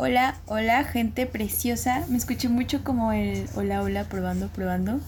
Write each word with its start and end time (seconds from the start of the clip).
Hola, 0.00 0.36
hola, 0.46 0.84
gente 0.84 1.26
preciosa. 1.26 2.06
Me 2.08 2.18
escuché 2.18 2.48
mucho 2.48 2.84
como 2.84 3.10
el 3.12 3.48
hola, 3.56 3.82
hola, 3.82 4.04
probando, 4.04 4.46
probando. 4.46 5.00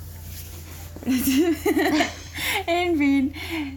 en 2.66 2.98
fin, 2.98 3.32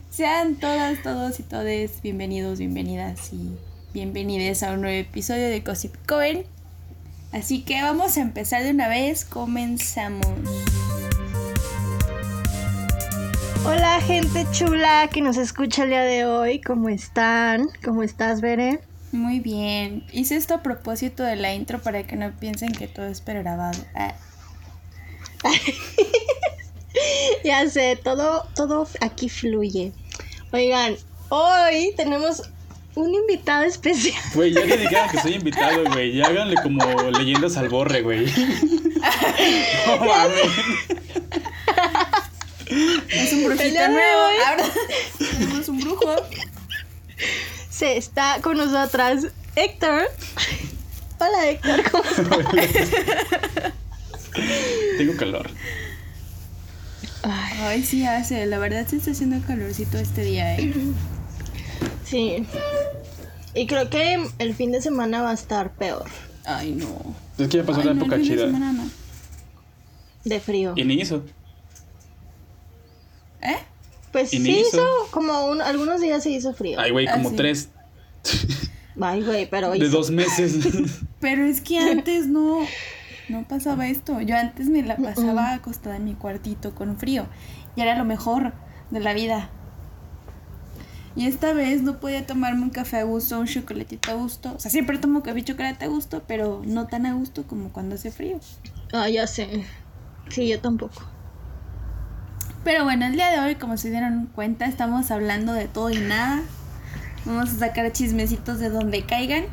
sean 0.10 0.56
todas, 0.56 1.04
todos 1.04 1.40
y 1.40 1.44
todes 1.44 2.02
bienvenidos, 2.02 2.58
bienvenidas 2.58 3.32
y 3.32 3.56
bienvenidas 3.94 4.64
a 4.64 4.72
un 4.72 4.82
nuevo 4.82 4.98
episodio 4.98 5.50
de 5.50 5.60
Gossip 5.60 5.94
Coven. 6.08 6.46
Así 7.32 7.62
que 7.62 7.84
vamos 7.84 8.18
a 8.18 8.22
empezar 8.22 8.64
de 8.64 8.72
una 8.72 8.88
vez. 8.88 9.24
Comenzamos. 9.24 10.26
Hola 13.64 14.02
gente 14.02 14.48
chula 14.52 15.08
que 15.14 15.22
nos 15.22 15.38
escucha 15.38 15.84
el 15.84 15.90
día 15.90 16.02
de 16.02 16.26
hoy, 16.26 16.60
¿cómo 16.60 16.90
están? 16.90 17.68
¿Cómo 17.84 18.02
estás, 18.02 18.42
Bere? 18.42 18.80
Muy 19.14 19.40
bien. 19.40 20.04
Hice 20.12 20.36
esto 20.36 20.56
a 20.56 20.64
propósito 20.64 21.22
de 21.22 21.36
la 21.36 21.54
intro 21.54 21.80
para 21.80 22.02
que 22.02 22.16
no 22.16 22.32
piensen 22.40 22.72
que 22.72 22.88
todo 22.88 23.06
es 23.06 23.22
pregrabado. 23.22 23.80
Ah. 23.94 24.16
ya 27.44 27.70
sé, 27.70 27.96
todo, 28.04 28.50
todo 28.56 28.88
aquí 29.02 29.30
fluye. 29.30 29.92
Oigan, 30.52 30.96
hoy 31.30 31.94
tenemos 31.96 32.50
un 32.96 33.14
invitado 33.14 33.66
especial. 33.66 34.20
Güey, 34.34 34.52
ya 34.52 34.66
que 34.66 34.78
digan 34.78 35.08
que 35.12 35.22
soy 35.22 35.34
invitado, 35.36 35.84
güey. 35.92 36.16
Ya 36.16 36.26
háganle 36.26 36.56
como 36.64 36.84
leyendas 37.12 37.56
al 37.58 37.70
borre, 37.70 38.02
güey. 38.02 38.26
no 39.86 39.98
mames. 39.98 40.42
Es 43.10 43.34
un 43.34 43.44
brujito 43.44 43.88
nuevo. 43.90 44.22
Ahora 44.48 44.64
tenemos 45.20 45.70
un 45.70 45.80
brujo. 45.82 46.16
Se 47.84 47.98
está 47.98 48.40
con 48.42 48.56
nosotras 48.56 49.28
Héctor. 49.58 50.04
Hola 51.20 51.50
Héctor, 51.50 51.84
¿cómo 51.92 52.04
estás? 52.58 52.90
Tengo 54.98 55.18
calor. 55.18 55.50
Ay, 57.24 57.84
sí 57.84 58.06
hace. 58.06 58.46
La 58.46 58.58
verdad 58.58 58.88
se 58.88 58.96
está 58.96 59.12
haciendo 59.12 59.46
calorcito 59.46 59.98
este 59.98 60.24
día, 60.24 60.56
eh. 60.58 60.74
Sí. 62.06 62.48
Y 63.54 63.68
creo 63.68 63.90
que 63.90 64.30
el 64.40 64.56
fin 64.56 64.72
de 64.72 64.82
semana 64.82 65.22
va 65.22 65.32
a 65.32 65.34
estar 65.34 65.74
peor. 65.74 66.06
Ay, 66.46 66.72
no. 66.72 67.14
Es 67.38 67.50
que 67.50 67.58
ya 67.58 67.64
pasó 67.66 67.82
Ay, 67.82 67.88
la 67.88 67.94
no, 67.96 68.00
el 68.00 68.06
época 68.06 68.16
fin 68.16 68.26
de 68.30 68.34
chida. 68.34 68.46
semana 68.46 68.72
no. 68.72 68.90
De 70.24 70.40
frío. 70.40 70.72
Y 70.78 70.86
ni 70.86 71.02
hizo. 71.02 71.22
¿Eh? 73.42 73.58
Pues 74.14 74.30
sí 74.30 74.38
hizo. 74.38 74.78
hizo, 74.78 74.88
como 75.10 75.48
un- 75.48 75.60
algunos 75.62 76.00
días 76.00 76.22
se 76.22 76.30
hizo 76.30 76.54
frío. 76.54 76.80
Ay, 76.80 76.92
güey, 76.92 77.08
Ah, 77.08 77.14
como 77.14 77.32
sí. 77.32 77.36
tres 77.36 77.70
Ay, 79.02 79.22
güey, 79.24 79.50
pero 79.50 79.72
de 79.72 79.80
hizo. 79.80 79.90
dos 79.90 80.12
meses. 80.12 80.58
Pero 81.20 81.46
es 81.46 81.62
que 81.62 81.80
antes 81.80 82.28
no, 82.28 82.60
no 83.30 83.48
pasaba 83.48 83.88
esto. 83.88 84.20
Yo 84.22 84.38
antes 84.38 84.68
me 84.68 84.84
la 84.84 84.98
pasaba 84.98 85.54
acostada 85.54 85.96
en 85.96 86.06
mi 86.06 86.14
cuartito 86.16 86.76
con 86.76 86.98
frío. 86.98 87.26
Y 87.76 87.82
era 87.82 87.98
lo 87.98 88.04
mejor 88.06 88.54
de 88.92 89.00
la 89.00 89.14
vida. 89.14 89.50
Y 91.16 91.28
esta 91.28 91.54
vez 91.54 91.82
no 91.82 92.00
podía 92.00 92.26
tomarme 92.26 92.64
un 92.64 92.72
café 92.72 92.98
a 92.98 93.04
gusto, 93.04 93.40
un 93.40 93.48
chocolatito 93.48 94.12
a 94.12 94.16
gusto. 94.16 94.54
O 94.56 94.60
sea, 94.60 94.70
siempre 94.72 94.98
tomo 94.98 95.24
café 95.24 95.40
y 95.40 95.44
chocolate 95.44 95.86
a 95.86 95.88
gusto, 95.88 96.24
pero 96.28 96.62
no 96.66 96.88
tan 96.88 97.06
a 97.06 97.14
gusto 97.14 97.44
como 97.44 97.70
cuando 97.70 97.96
hace 97.96 98.12
frío. 98.12 98.40
Ah, 98.92 99.08
ya 99.10 99.28
sé. 99.28 99.64
Sí, 100.30 100.48
yo 100.48 100.60
tampoco. 100.60 101.04
Pero 102.64 102.84
bueno, 102.84 103.06
el 103.06 103.14
día 103.14 103.30
de 103.30 103.40
hoy, 103.40 103.56
como 103.56 103.78
se 103.78 103.92
dieron 103.92 104.28
cuenta, 104.34 104.66
estamos 104.66 105.12
hablando 105.12 105.54
de 105.54 105.68
todo 105.68 105.90
y 105.90 106.00
nada. 106.00 106.42
Vamos 107.26 107.52
a 107.52 107.60
sacar 107.60 107.92
chismecitos 107.92 108.60
de 108.60 108.70
donde 108.70 109.04
caigan. 109.04 109.46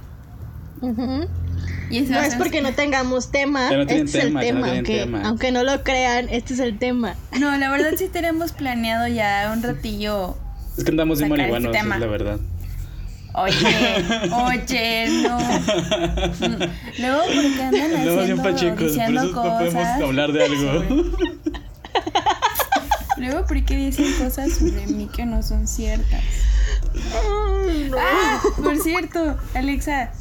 Y 1.91 2.01
No 2.03 2.21
es 2.21 2.35
porque 2.37 2.63
no 2.63 2.73
tengamos 2.73 3.31
tema, 3.31 3.71
no 3.71 3.83
este 3.83 4.01
es 4.03 4.15
el 4.15 4.39
tema, 4.39 4.67
no 4.69 4.73
aunque, 4.73 4.99
tema. 5.01 5.23
aunque 5.25 5.53
no 5.53 5.63
lo 5.65 5.83
crean, 5.83 6.29
este 6.31 6.55
es 6.55 6.61
el 6.61 6.79
tema. 6.79 7.15
No, 7.39 7.57
la 7.57 7.69
verdad 7.71 7.91
sí 7.99 8.09
tenemos 8.13 8.53
planeado 8.53 9.09
ya 9.09 9.51
un 9.55 9.63
ratillo 9.63 10.37
es 10.79 10.85
que 10.85 10.91
andamos 10.91 11.19
de 11.19 11.25
Sacar 11.25 11.41
este 11.41 11.51
marihuanos, 11.53 11.73
tema. 11.73 11.95
es 11.97 12.01
la 12.01 12.07
verdad. 12.07 12.39
Oye, 13.35 13.55
oye, 14.33 15.09
no. 15.23 15.39
Luego, 16.99 17.23
porque 17.25 17.63
andan 17.63 17.71
bien 17.73 18.19
haciendo, 18.19 18.43
por 18.43 18.79
diciendo 18.79 19.21
eso 19.23 19.33
no 19.33 19.43
podemos 19.43 19.75
cosas. 19.75 20.03
hablar 20.03 20.33
de 20.33 20.45
algo. 20.45 20.85
Luego, 23.19 23.45
porque 23.47 23.77
dicen 23.77 24.07
cosas 24.19 24.53
sobre 24.53 24.87
mí 24.87 25.09
que 25.15 25.27
no 25.27 25.43
son 25.43 25.67
ciertas. 25.69 26.23
Ah, 27.99 28.41
por 28.63 28.79
cierto, 28.79 29.39
Alexa, 29.55 30.13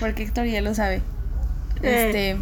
porque 0.00 0.22
Héctor 0.22 0.46
ya 0.46 0.60
lo 0.60 0.74
sabe. 0.74 1.02
Este. 1.82 2.36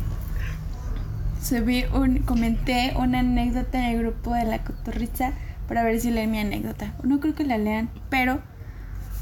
Subí 1.42 1.84
un. 1.92 2.18
Comenté 2.20 2.92
una 2.96 3.20
anécdota 3.20 3.78
en 3.78 3.84
el 3.84 3.98
grupo 3.98 4.34
de 4.34 4.44
la 4.44 4.62
cotorriza 4.62 5.32
para 5.68 5.82
ver 5.82 6.00
si 6.00 6.10
leen 6.10 6.30
mi 6.30 6.38
anécdota. 6.38 6.94
No 7.02 7.20
creo 7.20 7.34
que 7.34 7.44
la 7.44 7.56
lean, 7.56 7.91
pero 8.10 8.41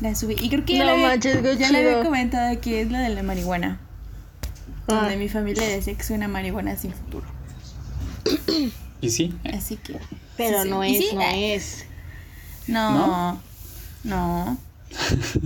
la 0.01 0.15
subí. 0.15 0.35
Y 0.41 0.49
creo 0.49 0.65
que 0.65 0.75
ya, 0.75 0.81
No 0.81 0.85
la, 0.87 0.93
había, 0.93 1.09
manches, 1.09 1.37
qué 1.39 1.57
ya 1.57 1.71
la 1.71 1.79
había 1.79 2.03
comentado 2.03 2.61
que 2.61 2.81
es 2.81 2.91
la 2.91 3.01
de 3.01 3.11
la 3.11 3.23
marihuana. 3.23 3.81
Ah. 4.89 4.95
Donde 4.95 5.17
mi 5.17 5.29
familia 5.29 5.69
decía 5.69 5.95
que 5.95 6.03
soy 6.03 6.17
una 6.17 6.29
marihuana 6.29 6.77
sin 6.77 6.93
futuro. 6.93 7.27
Y 9.01 9.11
sí, 9.11 9.39
Así 9.55 9.77
que. 9.77 9.99
Pero 10.37 10.63
sí, 10.63 10.71
no 10.71 10.85
Y 10.85 10.97
es, 10.97 11.09
sí, 11.09 11.15
no 11.15 11.21
ah, 11.21 11.37
es. 11.37 11.85
No. 12.67 13.48
No. 14.05 14.59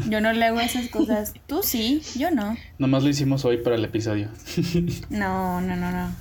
Yo 0.09 0.21
no 0.21 0.33
le 0.33 0.45
hago 0.45 0.61
esas 0.61 0.89
cosas. 0.89 1.35
Tú 1.47 1.63
sí, 1.63 2.03
yo 2.17 2.31
no. 2.31 2.57
nomás 2.79 3.03
lo 3.03 3.09
hicimos 3.09 3.45
hoy 3.45 3.59
para 3.59 3.77
el 3.77 3.85
episodio. 3.85 4.29
No, 5.11 5.61
no, 5.61 5.77
no, 5.77 5.91
no. 5.91 6.15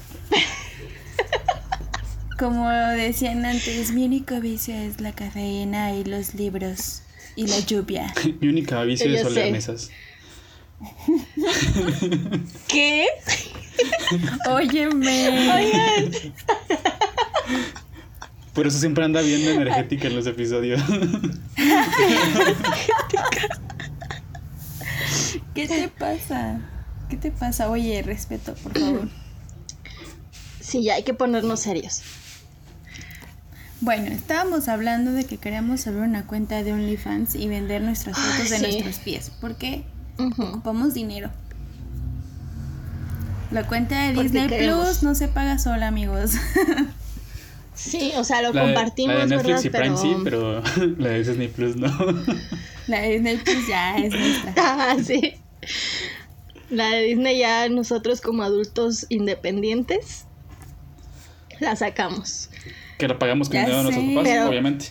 Como 2.39 2.67
decían 2.69 3.45
antes, 3.45 3.91
mi 3.91 4.05
único 4.05 4.39
vicio 4.39 4.73
es 4.73 4.99
la 4.99 5.11
cafeína 5.11 5.93
y 5.93 6.03
los 6.03 6.33
libros 6.33 7.03
y 7.35 7.45
la 7.47 7.59
lluvia. 7.59 8.13
Mi 8.39 8.47
única 8.47 8.81
vicio 8.83 9.07
Yo 9.07 9.17
es 9.17 9.25
oler 9.25 9.51
mesas. 9.51 9.91
¿Qué? 12.67 13.05
Óyeme. 14.49 15.29
Oigan, 15.53 16.11
Por 18.53 18.67
eso 18.67 18.77
siempre 18.79 19.05
anda 19.05 19.21
bien 19.21 19.47
energética 19.47 20.07
en 20.07 20.15
los 20.15 20.27
episodios. 20.27 20.81
¿Qué 25.53 25.67
te 25.67 25.87
pasa? 25.89 26.59
¿Qué 27.09 27.17
te 27.17 27.31
pasa? 27.31 27.69
Oye, 27.69 28.01
respeto, 28.03 28.53
por 28.55 28.77
favor. 28.77 29.09
sí, 30.59 30.83
ya 30.83 30.95
hay 30.95 31.03
que 31.03 31.13
ponernos 31.13 31.59
serios. 31.61 32.01
Bueno, 33.81 34.07
estábamos 34.07 34.67
hablando 34.67 35.11
de 35.11 35.25
que 35.25 35.37
queríamos 35.37 35.87
abrir 35.87 36.03
una 36.03 36.27
cuenta 36.27 36.63
de 36.63 36.71
OnlyFans 36.73 37.35
y 37.35 37.47
vender 37.47 37.81
nuestras 37.81 38.17
fotos 38.17 38.49
de 38.49 38.57
sí. 38.57 38.61
nuestros 38.61 38.99
pies. 38.99 39.31
porque 39.41 39.83
Ujú. 40.19 40.43
Ocupamos 40.43 40.93
dinero. 40.93 41.31
La 43.49 43.65
cuenta 43.67 44.03
de 44.03 44.21
Disney. 44.21 44.47
Plus 44.47 45.03
no 45.03 45.15
se 45.15 45.27
paga 45.27 45.57
sola, 45.57 45.87
amigos. 45.87 46.33
Sí, 47.81 48.11
o 48.15 48.23
sea, 48.23 48.41
lo 48.41 48.53
La 48.53 48.61
de, 48.61 48.73
compartimos, 48.73 49.15
la 49.15 49.25
de 49.25 49.27
Netflix 49.35 49.63
¿verdad? 49.63 49.63
y 49.65 49.69
Prime 49.69 49.97
sí, 49.97 50.15
pero 50.23 50.61
la 50.97 51.09
de 51.09 51.23
Disney 51.23 51.47
Plus 51.47 51.75
no. 51.75 51.87
La 52.87 53.01
de 53.01 53.09
Disney 53.13 53.37
Plus 53.37 53.67
ya 53.67 53.97
es 53.97 54.11
nuestra. 54.13 54.53
Ah, 54.57 54.95
sí. 55.03 55.33
La 56.69 56.89
de 56.89 57.03
Disney 57.03 57.39
ya 57.39 57.67
nosotros 57.69 58.21
como 58.21 58.43
adultos 58.43 59.05
independientes 59.09 60.25
la 61.59 61.75
sacamos. 61.75 62.49
que 62.97 63.07
la 63.07 63.17
pagamos 63.19 63.49
con 63.49 63.59
dinero 63.59 63.77
de 63.77 63.83
nuestros 63.83 64.05
papás, 64.09 64.23
Pero- 64.25 64.49
obviamente. 64.49 64.85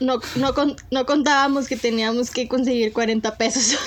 No, 0.00 0.18
no, 0.34 0.52
con- 0.54 0.74
no 0.90 1.06
contábamos 1.06 1.68
que 1.68 1.76
teníamos 1.76 2.30
que 2.30 2.48
conseguir 2.48 2.92
40 2.92 3.36
pesos. 3.36 3.78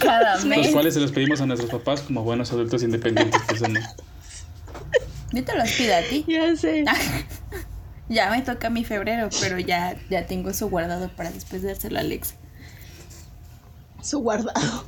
Cada 0.00 0.34
Los 0.34 0.44
mes. 0.44 0.72
cuales 0.72 0.94
se 0.94 1.00
los 1.00 1.12
pedimos 1.12 1.40
a 1.40 1.46
nuestros 1.46 1.70
papás 1.70 2.00
como 2.00 2.24
buenos 2.24 2.50
adultos 2.50 2.82
independientes 2.82 3.40
que 3.42 3.56
somos. 3.56 3.78
Yo 5.32 5.44
te 5.44 5.56
los 5.56 5.70
pido 5.70 5.94
a 5.96 6.00
ti. 6.02 6.24
ya 6.26 6.56
sé. 6.56 6.84
Ya 8.08 8.30
me 8.30 8.42
toca 8.42 8.68
mi 8.70 8.84
febrero, 8.84 9.28
pero 9.40 9.58
ya, 9.58 9.96
ya 10.10 10.26
tengo 10.26 10.50
eso 10.50 10.68
guardado 10.68 11.08
para 11.16 11.30
después 11.30 11.62
de 11.62 11.68
dárselo 11.68 11.96
a 11.98 12.00
Alexa. 12.00 12.34
Su 14.02 14.18
guardado. 14.20 14.84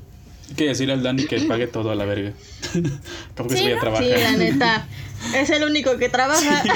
Hay 0.51 0.55
que 0.55 0.65
decirle 0.67 0.93
al 0.93 1.03
Dani 1.03 1.25
que 1.27 1.41
pague 1.41 1.67
todo 1.67 1.91
a 1.91 1.95
la 1.95 2.05
verga. 2.05 2.33
Como 3.37 3.49
que 3.49 3.57
Sí, 3.57 3.63
se 3.63 3.69
vaya 3.69 3.77
a 3.79 3.81
trabajar. 3.81 4.05
Sí, 4.07 4.13
la 4.23 4.33
neta. 4.33 4.87
Es 5.35 5.51
el 5.51 5.65
único 5.65 5.97
que 5.97 6.09
trabaja. 6.09 6.63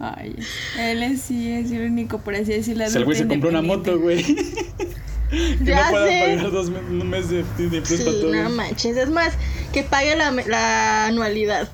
Ay, 0.00 0.36
él 0.78 1.02
es, 1.02 1.22
sí 1.22 1.50
es 1.50 1.70
el 1.72 1.90
único, 1.90 2.18
por 2.18 2.34
así 2.34 2.52
decirlo. 2.52 2.88
Si 2.88 2.96
el 2.98 3.04
güey 3.04 3.16
se 3.16 3.26
compró 3.26 3.50
una 3.50 3.62
moto, 3.62 3.98
güey. 3.98 4.22
que 5.30 5.58
Ya 5.64 5.84
no 5.86 5.90
pueda 5.90 6.06
sé. 6.06 6.20
pagar 6.36 6.50
dos 6.52 6.70
me- 6.70 6.78
un 6.78 7.10
mes 7.10 7.28
de 7.30 7.42
Plus 7.56 7.88
Sí, 7.88 7.96
para 8.04 8.12
todo. 8.12 8.32
no 8.34 8.50
manches. 8.50 8.96
Es 8.96 9.10
más, 9.10 9.32
que 9.72 9.82
pague 9.82 10.14
la, 10.14 10.30
la 10.30 11.06
anualidad. 11.06 11.68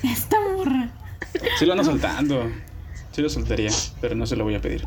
Esta 0.04 0.36
morra. 0.40 0.90
Sí 1.58 1.66
lo 1.66 1.72
ando 1.72 1.84
soltando. 1.84 2.50
Sí 3.12 3.22
lo 3.22 3.28
soltaría, 3.28 3.70
pero 4.00 4.14
no 4.14 4.26
se 4.26 4.36
lo 4.36 4.44
voy 4.44 4.54
a 4.54 4.60
pedir. 4.60 4.86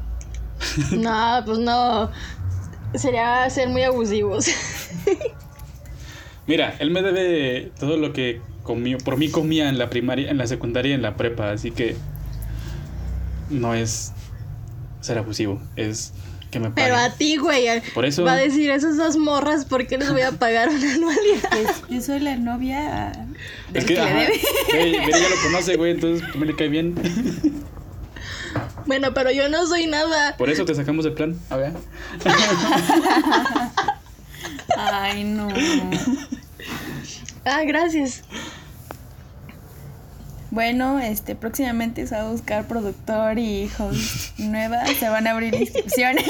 No, 0.92 1.42
pues 1.46 1.60
no. 1.60 2.10
sería 2.96 3.50
ser 3.50 3.70
muy 3.70 3.84
abusivos. 3.84 4.48
Mira, 6.48 6.76
él 6.80 6.92
me 6.92 7.02
debe 7.02 7.72
todo 7.80 7.98
lo 7.98 8.14
que 8.14 8.42
comió, 8.64 8.98
por 8.98 9.18
mí 9.18 9.30
comía 9.30 9.70
en 9.70 9.78
la 9.78 9.90
primaria, 9.90 10.30
en 10.30 10.38
la 10.38 10.48
secundaria 10.48 10.92
y 10.92 10.94
en 10.94 11.02
la 11.02 11.16
prepa, 11.16 11.52
así 11.52 11.72
que 11.72 11.96
no 13.50 13.74
es 13.74 14.14
ser 15.02 15.18
abusivo, 15.18 15.62
es 15.76 16.14
que 16.54 16.60
me 16.60 16.70
Pero 16.72 16.96
a 16.96 17.10
ti, 17.10 17.38
güey. 17.38 17.82
Por 17.94 18.06
eso- 18.06 18.24
Va 18.24 18.34
a 18.34 18.38
decir, 18.38 18.70
esas 18.70 18.96
dos 18.96 19.18
morras, 19.18 19.66
¿por 19.66 19.86
qué 19.88 19.98
les 19.98 20.12
voy 20.12 20.22
a 20.22 20.32
pagar 20.32 20.70
una 20.70 20.94
anualidad? 20.94 21.50
Pues 21.50 21.82
yo 21.90 22.02
soy 22.02 22.20
la 22.20 22.36
novia 22.38 23.12
del 23.72 23.82
Es 23.82 23.86
que, 23.86 23.96
que, 23.96 24.02
le 24.02 24.02
ajá, 24.02 24.30
mira, 25.08 25.20
ya 25.20 25.30
lo 25.30 25.36
conoce, 25.44 25.76
güey, 25.76 25.92
entonces 25.92 26.36
me 26.36 26.46
le 26.46 26.56
cae 26.56 26.70
bien. 26.70 26.96
Bueno, 28.86 29.14
pero 29.14 29.32
yo 29.32 29.50
no 29.50 29.66
soy 29.66 29.88
nada. 29.88 30.36
Por 30.38 30.50
eso 30.50 30.66
te 30.66 30.76
sacamos 30.76 31.06
del 31.06 31.14
plan. 31.14 31.36
A 31.50 31.56
ver. 31.58 31.74
Ay, 34.78 35.24
no. 35.24 35.48
Ah, 37.46 37.62
gracias. 37.66 38.22
Bueno, 40.54 41.00
este, 41.00 41.34
próximamente 41.36 42.06
se 42.06 42.14
va 42.14 42.22
a 42.22 42.30
buscar 42.32 42.68
productor 42.68 43.40
y 43.40 43.72
host 43.80 44.34
nueva. 44.38 44.86
Se 44.86 45.10
van 45.10 45.26
a 45.26 45.32
abrir 45.32 45.56
inscripciones 45.56 46.26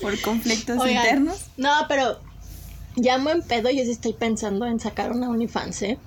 por 0.00 0.20
conflictos 0.20 0.78
Oigan, 0.78 1.02
internos. 1.02 1.46
No, 1.56 1.72
pero 1.88 2.20
llamo 2.94 3.30
en 3.30 3.42
pedo. 3.42 3.68
Yo 3.70 3.82
sí 3.82 3.90
estoy 3.90 4.12
pensando 4.12 4.64
en 4.66 4.78
sacar 4.78 5.10
una 5.10 5.28
OnlyFans, 5.28 5.82
¿eh? 5.82 5.98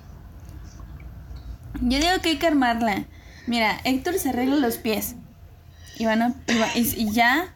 Yo 1.82 1.98
digo 1.98 2.08
que 2.22 2.30
hay 2.30 2.38
que 2.38 2.46
armarla. 2.46 3.04
Mira, 3.46 3.78
Héctor 3.84 4.18
se 4.18 4.30
arregla 4.30 4.56
los 4.56 4.78
pies. 4.78 5.16
Y 5.98 6.06
van 6.06 6.22
a. 6.22 6.34
Y, 6.48 6.58
va- 6.58 6.74
y- 6.74 7.02
y 7.02 7.12
ya. 7.12 7.52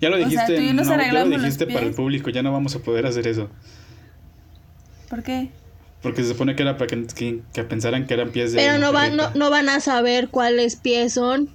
Ya 0.00 0.10
lo 0.10 0.14
O 0.14 0.18
sea, 0.20 0.28
dijiste, 0.28 0.56
tú 0.58 0.62
y 0.62 0.72
nos 0.72 0.86
no, 0.86 0.96
ya 0.96 1.12
lo 1.12 1.28
dijiste 1.28 1.66
para 1.66 1.86
el 1.86 1.92
público, 1.92 2.30
ya 2.30 2.44
no 2.44 2.52
vamos 2.52 2.76
a 2.76 2.78
poder 2.78 3.04
hacer 3.04 3.26
eso. 3.26 3.50
¿Por 5.10 5.24
qué? 5.24 5.50
Porque 6.02 6.22
se 6.22 6.30
supone 6.30 6.56
que 6.56 6.62
era 6.62 6.76
para 6.76 6.88
que, 6.88 7.06
que, 7.06 7.42
que 7.52 7.64
pensaran 7.64 8.06
que 8.06 8.14
eran 8.14 8.30
pies 8.30 8.52
de. 8.52 8.58
Pero 8.58 8.78
no 8.78 8.92
van, 8.92 9.16
no, 9.16 9.30
no 9.34 9.50
van 9.50 9.68
a 9.68 9.80
saber 9.80 10.28
cuáles 10.28 10.76
pies 10.76 11.14
son. 11.14 11.48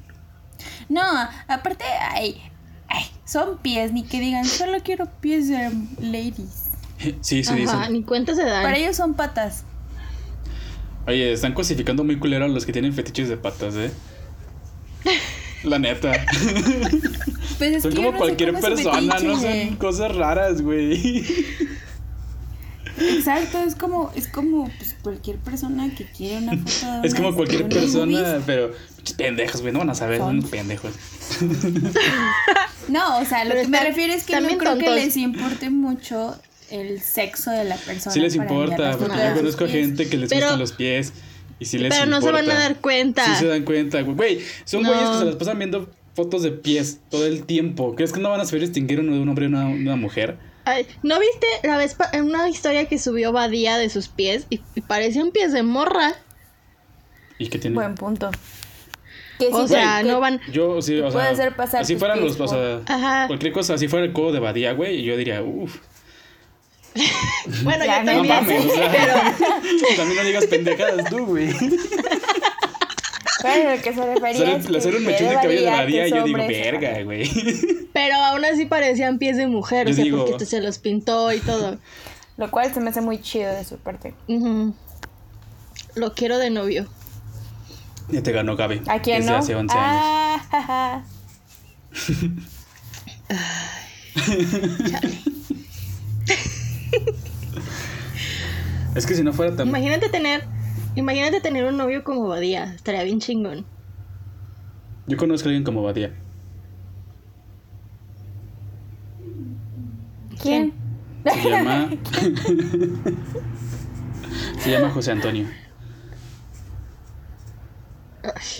No, 0.89 1.01
aparte, 1.47 1.83
ay, 2.11 2.41
ay, 2.87 3.05
son 3.25 3.57
pies, 3.57 3.91
ni 3.91 4.03
que 4.03 4.19
digan, 4.19 4.45
solo 4.45 4.77
quiero 4.83 5.05
pies 5.19 5.49
de 5.49 5.69
ladies. 5.99 6.65
Sí, 7.21 7.43
sí, 7.43 7.53
Ajá, 7.53 7.55
dicen. 7.55 7.93
ni 7.93 8.03
cuenta 8.03 8.33
se 8.35 8.43
dan. 8.43 8.63
Para 8.63 8.77
ellos 8.77 8.95
son 8.95 9.13
patas. 9.13 9.65
Oye, 11.05 11.31
están 11.31 11.53
cosificando 11.53 12.03
muy 12.03 12.17
culero 12.17 12.45
a 12.45 12.47
los 12.47 12.65
que 12.65 12.71
tienen 12.71 12.93
fetiches 12.93 13.29
de 13.29 13.37
patas, 13.37 13.75
¿eh? 13.75 13.91
La 15.63 15.79
neta. 15.79 16.13
Pues 17.57 17.75
es 17.77 17.83
son 17.83 17.95
como 17.95 18.13
cualquier 18.13 18.53
persona, 18.59 19.19
no 19.19 19.39
son 19.39 19.75
cosas 19.75 20.15
raras, 20.15 20.61
güey. 20.61 21.25
Exacto, 22.99 23.59
es 23.59 23.75
como, 23.75 24.11
es 24.15 24.27
como 24.27 24.69
pues, 24.77 24.95
cualquier 25.01 25.37
persona 25.37 25.89
que 25.95 26.05
quiere 26.05 26.37
una 26.37 26.57
foto 26.65 27.01
de 27.01 27.07
Es 27.07 27.13
como 27.15 27.35
cualquier 27.35 27.67
persona, 27.69 28.21
boobies. 28.21 28.43
pero 28.45 28.71
pendejos, 29.17 29.61
güey, 29.61 29.71
no 29.73 29.79
van 29.79 29.89
a 29.91 29.95
saber, 29.95 30.17
son 30.19 30.37
unos 30.39 30.49
pendejos. 30.49 30.91
No, 32.89 33.19
o 33.19 33.25
sea, 33.25 33.43
lo 33.43 33.51
Pero 33.51 33.61
que 33.63 33.67
me 33.69 33.79
refiero 33.83 34.13
es 34.13 34.23
que 34.23 34.39
no 34.39 34.57
creo 34.57 34.77
que 34.77 34.89
les 34.89 35.17
importe 35.17 35.69
mucho 35.69 36.35
el 36.71 37.01
sexo 37.01 37.51
de 37.51 37.63
la 37.65 37.75
persona. 37.75 38.13
Sí 38.13 38.19
les 38.19 38.35
importa, 38.35 38.97
porque 38.97 39.15
yo 39.17 39.35
conozco 39.35 39.65
pies. 39.65 39.71
gente 39.71 40.09
que 40.09 40.17
les 40.17 40.29
Pero- 40.29 40.41
gustan 40.47 40.59
los 40.59 40.71
pies 40.73 41.13
y 41.59 41.65
sí 41.65 41.77
les 41.77 41.93
Pero 41.93 42.05
no 42.05 42.21
se 42.21 42.31
van 42.31 42.49
a 42.49 42.53
dar 42.53 42.75
cuenta. 42.77 43.25
Sí 43.25 43.31
se 43.39 43.47
dan 43.47 43.63
cuenta, 43.63 44.01
güey. 44.01 44.15
Güey, 44.15 44.39
son 44.65 44.83
No. 44.83 44.89
güeyes 44.89 45.09
que 45.09 45.17
se 45.19 45.25
las 45.25 45.35
pasan 45.35 45.57
viendo 45.59 45.89
fotos 46.15 46.43
de 46.43 46.51
pies 46.51 46.99
todo 47.09 47.25
el 47.25 47.43
tiempo. 47.43 47.93
¿Crees 47.95 48.11
que 48.11 48.19
no 48.19 48.29
van 48.29 48.41
a 48.41 48.45
saber 48.45 48.61
distinguir 48.61 48.99
uno 48.99 49.13
de 49.13 49.19
un 49.19 49.29
hombre 49.29 49.45
y 49.45 49.47
una, 49.49 49.67
una 49.67 49.95
mujer? 49.95 50.37
Ay, 50.67 50.85
¿No 51.03 51.19
viste 51.19 51.47
la 51.63 51.77
vez 51.77 51.95
en 52.13 52.25
una 52.25 52.49
historia 52.49 52.85
que 52.87 52.99
subió 52.99 53.31
Badía 53.31 53.77
de 53.77 53.89
sus 53.89 54.07
pies 54.09 54.45
y, 54.49 54.61
y 54.75 54.81
parecían 54.81 55.31
pies 55.31 55.53
de 55.53 55.63
morra? 55.63 56.13
¿Y 57.39 57.47
qué 57.49 57.57
tienen? 57.59 57.75
Buen 57.75 57.95
punto. 57.95 58.29
Que 59.39 59.47
O 59.51 59.61
sí, 59.67 59.73
sea, 59.75 59.99
que- 60.01 60.07
no 60.09 60.19
van. 60.19 60.41
Yo, 60.51 60.81
sí, 60.81 60.99
o 60.99 61.11
sea, 61.11 61.29
hacer 61.29 61.55
pasar 61.55 61.81
así 61.83 61.95
fueran 61.95 62.19
pies 62.19 62.37
los, 62.37 62.51
o 62.51 62.53
sea, 62.53 62.81
Ajá. 62.93 63.27
cualquier 63.27 63.53
cosa, 63.53 63.75
así 63.75 63.87
fuera 63.87 64.05
el 64.05 64.11
codo 64.13 64.31
de 64.31 64.39
Badía, 64.39 64.73
güey, 64.73 64.95
y 64.99 65.03
yo 65.03 65.15
diría, 65.15 65.41
uff, 65.43 65.77
Bueno, 67.63 67.85
Ya, 67.85 68.03
yo 68.03 68.05
no 68.13 68.23
no 68.23 68.27
también. 68.27 68.57
mames, 68.57 68.65
o 68.65 68.69
sea, 68.75 68.91
también 69.95 70.15
no 70.17 70.23
digas 70.23 70.45
pendejadas 70.47 71.09
tú, 71.09 71.25
güey. 71.27 71.49
Bueno, 73.41 73.75
lo 73.75 73.81
que 73.81 73.93
se 73.93 74.05
refería 74.13 74.31
es 74.31 74.65
Hacer 74.65 74.71
que 74.71 74.77
hacer 74.77 74.95
un 74.95 75.01
que 75.03 75.07
mechón 75.11 75.27
de 75.29 75.33
cabello 75.35 75.61
de 75.61 75.69
Badía, 75.71 76.07
y 76.07 76.09
yo 76.11 76.17
es 76.17 76.23
digo, 76.25 76.37
verga, 76.37 77.03
güey. 77.03 77.29
Pero 77.93 78.15
aún 78.15 78.45
así 78.45 78.65
parecían 78.65 79.17
pies 79.19 79.37
de 79.37 79.47
mujer, 79.47 79.87
Yo 79.87 79.91
o 79.91 79.95
sea, 79.95 80.03
digo- 80.03 80.25
porque 80.25 80.45
se 80.45 80.61
los 80.61 80.79
pintó 80.79 81.31
y 81.33 81.39
todo. 81.39 81.77
Lo 82.37 82.51
cual 82.51 82.73
se 82.73 82.79
me 82.79 82.89
hace 82.89 83.01
muy 83.01 83.19
chido 83.21 83.51
de 83.53 83.63
su 83.63 83.77
parte. 83.77 84.13
Ujú. 84.27 84.73
Lo 85.95 86.13
quiero 86.13 86.37
de 86.37 86.49
novio. 86.49 86.87
Ya 88.09 88.21
te 88.23 88.31
ganó 88.31 88.55
Gaby. 88.55 88.81
¿A 88.87 89.01
quién 89.01 89.19
desde 89.19 89.31
no? 89.31 89.37
hace 89.37 89.55
11 89.55 89.77
años. 89.77 90.01
Ah, 90.03 90.41
jaja. 90.51 91.03
Es 98.95 99.05
que 99.05 99.13
si 99.15 99.23
no 99.23 99.33
fuera 99.33 99.55
tan... 99.55 99.67
Imagínate 99.67 100.09
tener, 100.09 100.43
imagínate 100.97 101.39
tener 101.41 101.65
un 101.65 101.77
novio 101.77 102.03
como 102.03 102.27
Badía, 102.27 102.73
estaría 102.75 103.03
bien 103.03 103.19
chingón. 103.19 103.65
Yo 105.07 105.15
conozco 105.17 105.47
a 105.47 105.49
alguien 105.49 105.63
como 105.63 105.83
Badía. 105.83 106.11
¿Quién? 110.41 110.73
Se 111.23 111.49
llama... 111.49 111.89
Se 114.59 114.71
llama 114.71 114.89
José 114.91 115.11
Antonio. 115.11 115.47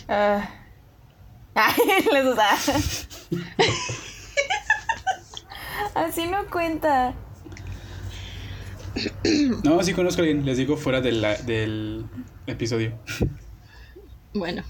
Ay, 0.08 0.44
les 2.14 2.26
usaba. 2.26 2.58
Así 5.96 6.28
no 6.28 6.46
cuenta. 6.50 7.14
No, 9.64 9.82
sí 9.84 9.94
conozco 9.94 10.22
a 10.22 10.26
alguien. 10.26 10.46
Les 10.46 10.58
digo 10.58 10.78
fuera 10.78 11.02
de 11.02 11.12
la- 11.12 11.38
del 11.38 12.06
episodio. 12.48 12.98
Bueno, 14.34 14.64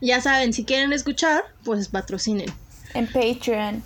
ya 0.00 0.20
saben, 0.20 0.52
si 0.52 0.64
quieren 0.64 0.92
escuchar, 0.92 1.44
pues 1.64 1.88
patrocinen. 1.88 2.50
En 2.94 3.06
Patreon. 3.06 3.82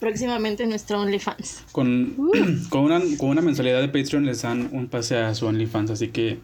Próximamente 0.00 0.66
nuestro 0.66 1.00
OnlyFans. 1.00 1.64
Con, 1.72 2.16
con, 2.68 2.82
una, 2.82 3.00
con 3.16 3.30
una 3.30 3.40
mensualidad 3.40 3.80
de 3.80 3.88
Patreon 3.88 4.26
les 4.26 4.42
dan 4.42 4.68
un 4.72 4.88
pase 4.88 5.16
a 5.16 5.34
su 5.34 5.46
OnlyFans, 5.46 5.90
así 5.90 6.08
que 6.08 6.40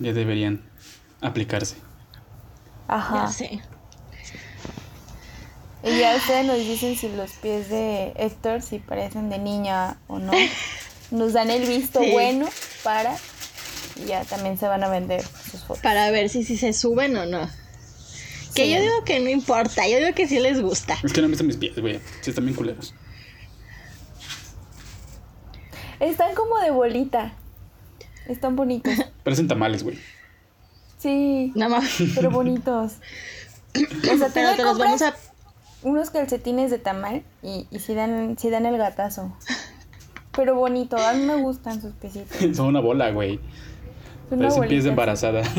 ya 0.00 0.12
deberían 0.12 0.60
aplicarse. 1.20 1.76
Ajá. 2.88 3.26
Ya 3.26 3.30
sé. 3.32 3.60
Y 5.84 5.98
ya 5.98 6.16
ustedes 6.16 6.46
nos 6.46 6.56
dicen 6.58 6.96
si 6.96 7.08
los 7.10 7.30
pies 7.32 7.68
de 7.68 8.12
Héctor 8.16 8.62
si 8.62 8.78
parecen 8.78 9.28
de 9.28 9.38
niña 9.38 9.98
o 10.06 10.18
no. 10.18 10.32
Nos 11.10 11.34
dan 11.34 11.50
el 11.50 11.66
visto 11.66 12.00
Sí. 12.00 12.10
bueno 12.12 12.48
para. 12.82 13.14
Y 13.96 14.06
ya 14.06 14.24
también 14.24 14.56
se 14.58 14.66
van 14.66 14.82
a 14.82 14.88
vender 14.88 15.22
sus 15.22 15.60
fotos. 15.62 15.82
Para 15.82 16.10
ver 16.10 16.28
si, 16.30 16.42
si 16.42 16.56
se 16.56 16.72
suben 16.72 17.16
o 17.18 17.26
no. 17.26 17.48
Que 18.54 18.64
Sí. 18.64 18.72
yo 18.74 18.80
digo 18.80 19.04
que 19.04 19.20
no 19.20 19.28
importa, 19.28 19.86
yo 19.86 19.98
digo 19.98 20.14
que 20.14 20.26
sí 20.26 20.40
les 20.40 20.60
gusta. 20.62 20.96
Es 21.04 21.12
que 21.12 21.20
no 21.20 21.26
han 21.26 21.32
visto 21.32 21.44
mis 21.44 21.56
pies, 21.58 21.78
güey. 21.78 22.00
Sí, 22.22 22.30
están 22.30 22.46
bien 22.46 22.56
culeros. 22.56 22.94
Están 26.00 26.34
como 26.34 26.58
de 26.58 26.70
bolita. 26.70 27.34
Están 28.26 28.56
bonitos. 28.56 28.94
Parecen 29.22 29.48
tamales, 29.48 29.82
güey. 29.82 29.98
Sí, 30.98 31.52
Nada 31.54 31.76
más. 31.80 31.90
pero 32.14 32.30
bonitos. 32.30 32.92
O 33.76 34.16
sea, 34.16 34.28
Pero 34.32 34.54
te 34.54 34.62
los 34.62 34.78
vamos 34.78 35.00
compras 35.00 35.02
a. 35.02 35.16
unos 35.84 36.10
calcetines 36.10 36.70
de 36.72 36.78
tamal 36.78 37.22
y, 37.42 37.66
y 37.70 37.78
sí, 37.78 37.94
dan, 37.94 38.36
sí 38.38 38.50
dan 38.50 38.66
el 38.66 38.76
gatazo. 38.78 39.32
Pero 40.36 40.56
bonito, 40.56 40.96
a 40.96 41.12
mí 41.12 41.24
me 41.24 41.36
gustan 41.36 41.80
sus 41.80 41.92
piecitos. 41.92 42.36
Son 42.56 42.66
una 42.66 42.80
bola, 42.80 43.10
güey. 43.12 43.38
Parecen 44.28 44.66
pies 44.68 44.84
de 44.84 44.90
embarazada. 44.90 45.42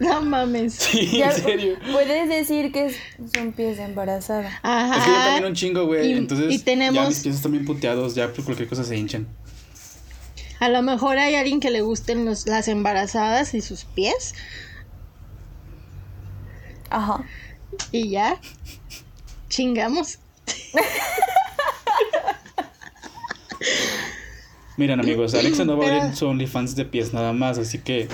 No 0.00 0.22
mames. 0.22 0.76
Sí, 0.76 1.18
Ya, 1.18 1.26
en 1.26 1.32
serio. 1.32 1.74
Puedes 1.92 2.26
decir 2.30 2.72
que 2.72 2.90
son 3.34 3.52
pies 3.52 3.76
de 3.76 3.82
embarazada. 3.82 4.48
Ajá. 4.62 4.96
Es 4.96 5.04
que 5.04 5.10
yo 5.10 5.16
camino 5.26 5.46
un 5.48 5.54
chingo, 5.54 5.84
güey. 5.84 6.12
Y- 6.12 6.16
Entonces, 6.16 6.50
y 6.54 6.58
tenemos- 6.60 6.94
ya 6.94 7.06
mis 7.06 7.20
pies 7.20 7.34
están 7.34 7.52
bien 7.52 7.66
puteados. 7.66 8.14
Ya 8.14 8.32
por 8.32 8.42
cualquier 8.46 8.66
cosa 8.66 8.82
se 8.82 8.96
hinchan. 8.96 9.28
A 10.58 10.70
lo 10.70 10.80
mejor 10.80 11.18
hay 11.18 11.34
alguien 11.34 11.60
que 11.60 11.68
le 11.70 11.82
gusten 11.82 12.24
los, 12.24 12.46
las 12.46 12.66
embarazadas 12.68 13.52
y 13.52 13.60
sus 13.60 13.84
pies. 13.84 14.34
Ajá. 16.88 17.22
Y 17.92 18.10
ya. 18.10 18.40
Chingamos. 19.48 20.18
Miren, 24.76 25.00
amigos, 25.00 25.34
Alexa 25.34 25.64
no 25.64 25.76
va 25.76 25.86
a 25.86 25.96
abrir 25.98 26.16
su 26.16 26.26
OnlyFans 26.26 26.74
de 26.76 26.84
pies 26.86 27.12
nada 27.12 27.32
más, 27.32 27.58
así 27.58 27.78
que. 27.78 28.08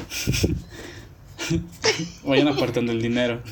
Vayan 2.25 2.49
apartando 2.49 2.91
el 2.93 3.01
dinero. 3.01 3.43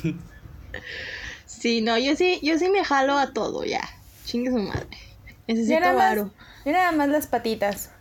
Sí, 1.45 1.81
no, 1.81 1.97
yo 1.97 2.15
sí, 2.15 2.39
yo 2.43 2.57
sí 2.59 2.67
me 2.69 2.83
jalo 2.83 3.17
a 3.17 3.31
todo 3.31 3.63
ya. 3.63 3.81
Chingue 4.25 4.51
su 4.51 4.57
madre. 4.57 4.87
Yo 5.47 5.53
Necesito 5.53 5.79
nada, 5.79 5.93
más, 5.93 6.03
varo. 6.09 6.31
yo 6.65 6.71
nada 6.71 6.91
más 6.91 7.07
las 7.07 7.27
patitas. 7.27 7.91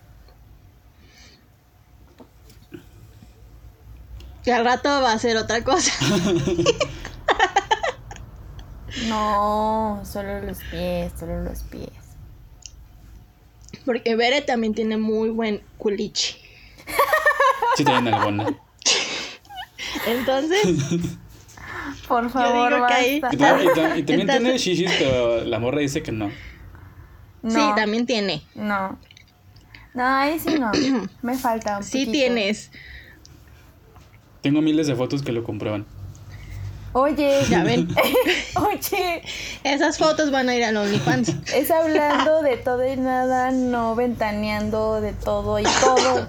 Y 4.44 4.50
al 4.50 4.64
rato 4.64 4.88
va 4.88 5.12
a 5.12 5.18
ser 5.18 5.36
otra 5.36 5.62
cosa. 5.62 5.92
No, 9.08 10.02
solo 10.04 10.40
los 10.42 10.58
pies, 10.70 11.12
solo 11.18 11.42
los 11.42 11.62
pies. 11.64 11.90
Porque 13.84 14.14
Bere 14.16 14.40
también 14.40 14.74
tiene 14.74 14.96
muy 14.96 15.30
buen 15.30 15.62
culichi. 15.78 16.36
Sí, 17.76 17.84
tienen 17.84 18.12
alguna. 18.14 18.46
Entonces, 20.06 20.66
Por 22.08 22.30
favor, 22.30 22.72
digo 22.74 22.86
que 22.86 22.92
ahí- 22.94 23.20
basta. 23.20 23.34
Y, 23.36 23.38
ta- 23.38 23.62
y 23.62 23.66
ta- 23.66 23.98
y 23.98 24.02
también 24.04 24.20
Entonces- 24.30 24.42
tiene 24.42 24.58
shishis, 24.58 24.90
pero 24.98 25.44
la 25.44 25.58
morra 25.58 25.80
dice 25.80 26.02
que 26.02 26.12
no. 26.12 26.30
No, 27.42 27.50
sí, 27.50 27.74
también 27.76 28.06
tiene. 28.06 28.42
No. 28.54 28.98
No, 29.92 30.04
ahí 30.06 30.38
sí 30.38 30.54
no. 30.58 30.70
Me 31.22 31.36
falta 31.36 31.78
un 31.78 31.84
Sí 31.84 32.06
poquito. 32.06 32.12
tienes. 32.12 32.70
Tengo 34.40 34.60
miles 34.62 34.86
de 34.86 34.94
fotos 34.94 35.22
que 35.22 35.32
lo 35.32 35.42
comprueban. 35.44 35.84
Oye, 36.94 37.40
Ya 37.50 37.64
ven. 37.64 37.88
oye, 38.56 39.22
Esas 39.64 39.98
fotos 39.98 40.30
van 40.30 40.48
a 40.48 40.54
ir 40.54 40.64
al 40.64 40.76
OnlyFans. 40.76 41.34
es 41.54 41.70
hablando 41.70 42.40
de 42.42 42.56
todo 42.56 42.86
y 42.90 42.96
nada, 42.96 43.50
no 43.50 43.94
ventaneando 43.96 45.00
de 45.00 45.12
todo 45.12 45.58
y 45.58 45.64
todo. 45.64 46.28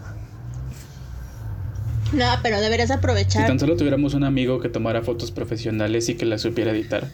No, 2.14 2.26
pero 2.42 2.60
deberías 2.62 2.88
Si 2.88 2.94
aprovechar. 2.94 3.46
tan 3.46 3.60
solo 3.60 3.78
tuviéramos 3.78 4.16
un 4.16 4.24
amigo 4.24 4.60
que 4.60 4.70
tomara 4.70 5.02
fotos 5.04 5.32
profesionales 5.32 6.10
y 6.10 6.16
que 6.16 6.26
las 6.26 6.42
supiera 6.42 6.72
editar. 6.72 7.10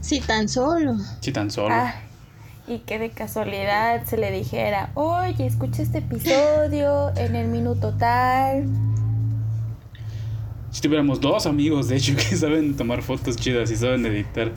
Si 0.00 0.20
tan 0.20 0.48
solo. 0.48 0.96
Si 1.20 1.32
tan 1.32 1.50
solo. 1.50 1.74
Ah, 1.74 1.94
y 2.66 2.78
que 2.80 2.98
de 2.98 3.10
casualidad 3.10 4.04
se 4.06 4.16
le 4.16 4.30
dijera, 4.30 4.90
oye, 4.94 5.44
escucha 5.46 5.82
este 5.82 5.98
episodio 5.98 7.10
en 7.16 7.36
el 7.36 7.48
minuto 7.48 7.92
tal. 7.98 8.66
Si 10.70 10.80
tuviéramos 10.82 11.20
dos 11.20 11.46
amigos, 11.46 11.88
de 11.88 11.96
hecho, 11.96 12.14
que 12.16 12.36
saben 12.36 12.76
tomar 12.76 13.02
fotos 13.02 13.36
chidas 13.36 13.70
y 13.70 13.76
saben 13.76 14.04
editar. 14.06 14.52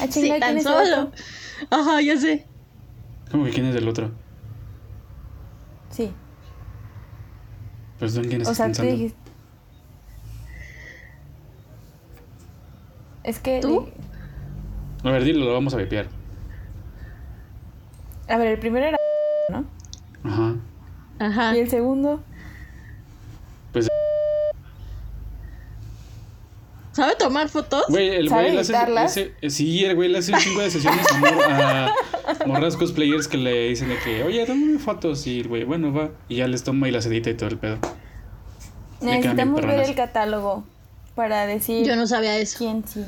Ah, 0.00 0.06
¿quién 0.12 0.40
tan 0.40 0.60
solo. 0.60 1.10
Ajá, 1.70 2.00
ya 2.02 2.16
sé. 2.18 2.46
¿Cómo 3.30 3.44
que 3.44 3.50
quién 3.52 3.66
es 3.66 3.76
el 3.76 3.88
otro? 3.88 4.10
Sí, 5.90 6.10
Pues 7.98 8.16
¿en 8.16 8.24
quién 8.24 8.40
o 8.40 8.42
estás 8.42 8.56
sea, 8.56 8.66
tú 8.66 8.70
pensando? 8.70 8.92
dijiste. 8.92 9.18
Es 13.22 13.38
que. 13.38 13.60
¿Tú? 13.60 13.88
A 15.04 15.10
ver, 15.10 15.24
dilo, 15.24 15.44
lo 15.46 15.52
vamos 15.54 15.72
a 15.74 15.76
vipear. 15.78 16.08
A 18.28 18.36
ver, 18.36 18.48
el 18.48 18.58
primero 18.58 18.86
era. 18.86 18.96
¿No? 19.50 19.64
Ajá. 20.24 20.56
Ajá. 21.20 21.56
Y 21.56 21.60
el 21.60 21.70
segundo. 21.70 22.22
Pues, 23.72 23.88
¿Sabe 26.92 27.13
tomar 27.28 27.48
fotos? 27.48 27.84
güey, 27.88 28.08
el 28.10 28.28
¿Sabe 28.28 28.42
güey 28.42 28.54
le 28.54 28.60
hace, 28.60 28.72
editarlas? 28.72 29.16
ese- 29.16 29.50
sí, 29.50 29.84
el 29.84 29.94
güey 29.96 30.08
le 30.08 30.18
hace 30.18 30.32
un 30.32 30.38
chingo 30.38 30.60
de 30.60 30.70
sesiones 30.70 31.06
a, 31.10 31.18
mor- 31.18 31.42
a 31.44 32.46
morras 32.46 32.76
cosplayers 32.76 33.28
que 33.28 33.36
le 33.36 33.68
dicen 33.68 33.88
de 33.88 33.98
que, 33.98 34.22
oye, 34.24 34.44
dame 34.46 34.78
fotos. 34.78 35.26
Y 35.26 35.40
el 35.40 35.48
güey, 35.48 35.64
bueno, 35.64 35.92
va. 35.92 36.10
Y 36.28 36.36
ya 36.36 36.46
les 36.48 36.62
toma 36.64 36.88
y 36.88 36.92
las 36.92 37.06
edita 37.06 37.30
y 37.30 37.34
todo 37.34 37.48
el 37.50 37.58
pedo. 37.58 37.78
Necesitamos 39.00 39.60
ver 39.62 39.80
el 39.80 39.94
catálogo 39.94 40.64
para 41.14 41.46
decir 41.46 41.86
Yo 41.86 41.94
no 41.96 42.06
sabía 42.06 42.36
eso. 42.38 42.58
quién 42.58 42.84
sí. 42.86 43.04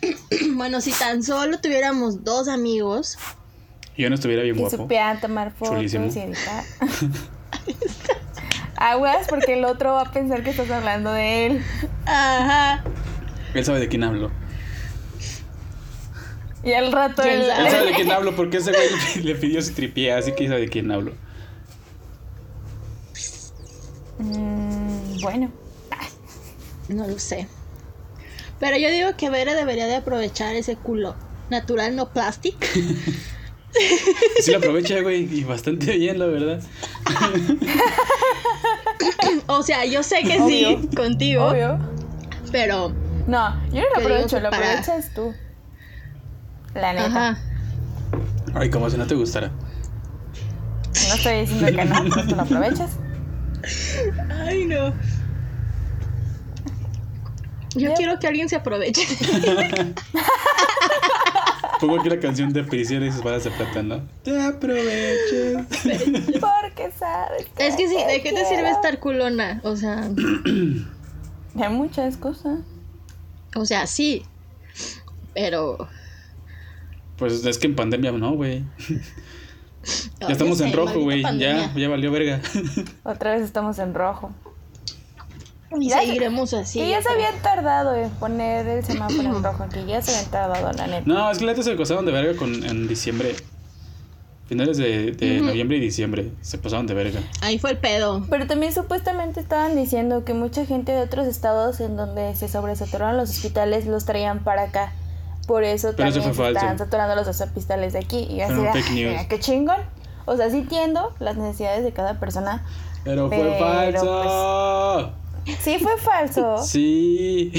Bueno, 0.54 0.80
si 0.80 0.92
tan 0.92 1.22
solo 1.22 1.58
tuviéramos 1.60 2.24
dos 2.24 2.48
amigos. 2.48 3.18
Yo 3.98 4.08
no 4.08 4.14
estuviera 4.14 4.42
bien 4.42 4.54
Que 4.54 4.60
guapo. 4.62 4.76
supieran 4.76 5.20
tomar 5.20 5.52
fotos 5.52 5.74
Chulísimo. 5.76 6.06
y 6.06 6.18
editar. 6.18 6.64
Aguas, 8.76 9.26
porque 9.28 9.54
el 9.58 9.64
otro 9.66 9.92
va 9.92 10.02
a 10.02 10.12
pensar 10.12 10.42
que 10.42 10.50
estás 10.50 10.70
hablando 10.70 11.12
de 11.12 11.46
él. 11.46 11.62
Ajá. 12.06 12.82
Él 13.54 13.64
sabe 13.64 13.80
de 13.80 13.88
quién 13.88 14.04
hablo. 14.04 14.30
Y 16.62 16.72
al 16.72 16.92
rato 16.92 17.22
¿Quién 17.22 17.40
él. 17.40 17.46
sabe? 17.48 17.64
Él 17.66 17.70
sabe 17.70 17.86
de 17.86 17.92
quién 17.96 18.10
hablo 18.12 18.36
porque 18.36 18.58
ese 18.58 18.70
güey 18.72 18.88
le- 19.24 19.34
pidió 19.34 19.62
si 19.62 19.72
tripié, 19.72 20.12
así 20.12 20.32
que 20.32 20.46
sabe 20.48 20.60
de 20.60 20.68
quién 20.68 20.90
hablo. 20.90 21.12
Mm, 24.18 25.20
bueno. 25.22 25.50
No 26.88 27.06
lo 27.06 27.18
sé. 27.18 27.46
Pero 28.58 28.76
yo 28.76 28.90
digo 28.90 29.16
que 29.16 29.30
Bere 29.30 29.54
debería 29.54 29.86
de 29.86 29.96
aprovechar 29.96 30.54
ese 30.56 30.76
culo 30.76 31.14
natural, 31.50 31.96
no 31.96 32.08
plástico. 32.12 32.58
Sí 34.40 34.50
lo 34.50 34.58
aprovecha, 34.58 35.00
güey, 35.00 35.32
y 35.32 35.44
bastante 35.44 35.96
bien, 35.96 36.18
la 36.18 36.26
verdad. 36.26 36.60
O 39.46 39.62
sea, 39.62 39.84
yo 39.84 40.02
sé 40.02 40.22
que 40.24 40.40
Obvio. 40.40 40.80
sí, 40.80 40.88
contigo, 40.96 41.44
Obvio. 41.46 41.78
pero... 42.50 42.92
No, 43.30 43.54
yo 43.70 43.80
no 43.82 43.88
lo 43.90 43.96
aprovecho, 43.98 44.40
lo 44.40 44.48
aprovechas 44.48 45.14
tú. 45.14 45.32
La 46.74 46.92
neta. 46.92 47.06
Ajá. 47.06 47.38
Ay, 48.54 48.70
como 48.70 48.90
si 48.90 48.96
no 48.96 49.06
te 49.06 49.14
gustara. 49.14 49.52
No 51.08 51.14
estoy 51.14 51.42
diciendo 51.42 51.66
que 51.66 51.84
no, 51.84 52.04
pues 52.12 52.26
tú 52.26 52.34
lo 52.34 52.42
aprovechas. 52.42 52.90
Ay, 54.30 54.64
no. 54.66 54.92
Yo 57.76 57.94
quiero 57.94 58.18
que 58.18 58.26
alguien 58.26 58.48
se 58.48 58.56
aproveche. 58.56 59.06
Pongo 61.80 62.00
aquí 62.00 62.08
la 62.08 62.18
canción 62.18 62.52
de 62.52 62.64
Priscila 62.64 63.06
y 63.06 63.12
sus 63.12 63.22
balas 63.22 63.44
de 63.44 63.52
plata, 63.52 63.80
¿no? 63.84 64.08
Te 64.24 64.42
aproveches. 64.42 65.56
Porque 66.40 66.90
sabes. 66.98 67.46
que 67.56 67.68
Es 67.68 67.76
que 67.76 67.86
sí, 67.86 67.94
¿de 67.94 68.22
qué 68.22 68.32
te 68.32 68.44
sirve 68.44 68.70
estar 68.70 68.98
culona? 68.98 69.60
O 69.62 69.76
sea, 69.76 70.10
Hay 71.56 71.68
muchas 71.68 72.16
cosas. 72.16 72.58
O 73.56 73.64
sea, 73.64 73.86
sí. 73.86 74.24
Pero... 75.34 75.88
Pues 77.16 77.44
es 77.44 77.58
que 77.58 77.66
en 77.66 77.76
pandemia 77.76 78.12
no, 78.12 78.32
güey. 78.32 78.64
Ya 80.20 80.28
estamos 80.28 80.58
sé, 80.58 80.66
en 80.66 80.74
rojo, 80.74 81.00
güey. 81.00 81.22
Ya, 81.38 81.72
ya 81.74 81.88
valió 81.88 82.12
verga. 82.12 82.42
Otra 83.02 83.32
vez 83.32 83.42
estamos 83.42 83.78
en 83.78 83.94
rojo. 83.94 84.30
Y 85.78 85.88
Ya- 85.88 86.00
seguiremos 86.00 86.52
así. 86.52 86.80
que 86.80 86.90
ya 86.90 87.00
se 87.00 87.08
habían 87.08 87.34
tardado 87.40 87.94
en 87.94 88.10
poner 88.10 88.66
el 88.66 88.84
semáforo 88.84 89.22
en 89.36 89.42
rojo. 89.42 89.66
Que 89.72 89.86
ya 89.86 90.02
se 90.02 90.14
habían 90.14 90.30
tardado, 90.30 90.70
la 90.72 90.86
neta. 90.86 91.04
No, 91.06 91.30
es 91.30 91.38
que 91.38 91.46
la 91.46 91.52
neta 91.52 91.62
se 91.62 91.74
pasaron 91.76 92.04
de 92.04 92.12
verga 92.12 92.36
con, 92.36 92.62
en 92.64 92.88
diciembre. 92.88 93.36
Finales 94.50 94.78
de, 94.78 95.12
de 95.12 95.40
noviembre 95.40 95.76
y 95.76 95.80
diciembre. 95.80 96.32
Se 96.40 96.58
pasaron 96.58 96.88
de 96.88 96.94
verga. 96.94 97.20
Ahí 97.40 97.60
fue 97.60 97.70
el 97.70 97.78
pedo. 97.78 98.26
Pero 98.28 98.48
también 98.48 98.72
supuestamente 98.74 99.38
estaban 99.38 99.76
diciendo 99.76 100.24
que 100.24 100.34
mucha 100.34 100.66
gente 100.66 100.90
de 100.90 101.02
otros 101.02 101.28
estados 101.28 101.78
en 101.78 101.96
donde 101.96 102.34
se 102.34 102.48
sobresaturaron 102.48 103.16
los 103.16 103.30
hospitales 103.30 103.86
los 103.86 104.04
traían 104.06 104.42
para 104.42 104.62
acá. 104.64 104.92
Por 105.46 105.62
eso 105.62 105.92
Pero 105.96 106.08
eso 106.08 106.18
también 106.18 106.34
fue 106.34 106.46
se 106.48 106.52
falso. 106.54 106.58
están 106.66 106.78
saturando 106.78 107.14
los 107.14 107.28
hospitales 107.40 107.92
de 107.92 108.00
aquí. 108.00 108.26
Y 108.28 108.40
así 108.40 108.54
Fueron 108.54 108.72
de, 108.74 108.82
fake 108.82 108.86
"Ah, 108.90 108.94
news". 108.94 109.10
mira, 109.12 109.28
qué 109.28 109.38
chingón. 109.38 109.76
O 110.24 110.36
sea, 110.36 110.50
sí 110.50 110.56
entiendo 110.58 111.14
las 111.20 111.36
necesidades 111.36 111.84
de 111.84 111.92
cada 111.92 112.18
persona. 112.18 112.64
Pero 113.04 113.28
fue 113.28 113.56
falso. 113.56 115.12
Sí 115.62 115.78
fue 115.80 115.96
falso. 115.96 116.56
Sí. 116.64 117.52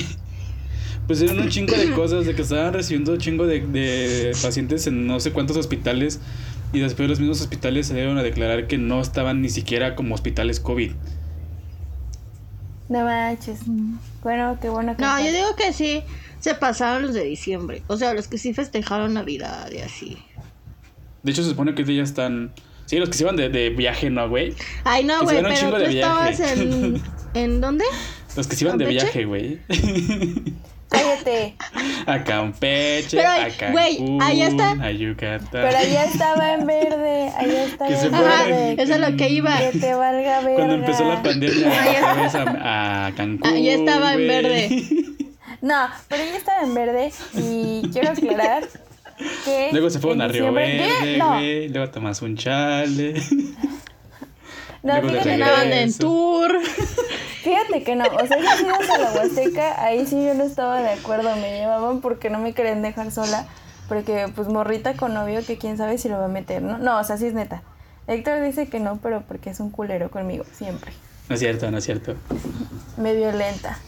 Pues 1.08 1.22
eran 1.22 1.40
un 1.40 1.50
chingo 1.50 1.76
de 1.76 1.92
cosas, 1.92 2.26
de 2.26 2.36
que 2.36 2.42
estaban 2.44 2.74
recibiendo 2.74 3.12
un 3.14 3.18
chingo 3.18 3.46
de, 3.46 3.62
de 3.62 4.32
pacientes 4.42 4.88
en 4.88 5.08
no 5.08 5.20
sé 5.20 5.32
cuántos 5.34 5.58
hospitales 5.58 6.20
y 6.74 6.80
después 6.80 7.10
los 7.10 7.20
mismos 7.20 7.42
hospitales 7.42 7.88
se 7.88 7.94
dieron 7.94 8.18
a 8.18 8.24
declarar 8.24 8.68
que 8.68 8.78
no 8.78 9.02
estaban 9.02 9.42
ni 9.42 9.50
siquiera 9.50 9.96
como 9.96 10.16
hospitales 10.16 10.60
COVID. 10.60 10.92
No 12.90 13.04
manches. 13.06 13.60
Bueno, 14.22 14.58
qué 14.62 14.70
bueno 14.70 14.96
que 14.96 15.02
No, 15.02 15.20
yo 15.20 15.32
digo 15.32 15.56
que 15.56 15.74
sí 15.74 16.04
se 16.40 16.56
pasaron 16.56 17.04
los 17.04 17.14
de 17.14 17.24
diciembre. 17.24 17.84
O 17.88 17.98
sea, 17.98 18.14
los 18.14 18.28
que 18.28 18.38
sí 18.38 18.54
festejaron 18.54 19.14
Navidad 19.14 19.72
y 19.72 19.80
así. 19.80 20.18
De 21.24 21.32
hecho, 21.32 21.44
se 21.44 21.50
supone 21.50 21.76
que 21.76 21.84
ya 21.84 22.04
están... 22.04 22.52
Sí, 22.86 22.98
los 22.98 23.10
que 23.10 23.16
se 23.18 23.24
iban 23.24 23.38
de, 23.38 23.48
de 23.48 23.70
viaje, 23.70 24.10
¿no, 24.10 24.28
güey? 24.28 24.54
Ay, 24.84 25.06
no, 25.06 25.24
güey, 25.24 25.38
dieron 25.38 25.52
un 25.52 25.58
pero 25.58 25.60
chingo 25.60 25.78
tú 25.78 25.84
de 25.84 25.90
viaje. 25.90 26.32
estabas 26.32 26.58
en... 26.58 27.02
¿En 27.34 27.62
dónde? 27.62 27.86
Los 28.36 28.48
que 28.48 28.56
se 28.56 28.66
iban 28.66 28.78
de 28.78 28.86
viaje, 28.86 29.24
güey. 29.26 29.60
Cállate. 30.92 31.56
a 32.06 32.24
Campeche, 32.24 33.18
Pero, 33.18 33.30
a 33.30 33.50
Cancún, 33.58 33.72
güey, 33.72 34.18
allá 34.22 34.48
está. 34.48 34.72
a 34.72 34.92
Yucatán. 34.92 35.48
Pero 35.52 35.78
allá 35.78 36.04
estaba 36.06 36.54
en 36.54 36.68
verde. 36.68 37.32
Allá 37.38 37.64
estaba 37.66 37.90
Que 37.90 37.96
se 37.98 38.06
en 38.08 38.12
verde. 38.12 38.76
eso 38.84 38.94
es 38.96 39.00
lo 39.00 39.18
que 39.18 39.30
iba. 39.30 39.58
Que 39.58 39.80
te 39.80 39.94
valga 39.94 40.42
verga. 40.42 40.56
Cuando 40.56 40.74
empezó 40.76 41.06
la 41.08 41.24
pandemia, 41.24 41.70
vez 42.22 42.36
a, 42.36 43.06
a 43.08 43.12
Cancún. 43.14 43.64
Ya 43.64 43.74
estaba 43.74 44.14
en 44.14 44.18
güey. 44.18 44.28
verde. 44.28 44.84
No, 45.62 45.76
pero 46.08 46.24
ella 46.24 46.38
estaba 46.38 46.64
en 46.64 46.74
verde 46.74 47.12
y 47.36 47.88
quiero 47.94 48.10
aclarar 48.10 48.68
que. 49.46 49.70
Luego 49.72 49.92
se 49.92 50.00
fueron 50.00 50.22
en 50.22 50.28
a 50.28 50.28
Río 50.28 50.52
Verde, 50.52 51.18
No, 51.20 51.36
güey. 51.36 51.70
Luego 51.70 51.92
tomas 51.92 52.20
un 52.24 52.36
chale. 52.36 53.14
No, 54.84 54.94
luego 55.02 55.08
fíjate 55.10 55.30
que- 55.30 55.34
Estaban 55.44 55.74
en 55.74 55.98
tour. 55.98 56.52
Fíjate 57.44 57.84
que 57.84 57.96
no, 57.96 58.04
o 58.06 58.28
sea, 58.28 58.38
si 58.58 58.66
ibas 58.66 58.88
a 58.90 58.98
la 59.00 59.12
Huasteca, 59.14 59.84
ahí 59.84 60.06
sí 60.06 60.24
yo 60.24 60.36
no 60.36 60.44
estaba 60.44 60.80
de 60.80 60.92
acuerdo, 60.92 61.36
me 61.38 61.58
llevaban 61.58 62.00
porque 62.00 62.30
no 62.30 62.38
me 62.38 62.54
querían 62.54 62.84
dejar 62.84 63.10
sola, 63.10 63.48
porque 63.90 64.32
pues 64.36 64.48
morrita 64.48 64.94
con 64.94 65.16
novio 65.16 65.44
que 65.46 65.58
quién 65.58 65.76
sabe 65.76 65.98
si 65.98 66.08
lo 66.08 66.20
va 66.20 66.26
a 66.26 66.28
meter, 66.28 66.62
¿no? 66.62 66.78
No, 66.78 67.00
o 67.00 67.04
sea, 67.04 67.18
sí 67.18 67.26
es 67.26 67.34
neta. 67.34 67.64
Héctor 68.06 68.42
dice 68.44 68.68
que 68.70 68.80
no, 68.80 68.98
pero 68.98 69.22
porque 69.28 69.50
es 69.50 69.60
un 69.60 69.72
culero 69.72 70.12
conmigo, 70.12 70.44
siempre. 70.54 70.94
No 71.30 71.34
es 71.34 71.40
cierto, 71.40 71.72
no 71.72 71.80
es 71.80 71.84
cierto. 71.84 72.14
Me 72.98 73.16
violenta. 73.16 73.80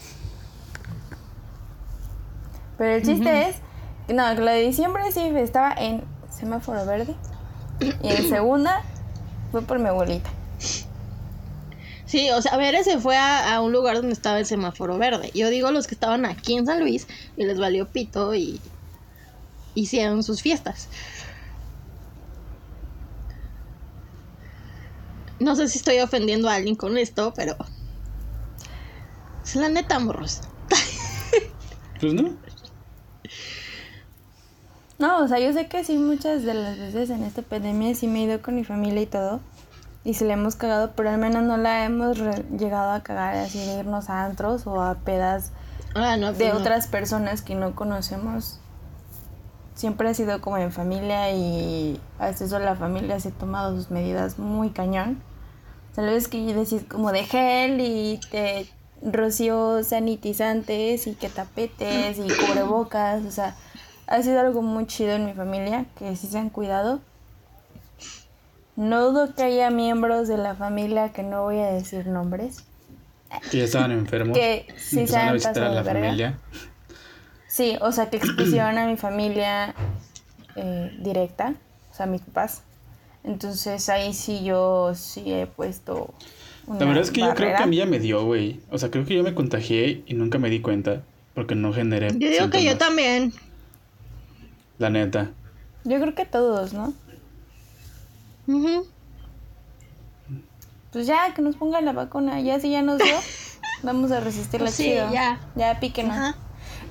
Pero 2.76 2.90
el 2.96 3.02
chiste 3.04 3.48
es, 3.50 3.56
no, 4.08 4.34
la 4.34 4.50
de 4.52 4.62
diciembre 4.62 5.04
sí 5.12 5.20
estaba 5.36 5.72
en 5.74 6.02
semáforo 6.30 6.84
verde 6.86 7.14
y 8.02 8.08
en 8.08 8.28
segunda 8.28 8.82
fue 9.52 9.62
por 9.62 9.78
mi 9.78 9.88
abuelita. 9.88 10.28
Sí, 12.14 12.30
o 12.30 12.40
sea, 12.40 12.52
a 12.52 12.56
ver, 12.56 12.80
se 12.84 13.00
fue 13.00 13.16
a, 13.16 13.56
a 13.56 13.60
un 13.60 13.72
lugar 13.72 13.96
donde 13.96 14.12
estaba 14.12 14.38
el 14.38 14.46
semáforo 14.46 14.96
verde. 14.98 15.32
Yo 15.34 15.50
digo 15.50 15.72
los 15.72 15.88
que 15.88 15.96
estaban 15.96 16.24
aquí 16.26 16.54
en 16.54 16.64
San 16.64 16.78
Luis 16.78 17.08
y 17.36 17.42
les 17.42 17.58
valió 17.58 17.88
pito 17.88 18.36
y 18.36 18.60
hicieron 19.74 20.22
sus 20.22 20.40
fiestas. 20.40 20.86
No 25.40 25.56
sé 25.56 25.66
si 25.66 25.78
estoy 25.78 25.98
ofendiendo 25.98 26.48
a 26.48 26.54
alguien 26.54 26.76
con 26.76 26.96
esto, 26.98 27.34
pero 27.34 27.56
es 29.44 29.56
la 29.56 29.68
neta, 29.68 29.98
morros. 29.98 30.42
Pues 32.00 32.14
no. 32.14 32.30
No, 35.00 35.18
o 35.18 35.26
sea, 35.26 35.40
yo 35.40 35.52
sé 35.52 35.66
que 35.66 35.82
sí 35.82 35.96
muchas 35.96 36.44
de 36.44 36.54
las 36.54 36.78
veces 36.78 37.10
en 37.10 37.24
esta 37.24 37.42
pandemia 37.42 37.92
sí 37.96 38.06
me 38.06 38.20
he 38.20 38.22
ido 38.26 38.40
con 38.40 38.54
mi 38.54 38.62
familia 38.62 39.02
y 39.02 39.06
todo. 39.06 39.40
Y 40.04 40.14
se 40.14 40.26
le 40.26 40.34
hemos 40.34 40.54
cagado, 40.56 40.92
pero 40.94 41.10
al 41.10 41.18
menos 41.18 41.42
no 41.44 41.56
la 41.56 41.84
hemos 41.84 42.18
llegado 42.58 42.92
a 42.92 43.02
cagar 43.02 43.36
así 43.36 43.58
de 43.64 43.78
irnos 43.78 44.10
a 44.10 44.24
antros 44.24 44.66
o 44.66 44.82
a 44.82 44.96
pedas 44.96 45.50
Ah, 45.94 46.16
no, 46.16 46.32
de 46.32 46.38
pues 46.38 46.54
no. 46.54 46.60
otras 46.60 46.86
personas 46.88 47.40
que 47.42 47.54
no 47.54 47.74
conocemos. 47.74 48.58
Siempre 49.74 50.08
ha 50.08 50.14
sido 50.14 50.40
como 50.40 50.58
en 50.58 50.72
familia 50.72 51.30
y 51.32 52.00
a 52.18 52.26
veces 52.26 52.42
eso 52.48 52.58
la 52.58 52.76
familia 52.76 53.18
se 53.18 53.28
ha 53.28 53.32
tomado 53.32 53.74
sus 53.76 53.90
medidas 53.90 54.38
muy 54.38 54.70
cañón. 54.70 55.22
Sea, 55.94 56.10
es 56.12 56.28
que 56.28 56.52
decís 56.52 56.82
como 56.88 57.12
de 57.12 57.24
gel 57.24 57.80
y 57.80 58.20
te 58.30 58.68
rocío 59.02 59.82
sanitizantes 59.84 61.06
y 61.06 61.14
que 61.14 61.28
tapetes 61.28 62.18
y 62.18 62.28
cubrebocas. 62.46 63.24
O 63.24 63.30
sea, 63.30 63.54
ha 64.06 64.22
sido 64.22 64.40
algo 64.40 64.62
muy 64.62 64.86
chido 64.86 65.12
en 65.12 65.26
mi 65.26 65.32
familia 65.32 65.86
que 65.96 66.14
sí 66.16 66.26
se 66.26 66.38
han 66.38 66.50
cuidado. 66.50 67.00
No 68.76 69.10
dudo 69.10 69.34
que 69.34 69.44
haya 69.44 69.70
miembros 69.70 70.28
de 70.28 70.36
la 70.36 70.54
familia 70.54 71.12
que 71.12 71.22
no 71.22 71.42
voy 71.42 71.58
a 71.58 71.66
decir 71.66 72.06
nombres. 72.06 72.64
Que 73.50 73.58
ya 73.58 73.64
estaban 73.64 73.92
enfermos. 73.92 74.36
Que 74.36 74.66
sí 74.76 75.06
se 75.06 75.16
a 75.16 75.28
han 75.28 75.34
visitar 75.34 75.62
a 75.64 75.68
la 75.70 75.82
verga. 75.82 76.00
familia. 76.00 76.38
Sí, 77.48 77.76
o 77.80 77.92
sea, 77.92 78.10
que 78.10 78.16
expusieron 78.16 78.78
a 78.78 78.86
mi 78.86 78.96
familia 78.96 79.74
eh, 80.56 80.96
directa, 81.00 81.54
o 81.90 81.94
sea, 81.94 82.06
a 82.06 82.08
mis 82.08 82.20
papás. 82.22 82.62
Entonces 83.22 83.88
ahí 83.88 84.12
sí 84.12 84.44
yo 84.44 84.92
sí 84.94 85.32
he 85.32 85.46
puesto. 85.46 86.12
Una 86.66 86.80
La 86.80 86.86
verdad 86.86 87.02
es 87.04 87.10
que 87.10 87.20
yo 87.20 87.34
creo 87.34 87.56
que 87.56 87.62
a 87.62 87.66
mí 87.66 87.76
ya 87.76 87.86
me 87.86 87.98
dio, 87.98 88.24
güey. 88.24 88.60
O 88.70 88.78
sea, 88.78 88.90
creo 88.90 89.04
que 89.04 89.14
yo 89.14 89.22
me 89.22 89.34
contagié 89.34 90.02
y 90.06 90.14
nunca 90.14 90.38
me 90.38 90.50
di 90.50 90.60
cuenta. 90.60 91.02
Porque 91.34 91.54
no 91.54 91.72
generé. 91.72 92.08
Yo 92.12 92.28
digo 92.28 92.50
que 92.50 92.62
yo 92.62 92.78
también. 92.78 93.32
La 94.78 94.90
neta. 94.90 95.32
Yo 95.84 96.00
creo 96.00 96.14
que 96.14 96.26
todos, 96.26 96.72
¿no? 96.72 96.94
Ujú. 98.46 98.86
Pues 100.92 101.06
ya, 101.06 101.32
que 101.34 101.42
nos 101.42 101.56
pongan 101.56 101.84
la 101.84 101.92
vacuna. 101.92 102.40
Ya 102.40 102.60
si 102.60 102.70
ya 102.70 102.82
nos 102.82 102.98
dio, 102.98 103.14
vamos 103.82 104.12
a 104.12 104.20
resistirla 104.20 104.66
Pues 104.66 104.76
sí, 104.76 104.84
chido. 104.84 105.12
ya. 105.12 105.40
Ya 105.56 105.80
píquenos. 105.80 106.34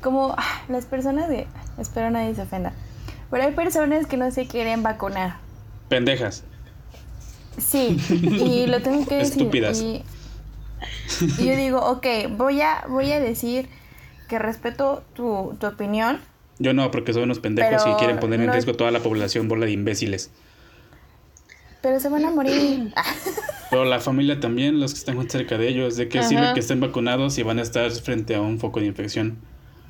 Como 0.02 0.34
ah, 0.38 0.62
las 0.68 0.86
personas 0.86 1.30
de. 1.30 1.48
Espero 1.78 2.10
nadie 2.12 2.36
se 2.36 2.42
ofenda. 2.42 2.74
Pero 3.32 3.44
hay 3.44 3.54
personas 3.54 4.06
que 4.06 4.18
no 4.18 4.30
se 4.32 4.46
quieren 4.48 4.84
vacunar. 4.84 5.38
Pendejas. 5.90 6.44
Sí, 7.58 7.98
y 8.10 8.66
lo 8.68 8.82
tengo 8.82 9.06
que 9.06 9.16
decir. 9.18 9.34
Estúpidas. 9.34 9.80
Y, 9.80 10.04
y 11.38 11.46
yo 11.46 11.56
digo, 11.56 11.80
ok, 11.80 12.06
voy 12.36 12.62
a, 12.62 12.84
voy 12.90 13.12
a 13.12 13.20
decir 13.20 13.70
que 14.28 14.40
respeto 14.40 15.04
tu, 15.14 15.56
tu 15.60 15.68
opinión, 15.68 16.20
Yo 16.58 16.74
no, 16.74 16.90
porque 16.92 17.14
son 17.14 17.24
unos 17.24 17.40
pendejos 17.40 17.84
y 17.88 17.94
quieren 17.94 18.20
poner 18.20 18.40
en 18.40 18.48
no- 18.48 18.52
riesgo 18.54 18.74
toda 18.74 18.90
la 18.92 19.00
población, 19.02 19.48
bola 19.48 19.66
de 19.68 19.72
imbéciles. 19.72 20.32
Pero 21.84 22.00
se 22.00 22.08
van 22.08 22.24
a 22.24 22.32
morir. 22.32 22.94
Pero 23.70 23.86
la 23.86 24.00
familia 24.00 24.40
también, 24.40 24.80
los 24.80 24.94
que 24.94 25.00
están 25.00 25.30
cerca 25.30 25.58
de 25.58 25.68
ellos, 25.68 25.98
de 25.98 26.08
que 26.08 26.22
sirve 26.22 26.44
Ajá. 26.44 26.54
que 26.54 26.60
estén 26.60 26.80
vacunados 26.80 27.38
y 27.40 27.44
van 27.44 27.58
a 27.58 27.64
estar 27.64 27.90
frente 27.90 28.36
a 28.36 28.42
un 28.42 28.60
foco 28.60 28.80
de 28.80 28.86
infección. 28.86 29.40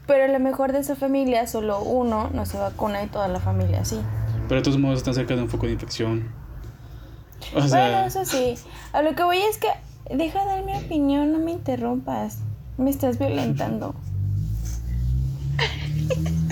Pero 0.07 0.23
a 0.23 0.27
lo 0.27 0.39
mejor 0.39 0.71
de 0.71 0.79
esa 0.79 0.95
familia 0.95 1.45
solo 1.47 1.81
uno 1.81 2.29
no 2.33 2.45
se 2.45 2.57
vacuna 2.57 3.03
y 3.03 3.07
toda 3.07 3.27
la 3.27 3.41
familia 3.41 3.83
sí. 3.83 3.99
Pero 4.47 4.61
de 4.61 4.63
todos 4.63 4.79
modos 4.79 4.99
están 4.99 5.13
cerca 5.13 5.35
de 5.35 5.41
un 5.41 5.49
foco 5.49 5.65
de 5.65 5.73
infección. 5.73 6.31
O 7.51 7.55
bueno, 7.55 7.67
sea, 7.67 8.05
eso 8.05 8.25
sí. 8.25 8.55
A 8.93 9.01
lo 9.01 9.15
que 9.15 9.23
voy 9.23 9.39
es 9.39 9.57
que 9.57 9.67
deja 10.09 10.45
dar 10.45 10.63
mi 10.63 10.75
opinión, 10.75 11.33
no 11.33 11.39
me 11.39 11.51
interrumpas. 11.51 12.39
Me 12.77 12.89
estás 12.89 13.19
violentando. 13.19 13.93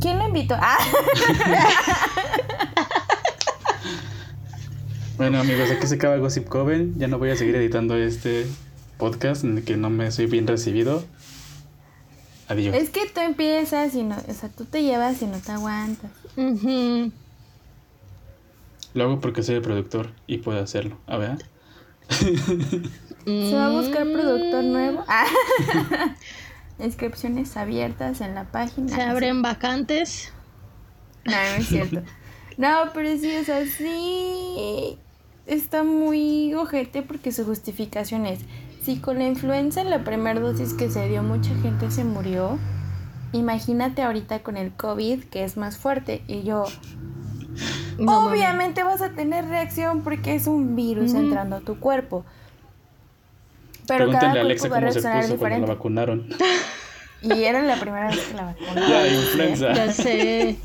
¿Quién 0.00 0.18
lo 0.18 0.26
invitó? 0.26 0.56
Ah, 0.58 0.78
bueno 5.18 5.40
amigos, 5.40 5.70
aquí 5.70 5.86
se 5.86 5.96
acaba 5.96 6.16
Gossip 6.16 6.48
Coven. 6.48 6.94
Ya 6.98 7.06
no 7.06 7.18
voy 7.18 7.30
a 7.30 7.36
seguir 7.36 7.54
editando 7.56 7.96
este 7.96 8.46
podcast 8.96 9.44
en 9.44 9.58
el 9.58 9.64
que 9.64 9.76
no 9.76 9.90
me 9.90 10.10
soy 10.10 10.26
bien 10.26 10.46
recibido. 10.46 11.04
Adiós. 12.48 12.74
es 12.74 12.90
que 12.90 13.06
tú 13.06 13.20
empiezas 13.20 13.94
y 13.94 14.02
no, 14.02 14.16
o 14.16 14.34
sea, 14.34 14.48
tú 14.48 14.64
te 14.64 14.82
llevas 14.82 15.22
y 15.22 15.26
no 15.26 15.38
te 15.38 15.52
aguantas. 15.52 16.10
Lo 18.94 19.04
hago 19.04 19.20
porque 19.20 19.42
soy 19.42 19.56
el 19.56 19.62
productor 19.62 20.10
y 20.26 20.38
puedo 20.38 20.60
hacerlo. 20.60 20.96
A 21.06 21.18
ver. 21.18 21.44
Se 22.08 23.54
va 23.54 23.66
a 23.66 23.70
buscar 23.70 24.10
productor 24.10 24.64
nuevo. 24.64 25.04
Ah. 25.06 25.26
Inscripciones 26.82 27.56
abiertas 27.56 28.20
en 28.20 28.34
la 28.34 28.44
página. 28.44 28.94
Se 28.94 29.02
abren 29.02 29.42
vacantes. 29.42 30.32
No, 31.24 31.32
no 31.32 31.38
es 31.58 31.66
cierto. 31.66 32.02
No, 32.56 32.90
pero 32.92 33.16
sí, 33.16 33.34
o 33.36 33.44
sea, 33.44 33.64
sí 33.64 34.98
está 35.46 35.82
muy 35.82 36.52
ojete 36.52 37.00
porque 37.00 37.32
su 37.32 37.46
justificación 37.46 38.26
es, 38.26 38.40
si 38.82 38.98
con 38.98 39.18
la 39.18 39.26
influenza 39.26 39.80
en 39.80 39.88
la 39.88 40.04
primera 40.04 40.38
dosis 40.38 40.74
que 40.74 40.90
se 40.90 41.08
dio 41.08 41.22
mucha 41.22 41.54
gente 41.62 41.90
se 41.90 42.04
murió, 42.04 42.58
imagínate 43.32 44.02
ahorita 44.02 44.40
con 44.40 44.58
el 44.58 44.72
COVID 44.72 45.24
que 45.24 45.44
es 45.44 45.56
más 45.56 45.78
fuerte 45.78 46.22
y 46.28 46.42
yo, 46.42 46.64
No, 47.98 48.28
obviamente 48.28 48.82
vas 48.82 49.00
a 49.00 49.10
tener 49.10 49.46
reacción 49.46 50.02
porque 50.02 50.34
es 50.34 50.46
un 50.46 50.76
virus 50.76 51.14
entrando 51.14 51.56
a 51.56 51.60
tu 51.60 51.78
cuerpo. 51.80 52.24
Pero 53.90 54.10
cada 54.10 54.32
Pregúntenle 54.32 54.40
a 54.40 54.42
cuerpo 54.42 54.46
Alexa 54.46 54.68
va 54.68 54.76
a 54.76 54.80
cómo 54.80 54.92
se 54.92 55.00
cuando 55.00 55.18
la 55.28 55.34
diferente. 55.34 55.66
vacunaron. 55.66 56.28
Y 57.22 57.44
era 57.44 57.60
la 57.62 57.76
primera 57.78 58.08
vez 58.08 58.18
que 58.18 58.34
la 58.34 58.44
vacunaron. 58.44 58.88
Ya, 58.88 59.06
influenza. 59.06 59.72
Ya 59.74 59.92
sé. 59.92 60.56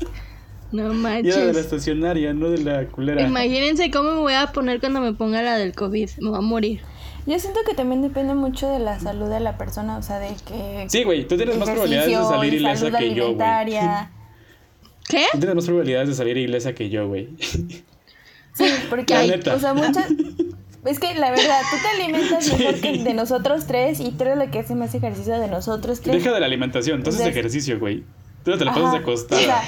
No 0.72 0.82
Y 0.82 0.86
era 0.86 0.88
de 0.88 0.94
la 0.94 0.94
manches. 0.94 1.56
estacionaria, 1.58 2.32
no 2.32 2.48
de 2.50 2.58
la 2.64 2.86
culera. 2.86 3.20
Imagínense 3.20 3.90
cómo 3.90 4.12
me 4.14 4.20
voy 4.20 4.32
a 4.32 4.46
poner 4.52 4.80
cuando 4.80 5.00
me 5.02 5.12
ponga 5.12 5.42
la 5.42 5.58
del 5.58 5.74
COVID. 5.74 6.08
Me 6.20 6.30
voy 6.30 6.38
a 6.38 6.40
morir. 6.40 6.80
Yo 7.26 7.38
siento 7.38 7.60
que 7.68 7.74
también 7.74 8.00
depende 8.02 8.34
mucho 8.34 8.68
de 8.68 8.78
la 8.78 8.98
salud 9.00 9.28
de 9.28 9.40
la 9.40 9.58
persona, 9.58 9.98
o 9.98 10.02
sea, 10.02 10.18
de 10.18 10.28
que... 10.46 10.86
Sí, 10.88 11.02
güey, 11.04 11.26
tú 11.28 11.36
tienes 11.36 11.58
más 11.58 11.68
probabilidades 11.68 12.08
de 12.16 12.24
salir 12.24 12.54
ilesa 12.54 12.90
que 12.96 13.14
yo, 13.14 13.34
güey. 13.34 13.48
¿Qué? 15.08 15.24
Tú 15.32 15.38
tienes 15.38 15.54
más 15.56 15.64
probabilidades 15.66 16.08
de 16.08 16.14
salir 16.14 16.36
ilesa 16.38 16.72
que 16.74 16.88
yo, 16.88 17.06
güey. 17.08 17.28
Sí, 17.38 18.64
porque 18.88 19.12
La 19.14 19.20
hay, 19.20 19.28
neta. 19.30 19.54
o 19.54 19.58
sea, 19.60 19.74
muchas... 19.74 20.06
Es 20.86 20.98
que 21.00 21.14
la 21.14 21.30
verdad, 21.30 21.60
tú 21.70 21.76
te 21.82 22.02
alimentas 22.02 22.52
mejor 22.58 22.74
que 22.80 22.98
de 22.98 23.14
nosotros 23.14 23.66
tres 23.66 24.00
y 24.00 24.10
tú 24.12 24.24
eres 24.24 24.38
la 24.38 24.50
que 24.50 24.60
hace 24.60 24.74
más 24.74 24.94
ejercicio 24.94 25.38
de 25.40 25.48
nosotros 25.48 26.00
tres. 26.00 26.16
Deja 26.16 26.32
de 26.32 26.40
la 26.40 26.46
alimentación, 26.46 26.98
entonces 26.98 27.20
Entonces- 27.20 27.38
ejercicio, 27.40 27.78
güey. 27.78 28.04
Tú 28.44 28.52
no 28.52 28.58
te 28.58 28.64
la 28.64 28.72
pasas 28.74 28.94
acostada. 28.94 29.40
o 29.40 29.44
sea, 29.44 29.62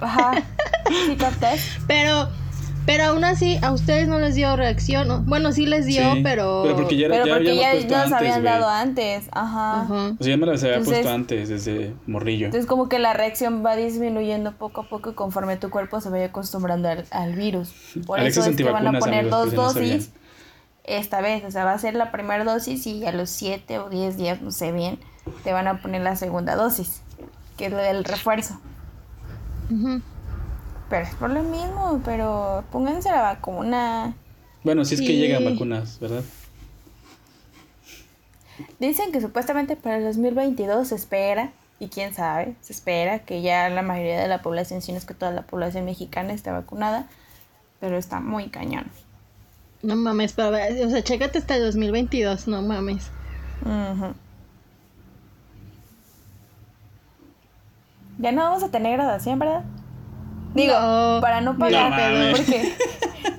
ajá. 0.00 0.32
¿Sí 1.06 1.16
captas? 1.16 1.60
Pero, 1.86 2.28
pero 2.86 3.04
aún 3.04 3.24
así, 3.24 3.58
a 3.62 3.72
ustedes 3.72 4.08
no 4.08 4.18
les 4.18 4.34
dio 4.34 4.54
reacción. 4.56 5.08
¿no? 5.08 5.20
Bueno, 5.22 5.52
sí 5.52 5.66
les 5.66 5.84
dio, 5.86 6.14
Sí, 6.14 6.20
pero. 6.22 6.62
Pero 6.62 6.76
porque 6.76 6.96
ya, 6.96 7.08
Pero 7.08 7.26
ya 7.26 7.34
porque 7.34 7.50
habíamos 7.50 7.64
ya 7.64 7.70
puesto 7.72 7.94
nos 7.94 8.02
antes, 8.04 8.18
habían 8.18 8.44
dado 8.44 8.68
antes. 8.68 9.28
Ajá. 9.32 9.80
Ajá. 9.82 9.94
O 10.18 10.24
sea, 10.24 10.28
ya 10.30 10.36
me 10.36 10.46
las 10.46 10.62
había 10.62 10.76
Entonces- 10.76 11.00
puesto 11.02 11.14
antes, 11.14 11.48
desde 11.48 11.94
morrillo. 12.06 12.46
Entonces 12.46 12.66
como 12.66 12.88
que 12.88 12.98
la 12.98 13.12
reacción 13.12 13.62
va 13.64 13.76
disminuyendo 13.76 14.52
poco 14.52 14.82
a 14.82 14.88
poco 14.88 15.14
conforme 15.14 15.56
tu 15.56 15.68
cuerpo 15.70 16.00
se 16.00 16.08
vaya 16.08 16.26
acostumbrando 16.26 16.88
al, 16.88 17.04
al 17.10 17.34
virus. 17.34 17.72
Por 18.06 18.20
Alexa 18.20 18.40
eso 18.40 18.50
es 18.50 18.56
que 18.56 18.64
van 18.64 18.86
a 18.86 18.98
poner 18.98 19.20
amigos, 19.20 19.46
dos 19.46 19.54
no 19.54 19.62
dosis 19.64 20.10
esta 20.84 21.20
vez. 21.20 21.44
O 21.44 21.50
sea, 21.50 21.64
va 21.64 21.72
a 21.72 21.78
ser 21.78 21.94
la 21.94 22.12
primera 22.12 22.44
dosis 22.44 22.86
y 22.86 23.04
a 23.06 23.12
los 23.12 23.28
7 23.30 23.78
o 23.80 23.88
10 23.90 24.16
días, 24.16 24.40
no 24.40 24.50
sé 24.52 24.70
bien, 24.72 24.98
te 25.44 25.52
van 25.52 25.66
a 25.66 25.82
poner 25.82 26.02
la 26.02 26.14
segunda 26.16 26.54
dosis, 26.54 27.02
que 27.56 27.66
es 27.66 27.72
lo 27.72 27.78
del 27.78 28.04
refuerzo. 28.04 28.60
Ujú. 29.70 30.00
Pero 30.88 31.04
es 31.04 31.14
por 31.16 31.30
lo 31.30 31.42
mismo, 31.42 32.00
pero 32.04 32.64
pónganse 32.70 33.10
la 33.10 33.22
vacuna. 33.22 34.14
Bueno, 34.62 34.84
si 34.84 34.94
es 34.94 35.00
que 35.00 35.16
llegan 35.16 35.44
vacunas, 35.44 35.98
¿verdad? 35.98 36.22
Dicen 38.78 39.12
que 39.12 39.20
supuestamente 39.20 39.76
para 39.76 39.98
el 39.98 40.04
2022 40.04 40.88
se 40.88 40.94
espera, 40.94 41.52
y 41.78 41.88
quién 41.88 42.14
sabe, 42.14 42.54
se 42.60 42.72
espera 42.72 43.18
que 43.20 43.42
ya 43.42 43.68
la 43.68 43.82
mayoría 43.82 44.20
de 44.20 44.28
la 44.28 44.42
población, 44.42 44.80
si 44.80 44.92
no 44.92 44.98
es 44.98 45.04
que 45.04 45.14
toda 45.14 45.30
la 45.32 45.42
población 45.42 45.84
mexicana 45.84 46.32
esté 46.32 46.50
vacunada, 46.50 47.06
pero 47.80 47.98
está 47.98 48.20
muy 48.20 48.48
cañón. 48.48 48.86
No 49.82 49.94
mames, 49.94 50.32
pero 50.32 50.48
a 50.48 50.50
ver, 50.52 50.86
o 50.86 50.90
sea, 50.90 51.02
chécate 51.02 51.38
hasta 51.38 51.56
el 51.56 51.62
2022, 51.64 52.48
no 52.48 52.62
mames. 52.62 53.10
Ujú. 53.62 54.14
Ya 58.18 58.32
no 58.32 58.42
vamos 58.42 58.62
a 58.62 58.70
tener 58.70 58.94
graduación, 58.94 59.38
¿verdad? 59.38 59.64
Digo, 60.56 60.72
No, 60.80 61.18
para 61.20 61.40
no 61.40 61.56
pagar, 61.58 61.94
pedo. 61.94 62.32
porque, 62.36 62.74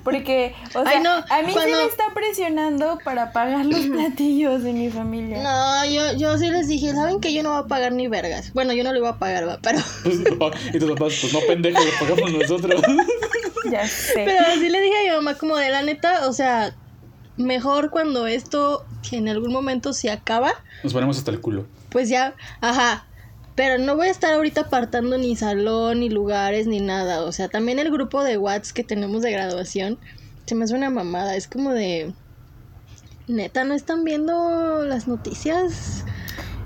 porque, 0.03 0.55
o 0.75 0.83
sea, 0.83 0.91
Ay, 0.97 1.01
no, 1.03 1.09
a 1.11 1.41
mí 1.41 1.47
sí 1.47 1.53
cuando- 1.53 1.77
me 1.77 1.85
están 1.85 2.13
presionando 2.13 2.97
para 3.03 3.31
pagar 3.33 3.65
los 3.65 3.79
platillos 3.87 4.63
de 4.63 4.73
mi 4.73 4.89
familia. 4.89 5.41
No, 5.43 5.85
yo, 5.85 6.13
yo 6.17 6.37
sí 6.37 6.49
les 6.49 6.67
dije, 6.67 6.93
¿saben 6.93 7.19
que 7.19 7.33
yo 7.33 7.43
no 7.43 7.51
voy 7.53 7.63
a 7.63 7.67
pagar 7.67 7.91
ni 7.91 8.07
vergas? 8.07 8.53
Bueno, 8.53 8.73
yo 8.73 8.83
no 8.83 8.91
lo 8.93 8.99
iba 8.99 9.09
a 9.09 9.19
pagar, 9.19 9.47
va, 9.47 9.57
pero... 9.61 9.79
Pues, 10.03 10.19
no, 10.19 10.51
y 10.73 10.79
tus 10.79 10.91
papás, 10.91 11.17
pues 11.21 11.33
no 11.33 11.39
pendejos, 11.47 11.83
lo 11.83 12.07
pagamos 12.07 12.31
nosotros. 12.33 12.81
Ya 13.71 13.85
sé. 13.85 14.23
Pero 14.25 14.45
sí 14.53 14.69
le 14.69 14.79
dije 14.79 14.95
a 14.97 15.03
mi 15.11 15.15
mamá 15.17 15.33
como 15.37 15.57
de 15.57 15.69
la 15.69 15.81
neta, 15.81 16.25
o 16.29 16.31
sea, 16.31 16.73
mejor 17.35 17.89
cuando 17.89 18.25
esto, 18.25 18.85
que 19.09 19.17
en 19.17 19.27
algún 19.27 19.51
momento 19.51 19.91
se 19.91 20.09
acaba, 20.09 20.53
Nos 20.83 20.93
ponemos 20.93 21.17
hasta 21.17 21.31
el 21.31 21.41
culo. 21.41 21.65
pues 21.89 22.07
ya, 22.07 22.33
ajá. 22.61 23.05
Pero 23.57 23.79
no 23.79 23.95
voy 23.95 24.07
a 24.07 24.11
estar 24.11 24.35
ahorita 24.35 24.61
apartando 24.61 25.17
ni 25.17 25.35
salón, 25.35 26.01
ni 26.01 26.11
lugares, 26.11 26.67
ni 26.67 26.79
nada. 26.79 27.23
O 27.23 27.31
sea, 27.31 27.49
también 27.49 27.79
el 27.79 27.91
grupo 27.91 28.23
de 28.23 28.37
Whats 28.37 28.71
que 28.71 28.83
tenemos 28.83 29.23
de 29.23 29.31
graduación, 29.31 29.97
se 30.45 30.53
me 30.53 30.65
hace 30.65 30.75
una 30.75 30.91
mamada. 30.91 31.35
Es 31.35 31.47
como 31.47 31.71
de... 31.71 32.13
Neta, 33.27 33.63
¿no 33.63 33.73
están 33.73 34.03
viendo 34.03 34.85
las 34.85 35.07
noticias? 35.07 36.05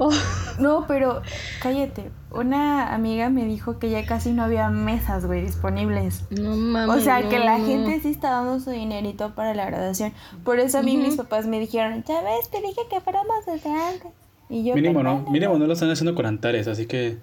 Oh, 0.03 0.11
No, 0.57 0.85
pero 0.87 1.21
cállate. 1.61 2.11
Una 2.31 2.95
amiga 2.95 3.29
me 3.29 3.45
dijo 3.45 3.77
que 3.77 3.91
ya 3.91 4.03
casi 4.07 4.31
no 4.31 4.43
había 4.43 4.69
mesas, 4.69 5.27
güey, 5.27 5.41
disponibles. 5.45 6.23
no 6.31 6.55
mames. 6.55 6.95
O 6.95 6.99
sea, 7.01 7.29
que 7.29 7.37
la 7.37 7.59
gente 7.59 7.99
sí 8.01 8.09
está 8.09 8.31
dando 8.31 8.59
su 8.59 8.71
dinerito 8.71 9.35
para 9.35 9.53
la 9.53 9.65
graduación. 9.65 10.11
Por 10.43 10.59
eso 10.59 10.79
a 10.79 10.81
mí 10.81 10.97
mis 10.97 11.17
papás 11.17 11.45
me 11.45 11.59
dijeron, 11.59 12.03
ya 12.07 12.21
ves, 12.21 12.49
te 12.49 12.61
dije 12.61 12.81
que 12.89 12.99
fuéramos 12.99 13.45
desde 13.45 13.69
antes. 13.69 14.11
Y 14.51 14.65
yo, 14.65 14.75
Mínimo 14.75 14.99
"Pero 14.99 15.09
no, 15.23 15.29
mínimo 15.31 15.57
no 15.57 15.65
lo 15.65 15.73
están 15.73 15.89
haciendo 15.89 16.13
con 16.13 16.25
Antares, 16.25 16.67
así 16.67 16.85
que 16.85 17.17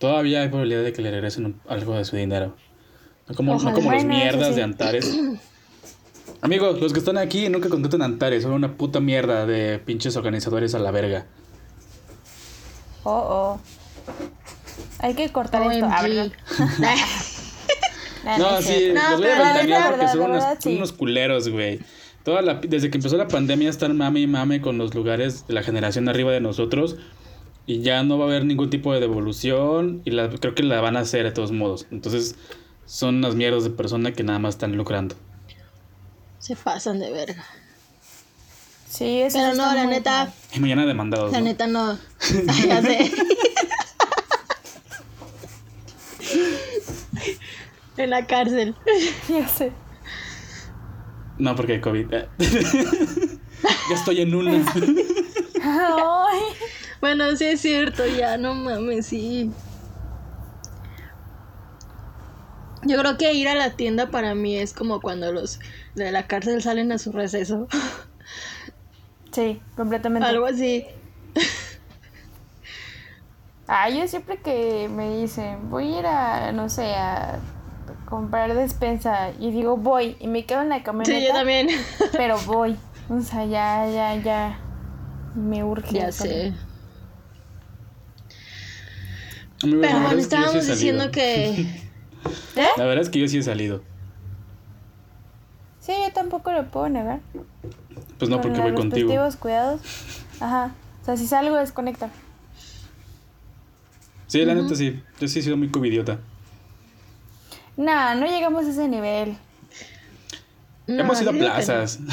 todavía 0.00 0.42
hay 0.42 0.48
probabilidad 0.48 0.82
de 0.82 0.92
que 0.92 1.00
le 1.00 1.10
regresen 1.12 1.46
un- 1.46 1.60
algo 1.68 1.94
de 1.94 2.04
su 2.04 2.16
dinero. 2.16 2.56
No 3.28 3.34
como, 3.34 3.52
no 3.54 3.58
como 3.72 3.74
los 3.74 3.84
Bueno, 3.84 3.98
eso 3.98 4.08
mierdas 4.08 4.48
sí. 4.48 4.54
de 4.56 4.62
Antares. 4.62 5.18
Amigos, 6.42 6.80
los 6.80 6.92
que 6.92 6.98
están 6.98 7.18
aquí 7.18 7.48
nunca 7.48 7.68
contraten 7.68 8.02
Antares, 8.02 8.42
son 8.42 8.52
una 8.52 8.76
puta 8.76 9.00
mierda 9.00 9.46
de 9.46 9.78
pinches 9.78 10.16
organizadores 10.16 10.74
a 10.74 10.78
la 10.80 10.90
verga. 10.90 11.26
Oh, 13.04 13.12
oh. 13.12 13.60
Hay 14.98 15.14
que 15.14 15.28
cortar 15.30 15.62
esto. 15.70 15.86
Ah. 15.88 16.02
OMG. 16.04 16.32
Ah, 18.24 18.38
No, 18.38 18.58
es 18.58 18.64
sí, 18.66 18.72
cierto. 18.74 19.00
No, 19.02 19.10
los 19.10 19.20
voy 19.20 19.28
a 19.30 19.38
ventanear 19.52 19.90
porque 19.90 20.08
son, 20.08 20.40
sí. 20.60 20.76
unos 20.76 20.92
culeros, 20.92 21.48
güey. 21.48 21.78
Toda 22.26 22.42
la, 22.42 22.54
desde 22.54 22.90
que 22.90 22.98
empezó 22.98 23.16
la 23.16 23.28
pandemia 23.28 23.70
están 23.70 23.96
mame 23.96 24.18
y 24.18 24.26
mame 24.26 24.60
con 24.60 24.78
los 24.78 24.96
lugares 24.96 25.46
de 25.46 25.54
la 25.54 25.62
generación 25.62 26.08
arriba 26.08 26.32
de 26.32 26.40
nosotros 26.40 26.96
y 27.66 27.82
ya 27.82 28.02
no 28.02 28.18
va 28.18 28.24
a 28.24 28.26
haber 28.26 28.44
ningún 28.44 28.68
tipo 28.68 28.92
de 28.92 28.98
devolución 28.98 30.02
y 30.04 30.10
la, 30.10 30.28
creo 30.28 30.52
que 30.52 30.64
la 30.64 30.80
van 30.80 30.96
a 30.96 31.00
hacer 31.02 31.22
de 31.22 31.30
todos 31.30 31.52
modos. 31.52 31.86
Entonces 31.92 32.34
son 32.84 33.18
unas 33.18 33.36
mierdas 33.36 33.62
de 33.62 33.70
personas 33.70 34.14
que 34.14 34.24
nada 34.24 34.40
más 34.40 34.56
están 34.56 34.76
lucrando. 34.76 35.14
Se 36.40 36.56
pasan 36.56 36.98
de 36.98 37.12
verga. 37.12 37.44
Sí, 38.90 39.20
eso 39.20 39.38
Pero 39.38 39.54
no, 39.54 39.72
la 39.72 39.84
muy 39.84 39.94
neta, 39.94 40.24
mal. 40.24 40.32
Y 40.52 40.58
mañana 40.58 40.84
demandados. 40.84 41.30
la 41.30 41.38
¿no? 41.38 41.44
neta 41.44 41.68
no. 41.68 41.96
ya 42.66 42.82
sé. 42.82 43.12
en 47.98 48.10
la 48.10 48.26
cárcel. 48.26 48.74
Ya 49.28 49.46
sé. 49.46 49.70
No, 51.38 51.54
porque 51.54 51.74
hay 51.74 51.80
COVID. 51.80 52.06
Ya 53.88 53.94
estoy 53.94 54.20
en 54.20 54.34
una. 54.34 54.52
Ay. 55.62 56.40
Bueno, 57.00 57.36
sí 57.36 57.44
es 57.44 57.60
cierto, 57.60 58.04
ya 58.06 58.36
no 58.36 58.54
mames, 58.54 59.06
sí. 59.06 59.50
Yo 62.82 62.98
creo 62.98 63.16
que 63.16 63.32
ir 63.32 63.48
a 63.48 63.54
la 63.54 63.70
tienda 63.70 64.10
para 64.10 64.34
mí 64.34 64.56
es 64.56 64.72
como 64.72 65.00
cuando 65.00 65.32
los 65.32 65.58
de 65.94 66.12
la 66.12 66.26
cárcel 66.26 66.62
salen 66.62 66.92
a 66.92 66.98
su 66.98 67.12
receso. 67.12 67.66
Sí, 69.32 69.60
completamente. 69.76 70.28
Algo 70.28 70.46
así. 70.46 70.86
Ah, 73.68 73.90
yo 73.90 74.06
siempre 74.06 74.38
que 74.38 74.88
me 74.88 75.18
dicen, 75.18 75.70
voy 75.70 75.92
a 75.94 75.98
ir 75.98 76.06
a, 76.06 76.52
no 76.52 76.68
sé, 76.68 76.94
a 76.94 77.40
comprar 78.06 78.54
despensa 78.54 79.32
y 79.38 79.50
digo 79.50 79.76
voy 79.76 80.16
y 80.20 80.28
me 80.28 80.46
quedo 80.46 80.62
en 80.62 80.70
la 80.70 80.82
camioneta. 80.82 81.18
Sí, 81.18 81.26
yo 81.26 81.34
también. 81.34 81.68
Pero 82.12 82.38
voy. 82.46 82.76
O 83.10 83.20
sea, 83.20 83.44
ya, 83.44 83.86
ya, 83.90 84.16
ya. 84.16 84.58
Me 85.34 85.62
urge. 85.62 85.92
ya 85.92 86.10
sé. 86.10 86.54
La 89.62 89.80
Pero 89.80 90.00
bueno, 90.00 90.18
es 90.18 90.28
que 90.28 90.36
yo 90.36 90.48
sí 90.48 90.56
he 90.56 90.60
estábamos 90.60 90.66
diciendo 90.66 91.10
que. 91.10 91.82
La 92.76 92.84
verdad 92.84 93.02
es 93.02 93.10
que 93.10 93.20
yo 93.20 93.28
sí 93.28 93.38
he 93.38 93.42
salido. 93.42 93.82
Sí, 95.80 95.92
yo 96.04 96.12
tampoco 96.12 96.50
lo 96.52 96.68
puedo 96.68 96.88
negar. 96.88 97.20
Pues 98.18 98.28
no, 98.30 98.40
Con 98.40 98.42
porque 98.42 98.58
los 98.58 98.62
voy 98.62 98.74
contigo. 98.74 99.08
respectivos 99.08 99.36
cuidados. 99.36 99.80
Ajá. 100.40 100.72
O 101.02 101.04
sea, 101.04 101.16
si 101.16 101.26
salgo, 101.26 101.56
desconecta. 101.56 102.10
Sí, 104.26 104.44
la 104.44 104.54
neta 104.54 104.74
sí. 104.74 105.00
Yo 105.20 105.28
sí 105.28 105.38
he 105.38 105.42
sido 105.42 105.56
muy 105.56 105.68
covidiota. 105.68 106.18
Nah, 107.76 108.14
no 108.14 108.26
llegamos 108.26 108.64
a 108.64 108.70
ese 108.70 108.88
nivel. 108.88 109.36
No, 110.86 111.00
Hemos 111.02 111.20
ido 111.20 111.30
a 111.30 111.32
no. 111.32 111.38
plazas. 111.38 111.98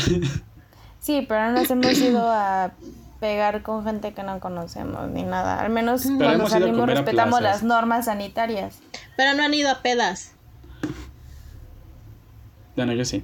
Sí, 0.99 1.25
pero 1.27 1.47
no 1.47 1.59
nos 1.59 1.69
hemos 1.69 1.97
ido 1.97 2.31
a 2.31 2.71
pegar 3.19 3.61
con 3.61 3.83
gente 3.83 4.13
que 4.13 4.23
no 4.23 4.39
conocemos 4.39 5.09
ni 5.09 5.23
nada. 5.23 5.59
Al 5.59 5.69
menos 5.69 6.03
cuando 6.17 6.47
salimos 6.47 6.87
respetamos 6.87 7.41
las 7.41 7.61
normas 7.61 8.05
sanitarias. 8.05 8.79
Pero 9.17 9.33
no 9.33 9.43
han 9.43 9.53
ido 9.53 9.69
a 9.69 9.81
pedas. 9.81 10.31
bueno, 12.77 12.93
yo 12.93 13.03
sí. 13.03 13.21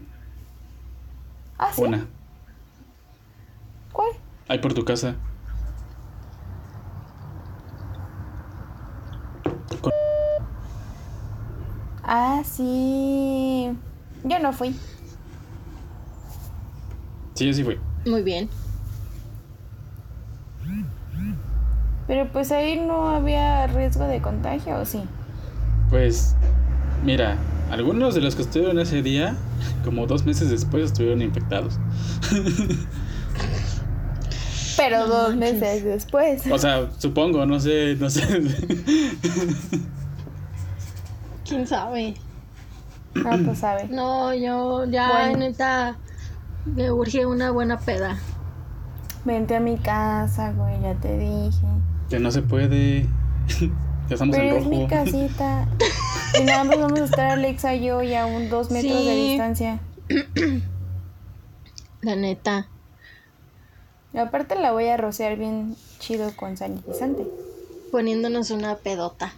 Ah, 1.57 1.71
sí. 1.73 1.81
Una. 1.81 2.05
¿Cuál? 3.93 4.09
Ahí 4.49 4.59
por 4.59 4.73
tu 4.73 4.83
casa. 4.83 5.15
Ah, 12.11 12.41
sí. 12.43 13.69
Yo 14.23 14.39
no 14.39 14.51
fui. 14.51 14.75
Sí, 17.35 17.45
yo 17.45 17.53
sí 17.53 17.63
fui. 17.63 17.77
Muy 18.07 18.23
bien. 18.23 18.49
Pero 22.07 22.27
pues 22.31 22.51
ahí 22.51 22.79
no 22.79 23.09
había 23.09 23.67
riesgo 23.67 24.05
de 24.05 24.19
contagio, 24.23 24.77
¿o 24.79 24.85
sí? 24.85 25.03
Pues, 25.91 26.35
mira, 27.05 27.37
algunos 27.69 28.15
de 28.15 28.21
los 28.21 28.35
que 28.35 28.41
estuvieron 28.41 28.79
ese 28.79 29.03
día, 29.03 29.35
como 29.85 30.07
dos 30.07 30.25
meses 30.25 30.49
después, 30.49 30.85
estuvieron 30.85 31.21
infectados. 31.21 31.77
Pero 34.77 34.99
No 35.01 35.07
dos 35.07 35.35
manches. 35.35 35.59
meses 35.61 35.83
después. 35.83 36.41
O 36.51 36.57
sea, 36.57 36.89
supongo, 36.97 37.45
no 37.45 37.59
sé, 37.59 37.95
no 37.99 38.09
sé. 38.09 38.23
¿Quién 41.49 41.67
sabe? 41.67 42.15
Ah, 43.25 43.37
pues 43.43 43.59
sabe. 43.59 43.87
No, 43.89 44.33
yo 44.33 44.85
ya, 44.85 45.09
Bueno. 45.09 45.37
neta, 45.39 45.97
me 46.65 46.91
urge 46.91 47.25
una 47.25 47.51
buena 47.51 47.79
peda. 47.79 48.17
Vente 49.25 49.55
a 49.55 49.59
mi 49.59 49.77
casa, 49.77 50.51
güey, 50.53 50.79
ya 50.81 50.93
te 50.95 51.17
dije. 51.17 51.65
que 52.09 52.19
no 52.19 52.31
se 52.31 52.41
puede. 52.41 53.01
ya 54.07 54.13
estamos 54.13 54.35
Pero 54.35 54.55
en 54.55 54.61
es 54.63 54.67
mi 54.67 54.77
rojo. 54.83 54.89
casita. 54.89 55.67
Y 56.39 56.43
nada 56.43 56.63
más 56.63 56.77
vamos 56.79 56.99
a 57.01 57.05
estar 57.05 57.31
Alexa 57.31 57.73
y 57.73 57.85
yo 57.85 58.03
y 58.03 58.13
a 58.13 58.27
un 58.27 58.49
dos 58.49 58.69
metros 58.69 59.03
de 59.03 59.15
distancia. 59.15 59.79
La 62.01 62.15
neta. 62.15 62.67
Y 64.13 64.19
aparte 64.19 64.53
la 64.55 64.71
voy 64.71 64.87
a 64.89 64.97
rociar 64.97 65.37
bien 65.37 65.75
chido 65.97 66.31
con 66.35 66.55
sanitizante. 66.55 67.25
Poniéndonos 67.91 68.51
una 68.51 68.75
pedota. 68.75 69.33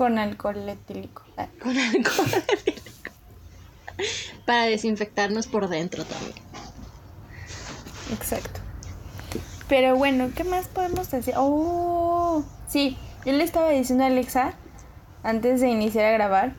Con 0.00 0.18
alcohol 0.18 0.66
etílico. 0.66 1.24
Ah, 1.36 1.48
Con 1.62 1.76
alcohol. 1.76 2.42
Para 4.46 4.62
desinfectarnos 4.64 5.46
por 5.46 5.68
dentro 5.68 6.06
también. 6.06 6.38
Exacto. 8.10 8.60
Pero 9.68 9.96
bueno, 9.96 10.30
¿qué 10.34 10.42
más 10.44 10.68
podemos 10.68 11.10
decir? 11.10 11.34
Oh, 11.36 12.42
sí, 12.66 12.96
yo 13.26 13.32
le 13.34 13.44
estaba 13.44 13.68
diciendo 13.68 14.04
a 14.04 14.06
Alexa 14.06 14.54
antes 15.22 15.60
de 15.60 15.68
iniciar 15.68 16.06
a 16.06 16.12
grabar. 16.12 16.54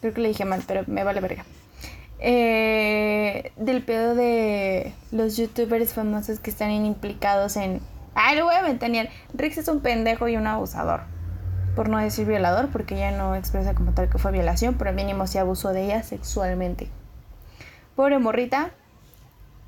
Creo 0.00 0.14
que 0.14 0.20
le 0.20 0.28
dije 0.28 0.44
mal, 0.44 0.62
pero 0.66 0.84
me 0.86 1.02
vale 1.02 1.20
verga. 1.20 1.44
eh, 2.20 3.52
del 3.56 3.82
pedo 3.84 4.14
de 4.14 4.94
los 5.10 5.36
youtubers 5.36 5.92
famosos 5.94 6.38
que 6.38 6.50
están 6.50 6.70
implicados 6.70 7.56
en... 7.56 7.80
Ay, 8.14 8.38
lo 8.38 8.44
voy 8.44 8.54
a 8.54 8.62
ventanear. 8.62 9.10
Rix 9.34 9.58
es 9.58 9.68
un 9.68 9.80
pendejo 9.80 10.28
y 10.28 10.36
un 10.36 10.46
abusador. 10.46 11.02
Por 11.74 11.88
no 11.88 11.98
decir 11.98 12.26
violador, 12.26 12.68
porque 12.68 12.94
ella 12.94 13.16
no 13.16 13.34
expresa 13.34 13.74
como 13.74 13.92
tal 13.92 14.08
que 14.08 14.18
fue 14.18 14.30
violación, 14.30 14.76
pero 14.78 14.92
mínimo 14.92 15.26
sí 15.26 15.38
abusó 15.38 15.70
de 15.70 15.84
ella 15.86 16.02
sexualmente. 16.02 16.88
Pobre 17.96 18.18
morrita. 18.18 18.70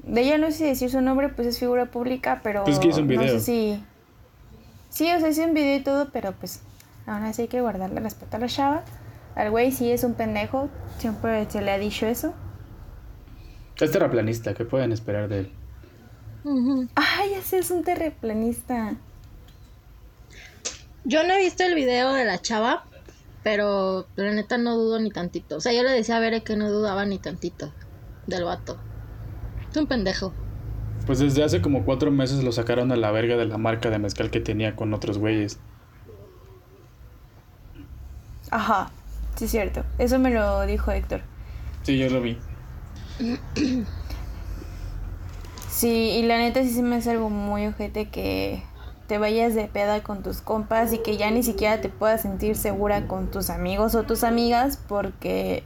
De 0.04 0.20
ella 0.20 0.38
no 0.38 0.46
sé 0.46 0.52
si 0.58 0.64
decir 0.64 0.90
su 0.90 1.00
nombre, 1.00 1.28
pues 1.30 1.48
es 1.48 1.58
figura 1.58 1.86
pública, 1.86 2.40
pero... 2.44 2.62
Pues 2.64 2.78
que 2.78 2.88
hizo 2.88 3.00
un 3.00 3.08
No 3.08 3.20
video. 3.20 3.28
sé 3.28 3.40
si... 3.40 3.84
Sí, 4.88 5.10
o 5.12 5.18
sea, 5.18 5.28
hizo 5.28 5.42
un 5.42 5.52
video 5.52 5.76
y 5.76 5.82
todo, 5.82 6.10
pero 6.12 6.32
pues 6.32 6.62
aún 7.06 7.24
así 7.24 7.42
hay 7.42 7.48
que 7.48 7.60
guardarle 7.60 8.00
respeto 8.00 8.36
a 8.36 8.40
la 8.40 8.46
chava. 8.46 8.82
Al 9.34 9.50
güey 9.50 9.72
sí 9.72 9.90
es 9.90 10.04
un 10.04 10.14
pendejo, 10.14 10.68
siempre 10.98 11.50
se 11.50 11.60
le 11.60 11.72
ha 11.72 11.78
dicho 11.78 12.06
eso. 12.06 12.32
Es 13.78 13.90
terraplanista, 13.90 14.54
¿qué 14.54 14.64
pueden 14.64 14.92
esperar 14.92 15.28
de 15.28 15.40
él? 15.40 15.52
Ujú. 16.44 16.88
Ay, 16.94 17.34
ese 17.34 17.58
es 17.58 17.70
un 17.70 17.82
terraplanista. 17.82 18.94
Yo 21.08 21.24
no 21.24 21.34
he 21.34 21.38
visto 21.38 21.62
el 21.62 21.76
video 21.76 22.12
de 22.12 22.24
la 22.24 22.42
chava, 22.42 22.84
pero 23.44 24.08
la 24.16 24.32
neta 24.32 24.58
no 24.58 24.74
dudo 24.74 24.98
ni 24.98 25.10
tantito. 25.10 25.56
O 25.56 25.60
sea, 25.60 25.72
yo 25.72 25.84
le 25.84 25.92
decía 25.92 26.16
a 26.16 26.20
Bere 26.20 26.42
que 26.42 26.56
no 26.56 26.68
dudaba 26.68 27.04
ni 27.06 27.20
tantito 27.20 27.72
del 28.26 28.42
vato. 28.42 28.76
Es 29.70 29.76
un 29.76 29.86
pendejo. 29.86 30.32
Pues 31.06 31.20
desde 31.20 31.44
hace 31.44 31.62
como 31.62 31.84
cuatro 31.84 32.10
meses 32.10 32.42
lo 32.42 32.50
sacaron 32.50 32.90
a 32.90 32.96
la 32.96 33.12
verga 33.12 33.36
de 33.36 33.44
la 33.44 33.56
marca 33.56 33.88
de 33.88 34.00
mezcal 34.00 34.32
que 34.32 34.40
tenía 34.40 34.74
con 34.74 34.92
otros 34.94 35.18
güeyes. 35.18 35.60
Ajá, 38.50 38.90
sí 39.36 39.44
es 39.44 39.52
cierto. 39.52 39.84
Eso 39.98 40.18
me 40.18 40.30
lo 40.30 40.66
dijo 40.66 40.90
Héctor. 40.90 41.20
Sí, 41.84 41.98
yo 41.98 42.10
lo 42.10 42.20
vi. 42.20 42.36
Sí, 45.70 46.16
y 46.18 46.22
la 46.24 46.38
neta 46.38 46.64
sí 46.64 46.70
se 46.70 46.82
me 46.82 46.96
hace 46.96 47.12
algo 47.12 47.30
muy 47.30 47.68
ojete 47.68 48.08
que 48.08 48.64
te 49.06 49.18
vayas 49.18 49.54
de 49.54 49.64
peda 49.68 50.02
con 50.02 50.22
tus 50.22 50.40
compas 50.40 50.92
y 50.92 50.98
que 50.98 51.16
ya 51.16 51.30
ni 51.30 51.42
siquiera 51.42 51.80
te 51.80 51.88
puedas 51.88 52.22
sentir 52.22 52.56
segura 52.56 53.06
con 53.06 53.30
tus 53.30 53.50
amigos 53.50 53.94
o 53.94 54.02
tus 54.02 54.24
amigas 54.24 54.78
porque 54.88 55.62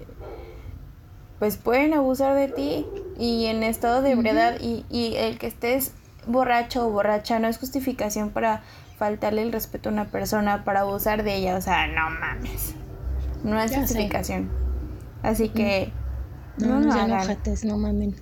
pues 1.38 1.57
pueden 1.57 1.94
abusar 1.94 2.35
de 2.37 2.48
ti 2.48 2.87
y 3.18 3.46
en 3.46 3.62
estado 3.62 4.03
de 4.03 4.11
ebriedad 4.12 4.57
y, 4.61 4.85
y 4.90 5.16
el 5.16 5.38
que 5.38 5.46
estés 5.46 5.92
borracho 6.26 6.87
o 6.87 6.90
borracha 6.90 7.38
no 7.38 7.48
es 7.48 7.57
justificación 7.59 8.31
para 8.31 8.62
faltarle 8.98 9.42
el 9.42 9.50
respeto 9.53 9.88
a 9.88 9.92
una 9.92 10.05
persona, 10.11 10.64
para 10.64 10.81
abusar 10.81 11.22
de 11.22 11.37
ella, 11.37 11.57
o 11.57 11.61
sea, 11.62 11.87
no 11.87 12.11
mames. 12.11 12.74
No 13.42 13.59
es 13.59 13.70
Ya 13.70 13.76
sé. 13.79 13.83
justificación. 13.85 14.50
Así 15.22 15.48
que 15.48 15.90
No, 16.59 16.79
no, 16.79 16.81
no, 16.81 16.96
ya 16.96 17.07
no 17.07 17.16
ojetes, 17.22 17.64
no 17.64 17.79
mamen. 17.79 18.14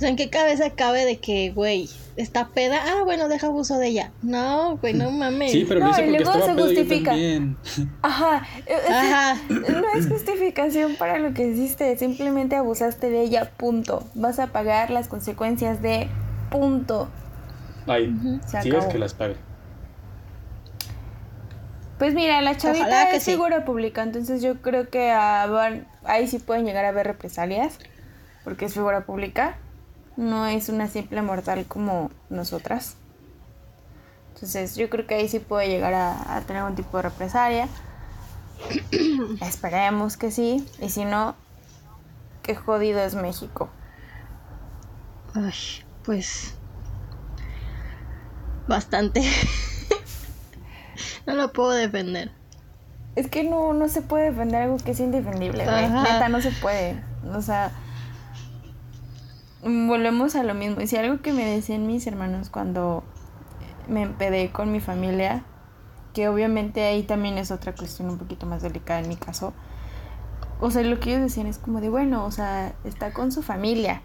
O 0.00 0.02
sea, 0.02 0.08
¿en 0.08 0.16
qué 0.16 0.30
cabeza 0.30 0.70
cabe 0.70 1.04
de 1.04 1.18
que, 1.18 1.50
güey, 1.50 1.86
está 2.16 2.48
peda? 2.48 2.78
Ah, 2.86 3.02
bueno, 3.04 3.28
deja 3.28 3.48
abuso 3.48 3.76
de 3.76 3.88
ella. 3.88 4.12
No, 4.22 4.78
güey, 4.78 4.94
no 4.94 5.10
mames. 5.10 5.52
Sí, 5.52 5.66
pero 5.68 5.80
No, 5.80 5.86
lo 5.88 5.92
hice 5.92 6.06
y 6.06 6.10
luego 6.10 6.32
se 6.46 6.54
justifica. 6.54 7.12
Ajá, 8.02 8.46
e- 8.66 8.72
ese- 8.74 8.92
Ajá. 8.94 9.36
no 9.50 9.82
es 9.94 10.08
justificación 10.08 10.96
para 10.96 11.18
lo 11.18 11.34
que 11.34 11.48
hiciste, 11.48 11.94
simplemente 11.98 12.56
abusaste 12.56 13.10
de 13.10 13.20
ella, 13.20 13.50
punto. 13.58 14.02
Vas 14.14 14.38
a 14.38 14.46
pagar 14.46 14.88
las 14.90 15.06
consecuencias 15.06 15.82
de 15.82 16.08
punto. 16.50 17.10
Ay, 17.86 18.14
Se 18.46 18.62
sí 18.62 18.70
es 18.70 18.86
que 18.86 18.98
las 18.98 19.12
pague. 19.12 19.36
Pues 21.98 22.14
mira, 22.14 22.40
la 22.40 22.56
chavita 22.56 22.86
Ojalá 22.86 23.10
que 23.10 23.16
es 23.16 23.22
sí. 23.22 23.32
figura 23.32 23.66
pública, 23.66 24.02
entonces 24.02 24.40
yo 24.40 24.62
creo 24.62 24.88
que 24.88 25.10
ah, 25.10 25.46
van- 25.46 25.86
ahí 26.04 26.26
sí 26.26 26.38
pueden 26.38 26.64
llegar 26.64 26.86
a 26.86 26.88
haber 26.88 27.06
represalias, 27.06 27.78
porque 28.44 28.64
es 28.64 28.72
figura 28.72 29.02
pública, 29.04 29.58
no 30.16 30.46
es 30.46 30.68
una 30.68 30.88
simple 30.88 31.22
mortal 31.22 31.66
como 31.66 32.10
nosotras. 32.28 32.96
Entonces 34.34 34.76
yo 34.76 34.88
creo 34.88 35.06
que 35.06 35.14
ahí 35.14 35.28
sí 35.28 35.38
puede 35.38 35.68
llegar 35.68 35.94
a, 35.94 36.36
a 36.36 36.40
tener 36.42 36.62
un 36.62 36.74
tipo 36.74 36.96
de 36.96 37.04
represalia. 37.04 37.68
Esperemos 39.40 40.16
que 40.16 40.30
sí, 40.30 40.66
y 40.80 40.90
si 40.90 41.04
no, 41.04 41.34
qué 42.42 42.54
jodido 42.54 43.00
es 43.00 43.14
México. 43.14 43.68
Ay, 45.34 45.52
pues. 46.04 46.54
Bastante. 48.66 49.22
no 51.26 51.34
lo 51.34 51.52
puedo 51.52 51.70
defender. 51.70 52.32
Es 53.16 53.28
que 53.28 53.42
no, 53.42 53.72
no 53.72 53.88
se 53.88 54.02
puede 54.02 54.30
defender 54.30 54.62
algo 54.62 54.76
que 54.78 54.92
es 54.92 55.00
indefendible, 55.00 55.64
güey. 55.64 55.88
Neta, 55.88 56.28
no 56.28 56.40
se 56.40 56.52
puede. 56.52 57.02
O 57.34 57.42
sea, 57.42 57.72
volvemos 59.62 60.34
a 60.36 60.42
lo 60.42 60.54
mismo. 60.54 60.80
Y 60.80 60.86
si 60.86 60.96
algo 60.96 61.20
que 61.22 61.32
me 61.32 61.44
decían 61.44 61.86
mis 61.86 62.06
hermanos 62.06 62.50
cuando 62.50 63.04
me 63.88 64.02
empedé 64.02 64.50
con 64.50 64.72
mi 64.72 64.80
familia, 64.80 65.44
que 66.14 66.28
obviamente 66.28 66.84
ahí 66.84 67.02
también 67.02 67.38
es 67.38 67.50
otra 67.50 67.74
cuestión 67.74 68.10
un 68.10 68.18
poquito 68.18 68.46
más 68.46 68.62
delicada 68.62 69.00
en 69.00 69.08
mi 69.08 69.16
caso. 69.16 69.52
O 70.60 70.70
sea, 70.70 70.82
lo 70.82 71.00
que 71.00 71.10
ellos 71.10 71.22
decían 71.22 71.46
es 71.46 71.58
como 71.58 71.80
de, 71.80 71.88
bueno, 71.88 72.24
o 72.24 72.30
sea, 72.30 72.74
está 72.84 73.12
con 73.12 73.32
su 73.32 73.42
familia. 73.42 74.02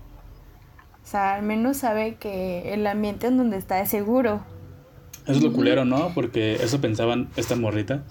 O 1.03 1.07
sea, 1.07 1.35
al 1.35 1.43
menos 1.43 1.77
sabe 1.77 2.15
que 2.15 2.73
el 2.73 2.87
ambiente 2.87 3.27
en 3.27 3.37
donde 3.37 3.57
está 3.57 3.79
es 3.79 3.89
seguro. 3.89 4.41
Eso 5.23 5.33
es 5.33 5.43
lo 5.43 5.53
culero, 5.53 5.85
¿no? 5.85 6.13
Porque 6.13 6.55
eso 6.55 6.79
pensaban 6.81 7.29
esta 7.35 7.55
morrita 7.55 8.03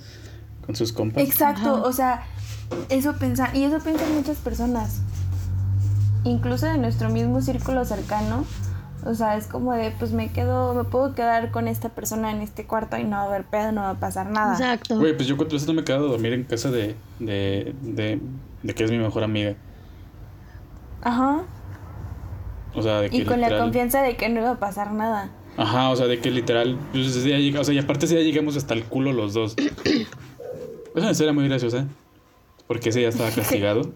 con 0.65 0.77
sus 0.77 0.93
compas. 0.93 1.23
Exacto, 1.23 1.77
Ajá. 1.77 1.83
o 1.83 1.93
sea, 1.93 2.27
eso 2.89 3.15
pensan, 3.17 3.55
y 3.57 3.65
eso 3.65 3.79
piensan 3.79 4.13
muchas 4.15 4.39
personas, 4.39 5.01
incluso 6.25 6.67
de 6.67 6.79
nuestro 6.79 7.09
mismo 7.09 7.41
círculo 7.41 7.85
cercano, 7.85 8.45
o 9.05 9.15
sea, 9.15 9.37
es 9.37 9.47
como 9.47 9.73
de, 9.75 9.93
pues 9.99 10.13
me 10.13 10.33
quedo, 10.33 10.75
me 10.75 10.85
puedo 10.85 11.15
quedar 11.15 11.51
con 11.51 11.69
esta 11.69 11.91
persona 11.91 12.31
en 12.31 12.41
este 12.41 12.67
cuarto 12.67 12.97
y 12.97 13.05
no 13.05 13.17
va 13.17 13.23
a 13.23 13.27
haber 13.27 13.45
pedo, 13.45 13.73
no 13.73 13.83
va 13.83 13.91
a 13.91 14.01
pasar 14.01 14.31
nada. 14.31 14.55
Exacto. 14.55 14.99
Güey, 14.99 15.15
pues 15.15 15.29
yo 15.29 15.37
cuatro 15.37 15.55
veces 15.55 15.69
no 15.69 15.75
me 15.75 15.83
he 15.83 15.85
quedado 15.85 16.07
a 16.07 16.11
dormir 16.13 16.33
en 16.33 16.45
casa 16.45 16.71
de, 16.71 16.97
de, 17.19 17.75
de, 17.83 18.21
de 18.63 18.75
que 18.75 18.85
es 18.85 18.91
mi 18.91 18.99
mejor 18.99 19.23
amiga. 19.23 19.55
Ajá, 21.03 21.43
O 22.75 22.83
sea, 22.83 23.01
de 23.03 23.11
que 23.11 23.19
y 23.19 23.25
con 23.27 23.41
la 23.41 23.59
confianza 23.59 24.01
de 24.01 24.17
que 24.17 24.31
no 24.31 24.41
iba 24.41 24.53
a 24.53 24.59
pasar 24.59 24.93
nada. 24.93 25.31
Ajá, 25.59 25.91
o 25.91 25.97
sea, 25.97 26.07
de 26.07 26.19
que 26.19 26.31
literal, 26.31 26.79
pues 26.93 27.15
o 27.15 27.21
sea, 27.21 27.75
y 27.75 27.79
aparte 27.79 28.07
ese 28.07 28.17
día 28.17 28.25
llegamos 28.25 28.57
hasta 28.57 28.73
el 28.75 28.85
culo 28.85 29.13
los 29.13 29.35
dos. 29.35 29.55
Es 30.95 31.03
una 31.03 31.11
historia 31.11 31.33
muy 31.33 31.49
graciosa, 31.49 31.89
porque 32.69 32.91
ese 32.91 33.01
día 33.01 33.09
estaba 33.09 33.29
castigado, 33.35 33.91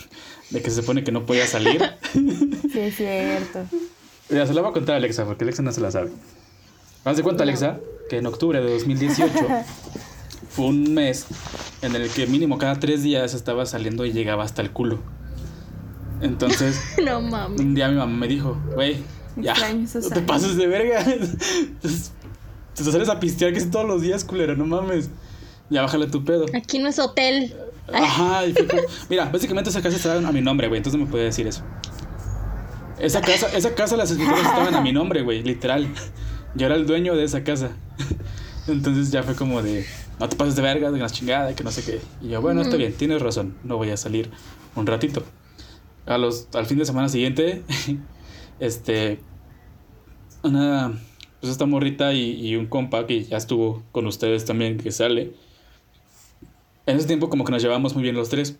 de 0.50 0.62
que 0.62 0.70
se 0.70 0.76
supone 0.80 1.04
que 1.04 1.12
no 1.12 1.24
podía 1.26 1.46
salir. 1.46 1.82
Sí, 2.72 2.80
es 2.80 2.96
cierto. 2.96 3.60
Ya 4.28 4.46
se 4.46 4.52
la 4.52 4.60
voy 4.60 4.70
a 4.70 4.72
contar 4.74 4.94
a 4.94 4.98
Alexa, 4.98 5.24
porque 5.24 5.44
Alexa 5.44 5.62
no 5.62 5.72
se 5.72 5.80
la 5.80 5.90
sabe. 5.90 6.10
Haz 7.04 7.16
de 7.16 7.22
cuenta, 7.22 7.44
Alexa, 7.44 7.78
que 8.10 8.18
en 8.18 8.26
octubre 8.26 8.60
de 8.60 8.70
2018 8.70 9.32
fue 10.50 10.64
un 10.66 10.92
mes 10.92 11.24
en 11.80 11.96
el 11.96 12.10
que 12.10 12.26
mínimo 12.26 12.58
cada 12.58 12.78
tres 12.78 13.02
días 13.02 13.32
estaba 13.32 13.64
saliendo 13.64 14.04
y 14.04 14.12
llegaba 14.12 14.44
hasta 14.44 14.60
el 14.60 14.70
culo. 14.70 14.98
Entonces, 16.20 16.78
No 17.04 17.20
mames. 17.22 17.60
un 17.60 17.74
día 17.74 17.88
mi 17.88 17.96
mamá 17.96 18.16
me 18.16 18.28
dijo, 18.28 18.56
güey, 18.74 18.98
ya, 19.36 19.54
no 19.54 19.60
te 19.60 19.64
años". 19.66 19.92
pases 20.26 20.56
de 20.56 20.66
verga. 20.66 21.00
Entonces, 21.00 22.12
te 22.74 22.84
sales 22.84 23.08
a 23.08 23.18
pistear 23.20 23.52
que 23.52 23.58
es 23.58 23.70
todos 23.70 23.86
los 23.86 24.02
días, 24.02 24.24
culera, 24.24 24.54
no 24.54 24.66
mames. 24.66 25.08
Ya 25.70 25.82
bájale 25.82 26.06
tu 26.06 26.24
pedo. 26.24 26.46
Aquí 26.54 26.78
no 26.78 26.88
es 26.88 26.98
hotel. 26.98 27.54
Ajá, 27.92 28.46
y 28.46 28.52
fue 28.52 28.66
como- 28.66 28.82
mira, 29.08 29.26
básicamente 29.26 29.70
esa 29.70 29.80
casa 29.82 29.96
estaba 29.96 30.26
a 30.28 30.32
mi 30.32 30.40
nombre, 30.40 30.68
güey, 30.68 30.78
entonces 30.78 30.98
no 30.98 31.04
me 31.06 31.10
puede 31.10 31.24
decir 31.24 31.46
eso. 31.46 31.62
Esa 32.98 33.20
casa, 33.20 33.46
esa 33.56 33.74
casa, 33.74 33.96
las 33.96 34.10
escrituras 34.10 34.40
estaban 34.44 34.74
a 34.74 34.80
mi 34.80 34.92
nombre, 34.92 35.22
güey, 35.22 35.42
literal. 35.42 35.88
Yo 36.54 36.66
era 36.66 36.74
el 36.74 36.86
dueño 36.86 37.14
de 37.14 37.24
esa 37.24 37.44
casa. 37.44 37.70
Entonces 38.66 39.10
ya 39.12 39.22
fue 39.22 39.34
como 39.34 39.62
de, 39.62 39.86
no 40.18 40.28
te 40.28 40.36
pases 40.36 40.56
de 40.56 40.62
verga, 40.62 40.90
de 40.90 40.98
la 40.98 41.08
chingada, 41.08 41.54
que 41.54 41.62
no 41.64 41.70
sé 41.70 41.82
qué. 41.84 42.00
Y 42.20 42.28
yo, 42.30 42.42
bueno, 42.42 42.60
está 42.60 42.76
bien, 42.76 42.92
tienes 42.92 43.22
razón, 43.22 43.56
no 43.64 43.76
voy 43.76 43.90
a 43.90 43.96
salir 43.96 44.30
un 44.74 44.86
ratito. 44.86 45.22
A 46.06 46.18
los, 46.18 46.48
al 46.54 46.66
fin 46.66 46.76
de 46.78 46.84
semana 46.84 47.08
siguiente, 47.08 47.62
este, 48.60 49.20
una, 50.42 50.92
pues 51.40 51.52
esta 51.52 51.66
morrita 51.66 52.12
y, 52.12 52.32
y 52.46 52.56
un 52.56 52.66
compa 52.66 53.06
que 53.06 53.24
ya 53.24 53.36
estuvo 53.36 53.82
con 53.92 54.06
ustedes 54.06 54.44
también, 54.44 54.78
que 54.78 54.90
sale. 54.90 55.32
En 56.88 56.96
ese 56.96 57.06
tiempo 57.06 57.28
como 57.28 57.44
que 57.44 57.52
nos 57.52 57.62
llevamos 57.62 57.92
muy 57.92 58.02
bien 58.02 58.14
los 58.14 58.30
tres. 58.30 58.56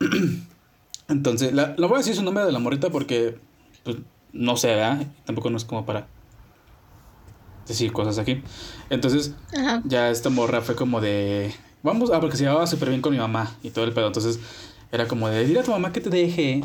Entonces, 1.08 1.52
la, 1.52 1.74
la 1.76 1.86
voy 1.86 1.96
a 1.96 1.98
decir 1.98 2.16
su 2.16 2.22
nombre 2.22 2.42
de 2.42 2.52
la 2.52 2.58
morrita 2.58 2.88
porque 2.88 3.36
pues, 3.84 3.98
no 4.32 4.56
sé, 4.56 4.68
¿verdad? 4.68 5.06
Tampoco 5.26 5.50
no 5.50 5.58
es 5.58 5.66
como 5.66 5.84
para 5.84 6.06
decir 7.68 7.92
cosas 7.92 8.18
aquí. 8.18 8.42
Entonces, 8.88 9.34
Ajá. 9.54 9.82
ya 9.84 10.08
esta 10.08 10.30
morra 10.30 10.62
fue 10.62 10.74
como 10.74 11.02
de... 11.02 11.54
Vamos, 11.82 12.10
ah, 12.14 12.18
porque 12.20 12.38
se 12.38 12.44
llevaba 12.44 12.66
súper 12.66 12.88
bien 12.88 13.02
con 13.02 13.12
mi 13.12 13.18
mamá 13.18 13.54
y 13.62 13.68
todo 13.68 13.84
el 13.84 13.92
pedo. 13.92 14.06
Entonces, 14.06 14.40
era 14.90 15.06
como 15.06 15.28
de, 15.28 15.44
dile 15.44 15.60
a 15.60 15.64
tu 15.64 15.70
mamá 15.70 15.92
que 15.92 16.00
te 16.00 16.08
deje. 16.08 16.64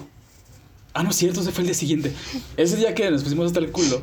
Ah, 0.93 1.03
no 1.03 1.09
es 1.09 1.17
cierto, 1.17 1.41
ese 1.41 1.51
fue 1.51 1.63
el 1.63 1.67
día 1.67 1.75
siguiente. 1.75 2.13
Ese 2.55 2.77
día 2.77 2.95
que 2.95 3.11
nos 3.11 3.21
pusimos 3.21 3.47
hasta 3.47 3.59
el 3.59 3.69
culo. 3.69 4.01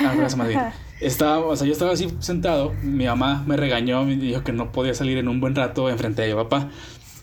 Ah, 0.00 0.14
semana 0.30 0.50
siguiente. 0.50 0.91
Estaba, 1.02 1.44
o 1.44 1.56
sea, 1.56 1.66
yo 1.66 1.72
estaba 1.72 1.92
así 1.92 2.08
sentado, 2.20 2.72
mi 2.82 3.06
mamá 3.06 3.42
me 3.46 3.56
regañó, 3.56 4.04
me 4.04 4.16
dijo 4.16 4.44
que 4.44 4.52
no 4.52 4.70
podía 4.70 4.94
salir 4.94 5.18
en 5.18 5.28
un 5.28 5.40
buen 5.40 5.54
rato 5.54 5.90
enfrente 5.90 6.22
de 6.22 6.28
mi 6.28 6.34
papá. 6.34 6.70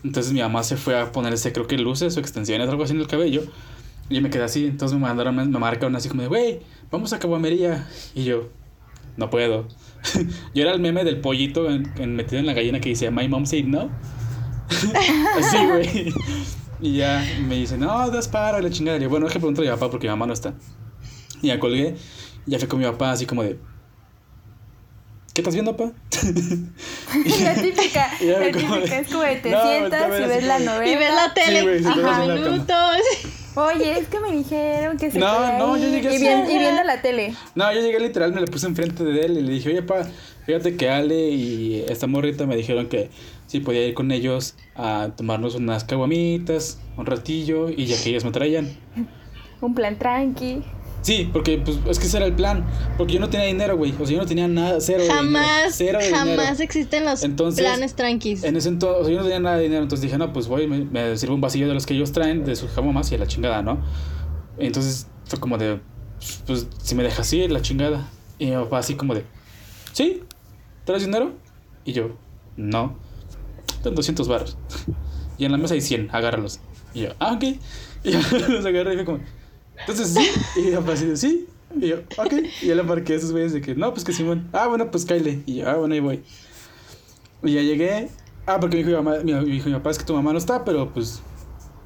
Entonces 0.04 0.32
mi 0.32 0.40
mamá 0.40 0.62
se 0.62 0.76
fue 0.76 0.98
a 0.98 1.12
ponerse, 1.12 1.52
creo 1.52 1.66
que 1.66 1.78
luces 1.78 2.16
o 2.16 2.20
extensiones, 2.20 2.68
algo 2.68 2.84
así 2.84 2.92
en 2.92 3.00
el 3.00 3.06
cabello. 3.06 3.42
Y 4.08 4.16
yo 4.16 4.22
me 4.22 4.30
quedé 4.30 4.42
así. 4.42 4.66
Entonces 4.66 4.98
me 4.98 5.06
mandaron, 5.06 5.34
me 5.34 5.46
marcaron 5.58 5.94
así 5.96 6.08
como 6.08 6.22
de, 6.22 6.28
güey, 6.28 6.60
vamos 6.90 7.12
a 7.12 7.18
Caguamería. 7.18 7.88
Y 8.14 8.24
yo, 8.24 8.48
no 9.16 9.30
puedo. 9.30 9.66
yo 10.54 10.62
era 10.62 10.72
el 10.72 10.80
meme 10.80 11.04
del 11.04 11.20
pollito 11.20 11.70
en, 11.70 12.16
metido 12.16 12.38
en 12.38 12.46
la 12.46 12.54
gallina 12.54 12.80
que 12.80 12.90
dice, 12.90 13.10
My 13.10 13.28
mom 13.28 13.46
said 13.46 13.64
no. 13.64 13.90
así, 15.38 15.56
güey. 15.66 16.14
Y 16.80 16.96
ya 16.96 17.24
me 17.46 17.56
dice, 17.56 17.76
no, 17.76 18.10
das 18.10 18.28
para 18.28 18.60
la 18.60 18.70
chingada. 18.70 18.98
Y 18.98 19.02
yo, 19.02 19.08
bueno, 19.08 19.26
es 19.26 19.32
que 19.32 19.38
preguntar 19.38 19.64
a 19.64 19.68
mi 19.68 19.74
papá 19.74 19.90
porque 19.90 20.06
mi 20.06 20.10
mamá 20.10 20.26
no 20.26 20.32
está. 20.32 20.54
Y 21.42 21.48
ya 21.48 21.60
colgué. 21.60 21.96
Ya 22.46 22.58
fue 22.58 22.68
con 22.68 22.78
mi 22.78 22.86
papá 22.86 23.12
así 23.12 23.26
como 23.26 23.42
de, 23.42 23.58
¿Qué 25.40 25.48
estás 25.48 25.54
viendo, 25.54 25.74
pa? 25.74 25.84
la 27.44 27.54
típica, 27.62 28.10
la 28.20 28.52
típica 28.52 28.98
es 28.98 29.08
como 29.08 29.22
de 29.22 29.36
te 29.42 29.48
sientas 29.48 30.20
y 30.20 30.24
ves 30.26 30.44
la 30.44 30.58
novela. 30.58 30.86
Y 30.86 30.96
ves 30.96 31.14
la 31.14 31.32
tele. 31.32 31.78
Sí, 31.78 31.88
minutos. 32.28 32.96
Oye, 33.54 33.98
es 33.98 34.08
que 34.08 34.20
me 34.20 34.32
dijeron 34.32 34.98
que 34.98 35.10
se 35.10 35.18
No, 35.18 35.56
no, 35.56 35.78
yo 35.78 35.88
llegué 35.88 36.12
y, 36.12 36.16
y 36.16 36.58
viendo 36.58 36.84
la 36.84 37.00
tele. 37.00 37.34
No, 37.54 37.72
yo 37.72 37.80
llegué 37.80 38.00
literal, 38.00 38.34
me 38.34 38.42
la 38.42 38.46
puse 38.48 38.66
enfrente 38.66 39.02
de 39.02 39.18
él 39.18 39.38
y 39.38 39.40
le 39.40 39.52
dije, 39.52 39.70
oye, 39.70 39.82
pa, 39.82 40.06
fíjate 40.44 40.76
que 40.76 40.90
Ale 40.90 41.30
y 41.30 41.86
esta 41.88 42.06
morrita 42.06 42.44
me 42.44 42.54
dijeron 42.54 42.90
que 42.90 43.08
sí 43.46 43.60
podía 43.60 43.86
ir 43.86 43.94
con 43.94 44.12
ellos 44.12 44.56
a 44.76 45.08
tomarnos 45.16 45.54
unas 45.54 45.84
caguamitas, 45.84 46.78
un 46.98 47.06
ratillo, 47.06 47.70
y 47.70 47.86
ya 47.86 47.96
que 48.02 48.10
ellos 48.10 48.26
me 48.26 48.30
traían. 48.30 48.76
Un 49.62 49.74
plan 49.74 49.98
tranqui. 49.98 50.62
Sí, 51.02 51.30
porque 51.32 51.58
pues 51.58 51.78
es 51.88 51.98
que 51.98 52.06
ese 52.06 52.18
era 52.18 52.26
el 52.26 52.34
plan. 52.34 52.66
Porque 52.98 53.14
yo 53.14 53.20
no 53.20 53.30
tenía 53.30 53.46
dinero, 53.46 53.76
güey. 53.76 53.92
O 53.98 54.06
sea, 54.06 54.16
yo 54.16 54.22
no 54.22 54.26
tenía 54.26 54.48
nada, 54.48 54.80
cero 54.80 55.04
jamás, 55.08 55.78
dinero. 55.78 55.98
Cero 56.02 56.16
jamás 56.16 56.60
existen 56.60 57.04
los 57.04 57.20
planes 57.56 57.94
tranquis. 57.94 58.44
En 58.44 58.56
ese 58.56 58.68
entonces, 58.68 59.02
o 59.02 59.04
sea, 59.04 59.12
yo 59.12 59.18
no 59.18 59.24
tenía 59.24 59.40
nada 59.40 59.56
de 59.56 59.62
dinero. 59.62 59.82
Entonces 59.82 60.02
dije, 60.02 60.18
no, 60.18 60.32
pues 60.32 60.46
voy, 60.48 60.66
me, 60.66 60.84
me 60.84 61.16
sirvo 61.16 61.34
un 61.34 61.40
vasillo 61.40 61.68
de 61.68 61.74
los 61.74 61.86
que 61.86 61.94
ellos 61.94 62.12
traen, 62.12 62.44
de 62.44 62.54
sus 62.54 62.70
jamomas 62.70 63.10
y 63.12 63.14
a 63.14 63.18
la 63.18 63.26
chingada, 63.26 63.62
¿no? 63.62 63.80
Entonces 64.58 65.06
fue 65.24 65.40
como 65.40 65.56
de, 65.56 65.80
pues 66.46 66.66
si 66.82 66.94
me 66.94 67.02
dejas 67.02 67.32
ir, 67.32 67.50
la 67.50 67.62
chingada. 67.62 68.08
Y 68.38 68.46
mi 68.46 68.52
papá 68.52 68.78
así 68.78 68.94
como 68.94 69.14
de, 69.14 69.24
¿sí? 69.92 70.22
¿Traes 70.84 71.04
dinero? 71.04 71.32
Y 71.84 71.92
yo, 71.92 72.16
no. 72.56 72.96
Tengo 73.82 73.96
200 73.96 74.28
baros. 74.28 74.58
Y 75.38 75.46
en 75.46 75.52
la 75.52 75.58
mesa 75.58 75.74
hay 75.74 75.80
100, 75.80 76.10
agárralos. 76.12 76.60
Y 76.92 77.00
yo, 77.02 77.10
ah, 77.18 77.32
ok. 77.32 77.44
Y 78.02 78.12
yo 78.12 78.18
los 78.48 78.64
agarré 78.64 78.94
y 78.94 78.96
fue 78.96 79.04
como, 79.04 79.20
entonces 79.80 80.14
sí. 80.14 80.60
Y 80.60 80.70
papá 80.72 80.92
así 80.92 81.16
sí. 81.16 81.48
Y 81.78 81.88
yo, 81.88 81.96
ok. 82.16 82.32
Y 82.62 82.66
ya 82.66 82.74
le 82.74 82.82
marqué 82.82 83.14
a 83.14 83.16
esos 83.16 83.32
güeyes 83.32 83.52
de 83.52 83.60
que, 83.60 83.74
no, 83.74 83.92
pues 83.92 84.04
que 84.04 84.12
Simón. 84.12 84.48
Ah, 84.52 84.66
bueno, 84.66 84.90
pues 84.90 85.04
Kyle. 85.04 85.42
Y 85.46 85.56
yo, 85.56 85.68
ah, 85.68 85.76
bueno, 85.76 85.94
ahí 85.94 86.00
voy. 86.00 86.22
Y 87.42 87.52
ya 87.54 87.62
llegué. 87.62 88.08
Ah, 88.46 88.58
porque 88.58 88.76
me 88.76 88.84
dijo 88.84 88.98
mi, 88.98 89.04
mamá, 89.04 89.22
mi, 89.22 89.32
dijo 89.50 89.68
mi 89.68 89.74
papá, 89.74 89.90
es 89.90 89.98
que 89.98 90.04
tu 90.04 90.14
mamá 90.14 90.32
no 90.32 90.38
está, 90.38 90.64
pero 90.64 90.92
pues, 90.92 91.22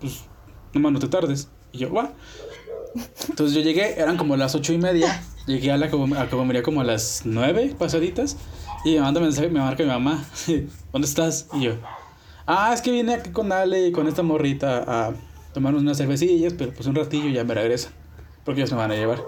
pues, 0.00 0.24
mamá, 0.72 0.90
no 0.90 0.98
te 0.98 1.08
tardes. 1.08 1.48
Y 1.72 1.78
yo, 1.78 1.92
va. 1.92 2.12
Entonces 3.28 3.54
yo 3.54 3.60
llegué, 3.60 4.00
eran 4.00 4.16
como 4.16 4.36
las 4.36 4.54
ocho 4.54 4.72
y 4.72 4.78
media. 4.78 5.22
Llegué 5.46 5.72
a 5.72 5.76
la 5.76 5.90
comería 5.90 6.62
como 6.62 6.80
a 6.80 6.84
las 6.84 7.22
nueve 7.24 7.74
pasaditas. 7.78 8.36
Y 8.84 8.94
me 8.94 9.00
manda 9.00 9.20
mensaje, 9.20 9.48
me 9.48 9.60
marca 9.60 9.82
mi 9.82 9.88
mamá. 9.88 10.24
¿Dónde 10.92 11.06
estás? 11.06 11.48
Y 11.52 11.62
yo, 11.62 11.72
ah, 12.46 12.72
es 12.72 12.80
que 12.80 12.90
vine 12.90 13.14
aquí 13.14 13.30
con 13.30 13.52
Ale 13.52 13.88
y 13.88 13.92
con 13.92 14.08
esta 14.08 14.22
morrita 14.22 14.84
a 14.86 15.12
tomarnos 15.54 15.82
unas 15.82 15.96
cervecillas, 15.96 16.52
pero 16.52 16.72
pues 16.72 16.86
un 16.86 16.94
ratillo 16.94 17.28
ya 17.28 17.44
me 17.44 17.54
regresan. 17.54 17.92
Porque 18.44 18.60
ellos 18.60 18.72
me 18.72 18.78
van 18.78 18.90
a 18.90 18.94
llevar. 18.94 19.22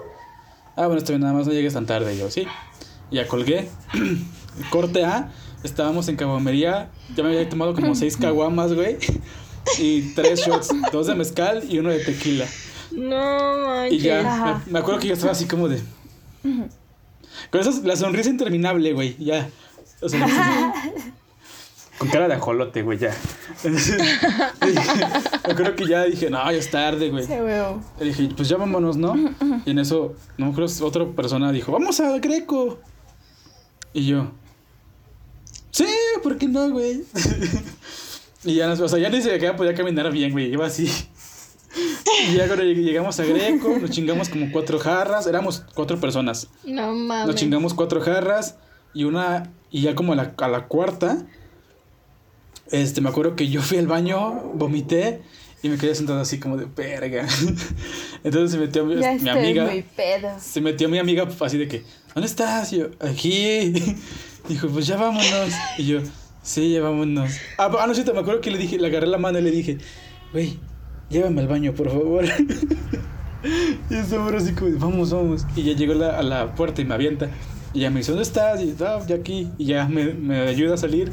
Ah, 0.75 0.85
bueno, 0.85 0.97
está 0.97 1.13
bien, 1.13 1.21
nada 1.21 1.33
más 1.33 1.47
no 1.47 1.53
llegues 1.53 1.73
tan 1.73 1.87
tarde. 1.87 2.13
Y 2.13 2.19
yo, 2.19 2.29
sí. 2.29 2.45
Ya 3.09 3.27
colgué. 3.27 3.67
Corte 4.69 5.03
A. 5.03 5.31
Estábamos 5.63 6.07
en 6.07 6.17
caguamería. 6.17 6.91
Ya 7.15 7.23
me 7.23 7.29
había 7.29 7.49
tomado 7.49 7.73
como 7.73 7.95
seis 7.95 8.15
caguamas, 8.21 8.73
güey. 8.73 8.97
Y 9.79 10.13
tres 10.13 10.45
shots. 10.45 10.69
Dos 10.93 11.07
de 11.07 11.15
mezcal 11.15 11.61
y 11.67 11.79
uno 11.79 11.89
de 11.89 11.99
tequila. 11.99 12.45
No. 12.91 13.85
Y 13.87 13.97
ya, 13.97 14.61
me, 14.65 14.79
acuerdo 14.79 15.01
que 15.01 15.09
yo 15.09 15.13
estaba 15.13 15.33
así 15.33 15.45
como 15.45 15.67
de... 15.67 15.81
Con 17.51 17.59
eso, 17.59 17.81
la 17.83 17.97
sonrisa 17.97 18.29
interminable, 18.29 18.93
güey. 18.93 19.17
Ya. 19.17 19.49
O 20.01 20.07
sea, 20.07 20.25
con 21.97 22.09
cara 22.09 22.27
de 22.27 22.35
ajolote, 22.35 22.83
güey, 22.83 22.99
ya. 22.99 23.13
yo 25.47 25.55
creo 25.55 25.75
que 25.75 25.87
ya 25.87 26.03
dije, 26.03 26.29
no, 26.29 26.43
ya 26.51 26.57
es 26.57 26.69
tarde, 26.69 27.09
güey. 27.09 27.25
Se 27.25 27.41
veo. 27.41 27.81
Le 27.99 28.05
dije, 28.05 28.29
pues 28.35 28.49
ya 28.49 28.57
vámonos, 28.57 28.97
¿no? 28.97 29.15
Y 29.65 29.71
en 29.71 29.79
eso, 29.79 30.15
no 30.37 30.53
creo 30.53 30.67
otra 30.81 31.05
persona 31.05 31.51
dijo, 31.51 31.71
vamos 31.71 31.99
a 31.99 32.17
Greco. 32.19 32.79
Y 33.93 34.05
yo, 34.05 34.31
sí, 35.71 35.87
¿por 36.21 36.37
qué 36.37 36.47
no, 36.47 36.69
güey? 36.69 37.03
y 38.43 38.55
ya, 38.55 38.71
o 38.71 38.87
sea, 38.87 38.99
ya 38.99 39.09
ni 39.09 39.21
siquiera 39.21 39.55
podía 39.55 39.73
caminar 39.73 40.11
bien, 40.11 40.31
güey. 40.31 40.51
Iba 40.51 40.67
así. 40.67 40.91
Y 42.29 42.35
ya 42.35 42.47
cuando 42.47 42.63
llegamos 42.63 43.19
a 43.19 43.25
Greco, 43.25 43.77
nos 43.79 43.89
chingamos 43.89 44.29
como 44.29 44.51
cuatro 44.51 44.79
jarras. 44.79 45.27
Éramos 45.27 45.63
cuatro 45.73 45.99
personas. 45.99 46.47
No 46.63 46.93
mames. 46.93 47.27
Nos 47.27 47.35
chingamos 47.35 47.73
cuatro 47.73 48.01
jarras 48.01 48.55
y 48.93 49.03
una. 49.03 49.51
Y 49.69 49.81
ya 49.81 49.95
como 49.95 50.13
a 50.13 50.15
la, 50.15 50.33
a 50.37 50.47
la 50.47 50.67
cuarta 50.67 51.25
este, 52.71 53.01
me 53.01 53.09
acuerdo 53.09 53.35
que 53.35 53.47
yo 53.47 53.61
fui 53.61 53.77
al 53.77 53.87
baño, 53.87 54.51
vomité 54.53 55.21
y 55.63 55.69
me 55.69 55.77
quedé 55.77 55.95
sentado 55.95 56.19
así 56.19 56.39
como 56.39 56.57
de 56.57 56.65
verga. 56.65 57.27
Entonces 58.23 58.51
se 58.51 58.57
metió 58.57 58.85
mi, 58.85 58.95
mi 58.95 59.29
amiga. 59.29 59.69
Se 60.39 60.61
metió 60.61 60.89
mi 60.89 60.99
amiga 60.99 61.27
así 61.39 61.57
de 61.57 61.67
que, 61.67 61.83
¿dónde 62.13 62.27
estás? 62.27 62.71
Y 62.73 62.79
yo, 62.79 62.87
aquí. 62.99 63.73
Dijo, 64.49 64.69
pues 64.69 64.87
ya 64.87 64.95
vámonos. 64.95 65.51
Y 65.77 65.87
yo, 65.87 65.99
sí, 66.41 66.71
ya 66.73 66.81
vámonos. 66.81 67.31
Ah, 67.57 67.69
ah 67.79 67.87
no, 67.87 67.93
sí, 67.93 68.03
me 68.13 68.19
acuerdo 68.19 68.39
que 68.39 68.51
le 68.51 68.57
dije, 68.57 68.77
le 68.77 68.87
agarré 68.87 69.07
la 69.07 69.17
mano 69.17 69.39
y 69.39 69.41
le 69.41 69.51
dije, 69.51 69.77
güey, 70.31 70.57
llévame 71.09 71.41
al 71.41 71.47
baño, 71.47 71.73
por 71.73 71.89
favor. 71.89 72.23
y 73.89 73.93
eso 73.93 74.23
así 74.29 74.53
como, 74.53 74.77
vamos, 74.77 75.11
vamos. 75.11 75.45
Y 75.55 75.63
ya 75.63 75.73
llegó 75.73 75.93
a 76.01 76.23
la 76.23 76.55
puerta 76.55 76.81
y 76.81 76.85
me 76.85 76.93
avienta. 76.93 77.29
Y 77.73 77.81
ya 77.81 77.89
me 77.89 77.99
dice, 77.99 78.11
¿dónde 78.11 78.23
estás? 78.23 78.61
Y 78.61 78.75
yo, 78.75 78.87
ah, 78.87 79.01
ya 79.05 79.15
aquí. 79.15 79.49
Y 79.57 79.65
ya 79.65 79.87
me, 79.87 80.13
me 80.13 80.39
ayuda 80.39 80.75
a 80.75 80.77
salir. 80.77 81.11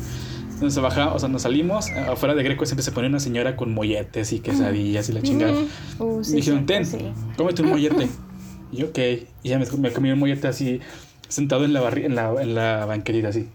Nos 0.60 0.80
bajamos, 0.80 1.14
o 1.14 1.18
sea, 1.18 1.28
nos 1.28 1.42
salimos, 1.42 1.90
afuera 1.90 2.34
de 2.34 2.42
Greco 2.42 2.64
siempre 2.66 2.82
se 2.82 2.92
pone 2.92 3.08
una 3.08 3.20
señora 3.20 3.56
con 3.56 3.72
molletes 3.74 4.32
y 4.32 4.40
quesadillas 4.40 5.08
y 5.08 5.12
la 5.12 5.22
chingada. 5.22 5.54
Uh, 5.98 6.22
dijeron, 6.22 6.66
ten, 6.66 6.84
cómete 7.36 7.62
un 7.62 7.70
mollete. 7.70 8.08
Y 8.72 8.78
yo, 8.78 8.86
ok. 8.88 8.98
Y 9.44 9.50
ya 9.50 9.58
me, 9.60 9.66
me, 9.78 9.92
comí 9.92 10.10
un 10.10 10.18
mollete 10.18 10.48
así, 10.48 10.80
sentado 11.28 11.64
en 11.64 11.72
la, 11.74 11.88
en 11.90 12.16
la, 12.16 12.34
en 12.42 12.56
la 12.56 12.86
banquetita 12.86 13.28
así. 13.28 13.48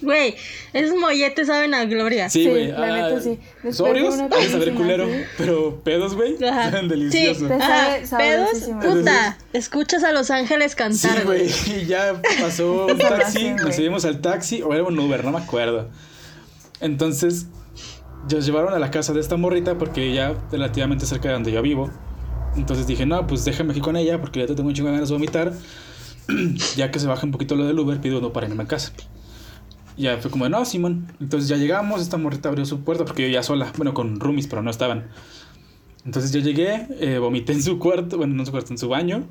Güey, 0.00 0.36
esos 0.72 0.96
molletes 0.96 1.48
saben 1.48 1.74
a 1.74 1.84
gloria. 1.84 2.30
Sí, 2.30 2.48
güey. 2.48 2.68
la 2.68 2.86
neta 2.86 3.16
ah, 3.16 3.20
sí. 3.20 3.38
Sobrios, 3.72 4.14
a 4.14 4.48
saber 4.48 4.74
culero. 4.74 5.08
Pero 5.36 5.80
pedos, 5.82 6.14
güey, 6.14 6.36
saben 6.38 6.88
deliciosos. 6.88 7.48
Sí, 7.48 8.16
pedos, 8.16 8.50
puta. 8.80 9.38
Escuchas 9.52 10.04
a 10.04 10.12
Los 10.12 10.30
Ángeles 10.30 10.76
cantar, 10.76 11.24
güey. 11.24 11.48
y 11.66 11.86
ya 11.88 12.20
pasó 12.40 12.86
un 12.86 12.98
taxi, 12.98 13.50
nos 13.50 13.74
subimos 13.74 14.04
al 14.04 14.20
taxi, 14.20 14.62
o 14.62 14.72
era 14.72 14.84
un 14.84 14.98
Uber, 14.98 15.24
no 15.24 15.32
me 15.32 15.38
acuerdo. 15.38 15.88
Entonces, 16.80 17.48
nos 18.30 18.46
llevaron 18.46 18.74
a 18.74 18.78
la 18.78 18.90
casa 18.90 19.12
de 19.12 19.20
esta 19.20 19.36
morrita 19.36 19.78
porque 19.78 20.12
ya 20.12 20.34
relativamente 20.50 21.06
cerca 21.06 21.28
de 21.28 21.34
donde 21.34 21.52
yo 21.52 21.62
vivo. 21.62 21.90
Entonces 22.56 22.86
dije, 22.86 23.06
no, 23.06 23.26
pues 23.26 23.44
déjame 23.44 23.72
aquí 23.72 23.80
con 23.80 23.96
ella 23.96 24.20
porque 24.20 24.40
ya 24.40 24.46
te 24.46 24.54
tengo 24.54 24.68
un 24.68 24.74
ganas 24.74 25.08
de 25.08 25.14
vomitar. 25.14 25.52
ya 26.76 26.90
que 26.90 26.98
se 26.98 27.06
baja 27.06 27.24
un 27.24 27.32
poquito 27.32 27.56
lo 27.56 27.64
del 27.64 27.78
Uber, 27.78 28.00
pido 28.00 28.18
uno 28.18 28.32
para 28.32 28.48
irme 28.48 28.64
a 28.64 28.66
casa. 28.66 28.92
Ya 29.96 30.18
fue 30.18 30.30
como, 30.30 30.48
no, 30.48 30.64
Simón. 30.64 31.12
Entonces 31.20 31.48
ya 31.48 31.56
llegamos, 31.56 32.00
esta 32.02 32.18
morrita 32.18 32.48
abrió 32.48 32.64
su 32.66 32.80
puerta 32.80 33.04
porque 33.04 33.22
yo 33.22 33.28
ya 33.28 33.42
sola, 33.42 33.72
bueno, 33.76 33.94
con 33.94 34.20
roomies, 34.20 34.46
pero 34.46 34.62
no 34.62 34.70
estaban. 34.70 35.08
Entonces 36.04 36.32
yo 36.32 36.40
llegué, 36.40 36.86
eh, 37.00 37.18
vomité 37.18 37.52
en 37.52 37.62
su 37.62 37.78
cuarto, 37.78 38.16
bueno, 38.16 38.34
no 38.34 38.42
en 38.42 38.46
su 38.46 38.52
cuarto, 38.52 38.72
en 38.72 38.78
su 38.78 38.88
baño. 38.88 39.26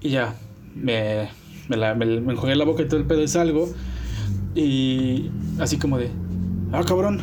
Y, 0.00 0.10
ya, 0.10 0.34
me, 0.74 1.28
me, 1.68 1.76
la, 1.76 1.94
me, 1.94 2.06
me 2.06 2.32
enjugué 2.32 2.56
la 2.56 2.64
boca 2.64 2.82
y 2.82 2.88
todo 2.88 2.98
el 2.98 3.06
pedo 3.06 3.22
y 3.22 3.28
salgo. 3.28 3.68
Y 4.54 5.30
así 5.58 5.78
como 5.78 5.98
de, 5.98 6.10
ah, 6.72 6.82
cabrón, 6.86 7.20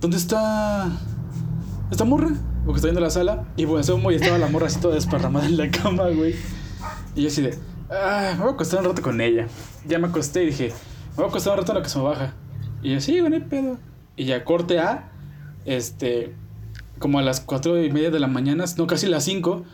¿dónde 0.00 0.16
está 0.16 0.90
esta 1.90 2.04
morra? 2.04 2.30
Porque 2.64 2.78
está 2.78 2.88
viendo 2.88 3.00
la 3.00 3.10
sala. 3.10 3.46
Y 3.56 3.64
bueno, 3.64 3.80
asomo 3.80 4.10
y 4.10 4.16
estaba 4.16 4.38
la 4.38 4.48
morra 4.48 4.66
así 4.66 4.80
toda 4.80 4.94
desparramada 4.94 5.46
en 5.46 5.56
la 5.56 5.70
cama, 5.70 6.08
güey. 6.08 6.34
Y 7.14 7.22
yo 7.22 7.28
así 7.28 7.42
de, 7.42 7.58
ah, 7.90 8.32
me 8.34 8.40
voy 8.40 8.50
a 8.50 8.54
acostar 8.54 8.80
un 8.80 8.86
rato 8.86 9.02
con 9.02 9.20
ella. 9.20 9.46
Ya 9.86 9.98
me 9.98 10.08
acosté 10.08 10.42
y 10.42 10.46
dije, 10.46 10.72
me 11.10 11.16
voy 11.16 11.26
a 11.26 11.28
acostar 11.28 11.52
un 11.52 11.60
rato 11.60 11.72
en 11.72 11.78
lo 11.78 11.82
que 11.82 11.88
se 11.88 11.98
me 11.98 12.04
baja. 12.04 12.34
Y 12.82 12.92
yo, 12.92 13.00
sí, 13.00 13.20
bueno, 13.20 13.38
pedo. 13.48 13.78
Y 14.16 14.24
ya 14.24 14.44
corte 14.44 14.80
a, 14.80 15.10
este, 15.64 16.34
como 16.98 17.20
a 17.20 17.22
las 17.22 17.40
cuatro 17.40 17.82
y 17.82 17.90
media 17.90 18.10
de 18.10 18.18
la 18.18 18.26
mañana, 18.26 18.64
no 18.76 18.86
casi 18.88 19.06
las 19.06 19.24
cinco, 19.24 19.64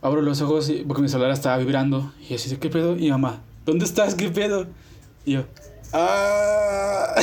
abro 0.00 0.22
los 0.22 0.40
ojos 0.40 0.72
porque 0.86 1.02
mi 1.02 1.08
celular 1.08 1.32
estaba 1.32 1.58
vibrando. 1.58 2.12
Y 2.28 2.34
así, 2.34 2.56
¿qué 2.56 2.68
pedo? 2.70 2.96
Y 2.96 3.10
mamá, 3.10 3.40
¿dónde 3.66 3.84
estás? 3.84 4.14
¿Qué 4.14 4.28
pedo? 4.28 4.66
Y 5.24 5.32
yo, 5.32 5.44
¡ah! 5.92 7.14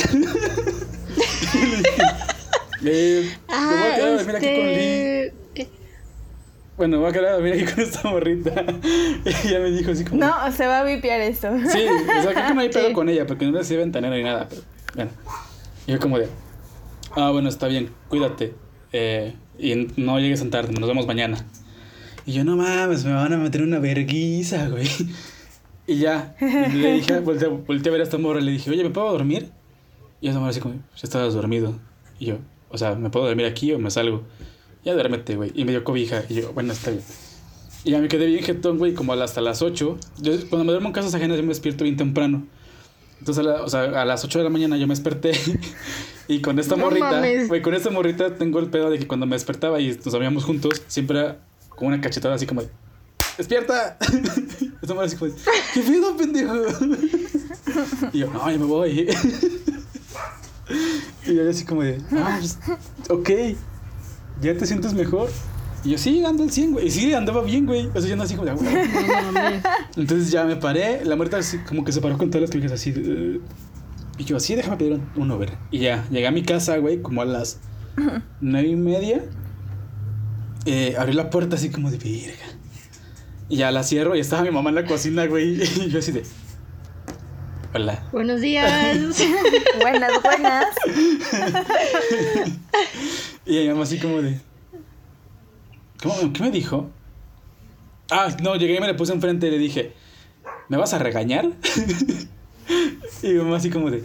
eh, 2.84 3.30
ah, 3.48 3.70
me 3.70 3.76
voy 3.76 3.90
a 3.90 3.94
quedar 3.94 4.08
a 4.08 4.12
dormir 4.12 4.36
aquí 4.36 4.46
con 4.46 4.66
Lee. 4.66 5.32
Este, 5.54 5.70
bueno, 6.76 6.96
me 6.96 7.02
voy 7.02 7.10
a 7.10 7.12
quedar 7.12 7.26
a 7.26 7.32
dormir 7.32 7.52
aquí 7.54 7.64
con 7.64 7.80
esta 7.84 8.08
morrita. 8.08 8.52
ella 9.44 9.60
me 9.60 9.70
dijo 9.70 9.90
así 9.90 10.04
como. 10.04 10.20
No, 10.20 10.52
se 10.52 10.66
va 10.66 10.80
a 10.80 10.84
vipiar 10.84 11.20
esto. 11.20 11.48
Sí, 11.70 11.86
o 11.86 12.22
sea, 12.22 12.32
creo 12.32 12.46
que 12.48 12.54
no 12.54 12.60
hay 12.60 12.70
pedo 12.70 12.92
con 12.92 13.08
ella, 13.08 13.26
porque 13.26 13.44
no 13.44 13.58
le 13.58 13.64
sirve 13.64 13.82
ventanero 13.82 14.14
ni 14.14 14.22
nada, 14.22 14.48
pero 14.48 14.62
bueno. 14.94 15.10
Y 15.86 15.92
yo 15.92 15.98
como 15.98 16.18
de. 16.18 16.28
ah, 17.16 17.30
bueno, 17.30 17.48
está 17.48 17.66
bien, 17.66 17.90
cuídate. 18.08 18.54
Eh, 18.92 19.34
y 19.58 19.88
no 19.96 20.18
llegues 20.18 20.40
tan 20.40 20.50
tarde, 20.50 20.72
nos 20.72 20.88
vemos 20.88 21.06
mañana. 21.06 21.44
Y 22.24 22.32
yo, 22.32 22.44
no 22.44 22.56
mames, 22.56 23.04
me 23.04 23.12
van 23.12 23.32
a 23.32 23.36
meter 23.36 23.62
una 23.62 23.78
verguiza, 23.78 24.68
güey. 24.68 24.88
Y 25.90 25.96
ya, 25.98 26.36
le 26.40 26.92
dije, 26.92 27.18
volteé, 27.24 27.48
volteé 27.48 27.90
a 27.90 27.92
ver 27.92 28.00
a 28.00 28.04
esta 28.04 28.16
morra 28.16 28.40
y 28.40 28.44
le 28.44 28.52
dije, 28.52 28.70
oye, 28.70 28.84
¿me 28.84 28.90
puedo 28.90 29.10
dormir? 29.10 29.50
Y 30.20 30.28
esa 30.28 30.38
morra 30.38 30.50
así 30.50 30.60
como, 30.60 30.74
ya 30.74 31.02
estabas 31.02 31.34
dormido. 31.34 31.74
Y 32.20 32.26
yo, 32.26 32.36
o 32.68 32.78
sea, 32.78 32.94
¿me 32.94 33.10
puedo 33.10 33.26
dormir 33.26 33.46
aquí 33.46 33.72
o 33.72 33.78
me 33.80 33.90
salgo? 33.90 34.22
Ya 34.84 34.94
duérmete, 34.94 35.34
güey. 35.34 35.50
Y 35.52 35.64
me 35.64 35.72
dio 35.72 35.82
cobija. 35.82 36.22
Y 36.28 36.34
yo, 36.34 36.52
bueno, 36.52 36.72
está 36.72 36.90
bien. 36.90 37.02
Y 37.82 37.90
ya 37.90 37.98
me 37.98 38.06
quedé 38.06 38.26
bien 38.26 38.44
jetón, 38.44 38.78
güey, 38.78 38.94
como 38.94 39.14
hasta 39.14 39.40
las 39.40 39.62
8. 39.62 39.98
Yo, 40.22 40.32
cuando 40.48 40.64
me 40.64 40.70
duermo 40.70 40.88
en 40.90 40.92
casas 40.92 41.12
ajenas, 41.14 41.36
yo 41.38 41.42
me 41.42 41.48
despierto 41.48 41.82
bien 41.82 41.96
temprano. 41.96 42.46
Entonces, 43.18 43.44
a 43.44 43.48
la- 43.48 43.62
o 43.62 43.68
sea, 43.68 43.82
a 44.00 44.04
las 44.04 44.24
8 44.24 44.38
de 44.38 44.44
la 44.44 44.50
mañana 44.50 44.76
yo 44.76 44.86
me 44.86 44.92
desperté. 44.94 45.32
y 46.28 46.40
con 46.40 46.58
esta 46.60 46.76
No 46.76 46.84
morrita, 46.84 47.20
güey, 47.48 47.62
con 47.62 47.74
esta 47.74 47.90
morrita 47.90 48.36
tengo 48.36 48.60
el 48.60 48.66
pedo 48.68 48.90
de 48.90 48.98
que 49.00 49.08
cuando 49.08 49.26
me 49.26 49.34
despertaba 49.34 49.80
y 49.80 49.88
nos 49.88 50.12
dormíamos 50.12 50.44
juntos, 50.44 50.82
siempre 50.86 51.18
era 51.18 51.38
como 51.70 51.88
una 51.88 52.00
cachetada 52.00 52.36
así 52.36 52.46
como 52.46 52.62
de, 52.62 52.68
¡Despierta! 53.40 53.96
esta 54.82 54.92
morra 54.92 55.06
así 55.06 55.16
como 55.16 55.30
de, 55.30 55.38
¿qué 55.72 55.80
pedo, 55.80 56.14
pendejo? 56.14 56.56
y 58.12 58.18
yo, 58.18 58.30
no, 58.30 58.50
ya 58.50 58.58
me 58.58 58.66
voy. 58.66 59.08
y 61.26 61.34
yo 61.34 61.48
así 61.48 61.64
como 61.64 61.82
de, 61.82 62.02
ah, 62.12 62.36
pues, 62.38 62.58
ok, 63.08 63.30
¿ya 64.42 64.54
te 64.58 64.66
sientes 64.66 64.92
mejor? 64.92 65.30
Y 65.84 65.92
yo, 65.92 65.96
sí, 65.96 66.22
ando 66.22 66.42
al 66.42 66.50
100, 66.50 66.72
güey. 66.72 66.88
Y 66.88 66.90
sí, 66.90 67.14
andaba 67.14 67.40
bien, 67.40 67.64
güey. 67.64 67.86
O 67.86 67.92
sea, 67.98 68.02
yo 68.02 68.12
ando 68.12 68.24
así 68.24 68.34
como 68.34 68.44
de, 68.44 68.50
"Ah, 68.50 69.30
güey". 69.32 69.62
Entonces 69.96 70.30
ya 70.30 70.44
me 70.44 70.56
paré, 70.56 71.02
la 71.06 71.16
muerta 71.16 71.38
así, 71.38 71.56
como 71.66 71.82
que 71.82 71.92
se 71.92 72.02
paró 72.02 72.18
con 72.18 72.28
todas 72.28 72.42
las 72.42 72.50
cobijas 72.50 72.72
así. 72.72 72.90
"Ugh". 72.90 73.40
y 74.18 74.24
yo, 74.24 74.38
sí, 74.38 74.54
déjame 74.54 74.76
pedir 74.76 74.92
un, 74.92 75.08
un 75.16 75.30
Uber. 75.30 75.56
Y 75.70 75.78
ya, 75.78 76.06
llegué 76.10 76.26
a 76.26 76.30
mi 76.30 76.42
casa, 76.42 76.76
güey, 76.76 77.00
como 77.00 77.22
a 77.22 77.24
las 77.24 77.58
nueve 78.42 78.68
y 78.68 78.76
media. 78.76 79.24
Eh, 80.66 80.94
abrí 80.98 81.14
la 81.14 81.30
puerta 81.30 81.56
así 81.56 81.70
como 81.70 81.90
de 81.90 81.96
verga. 81.96 82.49
Y 83.50 83.56
ya 83.56 83.72
la 83.72 83.82
cierro 83.82 84.14
y 84.14 84.20
estaba 84.20 84.42
mi 84.42 84.52
mamá 84.52 84.70
en 84.70 84.76
la 84.76 84.84
cocina, 84.86 85.26
güey. 85.26 85.60
Y 85.84 85.90
yo 85.90 85.98
así 85.98 86.12
de. 86.12 86.22
Hola. 87.74 88.06
Buenos 88.12 88.40
días. 88.40 88.96
Buenas, 89.80 90.22
buenas. 90.22 90.66
Y 93.46 93.58
mi 93.58 93.68
mamá 93.70 93.82
así 93.82 93.98
como 93.98 94.22
de. 94.22 94.40
¿Cómo, 96.00 96.32
¿Qué 96.32 96.42
me 96.42 96.52
dijo? 96.52 96.88
Ah, 98.08 98.28
no, 98.40 98.54
llegué 98.54 98.76
y 98.76 98.80
me 98.80 98.86
le 98.86 98.94
puse 98.94 99.12
enfrente 99.12 99.48
y 99.48 99.50
le 99.50 99.58
dije, 99.58 99.94
¿me 100.68 100.76
vas 100.76 100.94
a 100.94 100.98
regañar? 100.98 101.46
y 103.22 103.28
mi 103.28 103.34
mamá 103.34 103.56
así 103.56 103.70
como 103.70 103.90
de, 103.90 104.04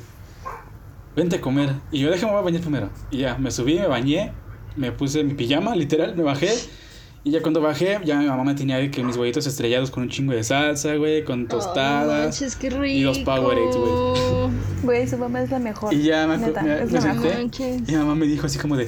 vente 1.16 1.36
a 1.36 1.42
comer. 1.42 1.74
Y 1.92 2.00
yo, 2.00 2.10
déjame 2.10 2.34
bañar 2.42 2.62
primero. 2.62 2.90
Y 3.12 3.20
ya, 3.20 3.38
me 3.38 3.52
subí, 3.52 3.76
me 3.76 3.88
bañé, 3.88 4.32
me 4.76 4.92
puse 4.92 5.24
mi 5.24 5.36
pijama, 5.36 5.76
literal, 5.76 6.16
me 6.16 6.24
bajé. 6.24 6.50
Y 7.26 7.32
ya 7.32 7.42
cuando 7.42 7.60
bajé, 7.60 8.00
ya 8.06 8.20
mi 8.20 8.28
mamá 8.28 8.44
me 8.44 8.54
tenía 8.54 8.90
que 8.92 9.04
mis 9.04 9.18
huevitos 9.18 9.48
estrellados 9.48 9.90
con 9.90 10.04
un 10.04 10.10
chingo 10.10 10.32
de 10.32 10.44
salsa, 10.44 10.96
güey, 10.96 11.24
con 11.26 11.46
Oh, 11.46 11.48
tostadas. 11.48 12.24
manches, 12.26 12.56
qué 12.56 12.70
rico. 12.70 12.86
y 12.86 13.02
dos 13.02 13.18
Powerades, 13.20 13.76
güey. 13.76 14.52
Güey, 14.84 15.08
su 15.08 15.18
mamá 15.18 15.42
es 15.42 15.50
la 15.50 15.58
mejor. 15.58 15.92
Y 15.92 16.04
ya 16.04 16.28
me, 16.28 16.38
Neta, 16.38 16.62
me- 16.62 16.86
me 16.86 17.02
senté 17.02 17.74
y 17.88 17.92
mi 17.92 17.98
mamá 17.98 18.14
me 18.14 18.28
dijo 18.28 18.46
así 18.46 18.60
como 18.60 18.78
de, 18.78 18.88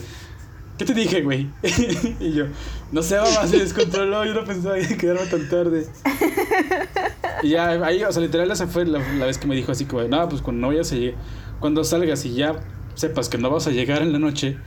¿qué 0.77 0.85
te 0.85 0.93
dije, 0.93 1.21
güey? 1.23 1.49
y 2.19 2.31
yo, 2.33 2.45
no 2.91 3.01
sé, 3.01 3.17
mamá, 3.17 3.47
se 3.47 3.57
descontroló, 3.57 4.23
yo 4.23 4.35
no 4.35 4.43
pensaba 4.43 4.77
en 4.77 4.97
quedarme 4.99 5.25
tan 5.25 5.49
tarde. 5.49 5.87
y 7.41 7.49
ya, 7.49 7.69
ahí, 7.83 8.03
o 8.03 8.11
sea, 8.11 8.21
literal, 8.21 8.51
esa 8.51 8.67
fue 8.67 8.85
la, 8.85 8.99
la 9.15 9.25
vez 9.25 9.39
que 9.39 9.47
me 9.47 9.55
dijo 9.55 9.71
así 9.71 9.85
como, 9.85 10.03
no, 10.03 10.29
pues 10.29 10.43
cuando 10.43 10.61
no 10.61 10.67
vayas 10.67 10.91
a 10.91 10.95
llegar, 10.95 11.19
cuando 11.59 11.83
salgas 11.83 12.23
y 12.25 12.35
ya 12.35 12.53
sepas 12.93 13.29
que 13.29 13.39
no 13.39 13.49
vas 13.49 13.65
a 13.65 13.71
llegar 13.71 14.03
en 14.03 14.13
la 14.13 14.19
noche, 14.19 14.57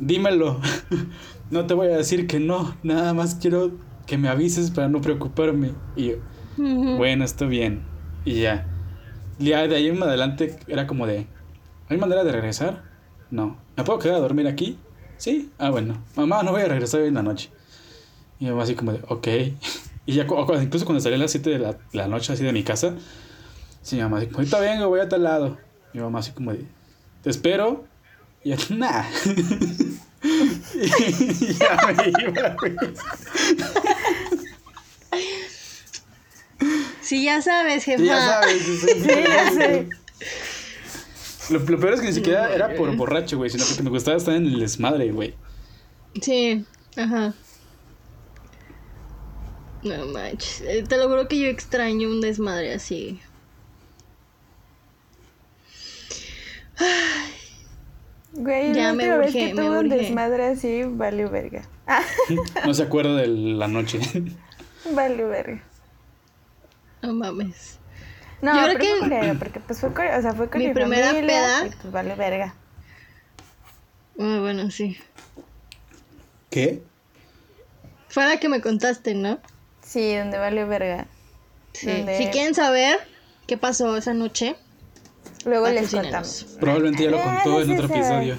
dímelo. 0.00 0.60
no 1.50 1.66
te 1.66 1.74
voy 1.74 1.88
a 1.88 1.96
decir 1.96 2.26
que 2.26 2.40
no, 2.40 2.74
nada 2.82 3.14
más 3.14 3.36
quiero 3.36 3.72
que 4.06 4.18
me 4.18 4.28
avises 4.28 4.70
para 4.70 4.88
no 4.88 5.00
preocuparme. 5.00 5.72
Y 5.94 6.08
yo, 6.08 6.16
bueno, 6.96 7.24
está 7.24 7.46
bien. 7.46 7.82
Y 8.24 8.40
ya. 8.40 8.66
Ya 9.38 9.66
de 9.66 9.76
ahí 9.76 9.88
en 9.88 10.02
adelante 10.02 10.58
era 10.66 10.86
como 10.86 11.06
de. 11.06 11.26
¿Hay 11.88 11.96
manera 11.96 12.24
de 12.24 12.32
regresar? 12.32 12.82
No. 13.30 13.58
¿Me 13.76 13.84
puedo 13.84 13.98
quedar 13.98 14.16
a 14.16 14.20
dormir 14.20 14.46
aquí? 14.46 14.78
Sí. 15.16 15.50
Ah, 15.58 15.70
bueno. 15.70 16.02
Mamá, 16.16 16.42
no 16.42 16.52
voy 16.52 16.62
a 16.62 16.68
regresar 16.68 17.00
hoy 17.00 17.08
en 17.08 17.14
la 17.14 17.22
noche. 17.22 17.50
Y 18.38 18.44
mi 18.44 18.50
mamá 18.50 18.64
así 18.64 18.74
como 18.74 18.92
de, 18.92 19.00
ok. 19.08 19.28
Y 20.06 20.14
ya, 20.14 20.26
incluso 20.60 20.86
cuando 20.86 21.00
salí 21.00 21.14
a 21.14 21.18
las 21.18 21.30
7 21.30 21.50
de 21.50 21.58
la, 21.58 21.78
la 21.92 22.08
noche 22.08 22.32
así 22.32 22.42
de 22.42 22.52
mi 22.52 22.64
casa, 22.64 22.94
sí, 23.82 23.96
mi 23.96 24.02
mamá 24.02 24.16
así 24.16 24.26
como, 24.26 24.38
ahorita 24.38 24.58
vengo, 24.58 24.88
voy 24.88 24.98
a 24.98 25.08
tal 25.08 25.22
lado. 25.22 25.58
Y 25.92 25.98
mi 25.98 26.02
mamá 26.02 26.18
así 26.18 26.32
como 26.32 26.52
de, 26.52 26.64
te 27.22 27.30
espero. 27.30 27.84
Y 28.42 28.50
yo, 28.50 28.56
nah. 28.76 29.04
y 30.74 31.54
ya 31.54 31.94
me 31.96 32.08
iba, 32.24 32.56
güey. 32.60 32.76
Sí, 37.02 37.24
ya 37.24 37.42
sabes, 37.42 37.84
jefa. 37.84 37.98
Sí, 37.98 38.06
ya 38.06 38.18
sabes. 38.20 38.62
sí, 38.62 38.76
sí, 38.78 38.88
Sí, 39.00 39.08
ya 39.26 39.50
sé. 39.50 39.88
Lo, 41.50 41.58
lo 41.58 41.80
peor 41.80 41.94
es 41.94 42.00
que 42.00 42.06
ni 42.06 42.12
siquiera 42.12 42.54
era 42.54 42.74
por 42.76 42.94
borracho, 42.96 43.36
güey, 43.36 43.50
sino 43.50 43.64
porque 43.66 43.82
me 43.82 43.90
gustaba 43.90 44.16
estar 44.16 44.34
en 44.34 44.46
el 44.46 44.60
desmadre, 44.60 45.10
güey. 45.10 45.34
Sí, 46.22 46.64
ajá. 46.96 47.34
No 49.82 50.06
manches. 50.06 50.60
eh, 50.60 50.84
Te 50.86 50.96
lo 50.98 51.08
juro 51.08 51.26
que 51.26 51.38
yo 51.38 51.48
extraño 51.48 52.08
un 52.08 52.20
desmadre 52.20 52.74
así. 52.74 53.18
Güey, 58.32 58.72
Ya 58.74 58.88
la 58.88 58.92
me 58.92 59.04
última 59.04 59.16
vez 59.16 59.28
urge, 59.34 59.38
que 59.48 59.54
me 59.54 59.62
tuve 59.62 59.78
un 59.80 59.88
desmadre 59.88 60.46
así, 60.46 60.82
valió 60.84 61.30
verga. 61.30 61.62
Ah, 61.86 62.02
No 62.64 62.72
se 62.74 62.82
acuerda 62.84 63.16
de 63.16 63.26
la 63.26 63.66
noche. 63.68 63.98
valió 64.94 65.28
verga. 65.28 65.62
No 67.02 67.12
mames. 67.14 67.78
No, 68.42 68.54
Yo 68.54 68.74
creo 68.74 68.78
que- 69.00 69.06
fue 69.08 69.34
porque 69.38 69.60
pues 69.60 69.80
fue, 69.80 69.92
con- 69.92 70.06
o 70.06 70.22
sea, 70.22 70.32
fue 70.32 70.48
con 70.48 70.60
Mi 70.60 70.68
mi, 70.68 70.74
primera 70.74 71.08
familia, 71.08 71.26
peda- 71.28 71.66
y 71.66 71.70
pues 71.70 71.92
valió 71.92 72.16
verga. 72.16 72.54
Ah, 74.18 74.38
bueno, 74.40 74.70
sí. 74.70 74.96
¿Qué? 76.50 76.82
Fue 78.08 78.24
la 78.26 78.38
que 78.38 78.48
me 78.48 78.60
contaste, 78.60 79.14
¿no? 79.14 79.38
Sí, 79.82 80.14
donde 80.16 80.38
valió 80.38 80.66
verga. 80.68 81.06
Sí. 81.72 81.86
Donde- 81.86 82.16
Si 82.18 82.26
quieren 82.28 82.54
saber 82.54 82.98
qué 83.46 83.56
pasó 83.56 83.96
esa 83.96 84.14
noche, 84.14 84.56
Luego 85.44 85.68
les 85.68 85.90
contamos. 85.90 86.56
Probablemente 86.60 87.04
ya 87.04 87.10
lo 87.10 87.22
contó 87.22 87.62
en 87.62 87.70
otro 87.72 87.86
episodio. 87.86 88.36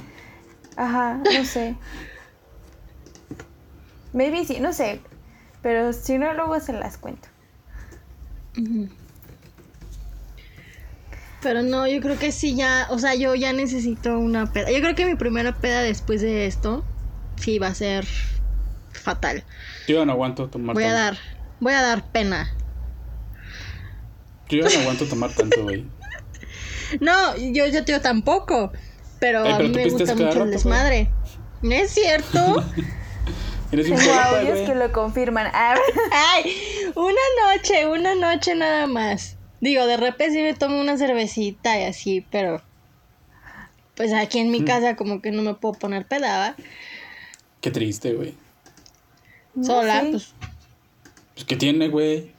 Ajá, 0.76 1.16
no 1.24 1.46
sé. 1.46 1.76
Maybe 4.14 4.46
sí, 4.46 4.60
no 4.60 4.74
sé. 4.74 5.02
Pero 5.62 5.94
si 5.94 6.18
no, 6.18 6.34
luego 6.34 6.60
se 6.60 6.74
las 6.74 6.98
cuento. 6.98 7.28
Pero 11.42 11.64
no, 11.64 11.88
yo 11.88 12.02
creo 12.02 12.20
que 12.20 12.32
sí 12.32 12.56
ya, 12.56 12.88
o 12.92 13.00
sea, 13.00 13.16
yo 13.16 13.34
ya 13.36 13.52
necesito 13.54 14.20
una 14.20 14.52
peda. 14.52 14.70
Yo 14.72 14.80
creo 14.80 14.96
que 14.96 15.06
mi 15.06 15.16
primera 15.16 15.54
peda 15.56 15.82
después 15.82 16.22
de 16.22 16.46
esto 16.46 16.84
sí 17.38 17.58
va 17.58 17.68
a 17.68 17.76
ser 17.76 18.06
fatal. 18.92 19.44
Yo 19.88 20.00
ya 20.00 20.06
no 20.06 20.12
aguanto 20.12 20.50
tomar 20.50 20.76
Voy 20.76 20.84
a 20.84 20.94
tanto. 20.94 21.02
dar, 21.04 21.18
voy 21.60 21.74
a 21.74 21.82
dar 21.82 22.12
pena. 22.12 22.54
Yo 24.50 24.60
ya 24.60 24.76
no 24.76 24.82
aguanto 24.82 25.06
tomar 25.06 25.32
tanto, 25.34 25.64
güey. 25.64 25.86
No, 27.00 27.36
yo 27.38 27.68
yo 27.68 27.82
digo 27.82 28.02
tampoco, 28.02 28.72
pero 29.20 29.44
Ay, 29.46 29.52
a 29.54 29.58
pero 29.58 29.70
mí 29.70 29.76
me 29.76 29.90
gusta 29.90 30.14
mucho 30.14 30.24
el 30.28 30.34
rato, 30.36 30.46
desmadre. 30.46 31.10
¿No 31.62 31.72
es 31.74 31.92
cierto? 31.92 32.64
Eres 33.72 33.88
un 33.90 34.00
audios 34.00 34.60
que 34.68 34.76
lo 34.76 34.92
confirman. 34.92 35.48
Ah, 35.54 35.76
Ay, 36.34 36.54
una 36.96 37.22
noche, 37.56 37.88
una 37.88 38.16
noche 38.16 38.56
nada 38.56 38.88
más. 38.88 39.38
Digo, 39.62 39.86
de 39.86 39.96
repente 39.98 40.34
sí 40.36 40.42
me 40.42 40.54
tomo 40.56 40.82
una 40.82 40.98
cervecita 40.98 41.80
y 41.80 41.84
así, 41.84 42.26
pero 42.32 42.62
pues 43.96 44.12
aquí 44.14 44.40
en 44.40 44.48
Mm. 44.48 44.52
mi 44.52 44.66
casa 44.66 44.96
como 44.96 45.22
que 45.22 45.32
no 45.32 45.42
me 45.44 45.54
puedo 45.54 45.76
poner 45.76 46.08
pedada. 46.08 46.56
Qué 47.62 47.70
triste, 47.72 48.14
güey. 48.14 48.34
no 49.54 49.64
Sola, 49.66 50.02
sé. 50.02 50.08
pues 50.12 50.34
Pues, 51.36 51.46
¿qué 51.46 51.56
tiene, 51.56 51.88
güey? 51.90 52.31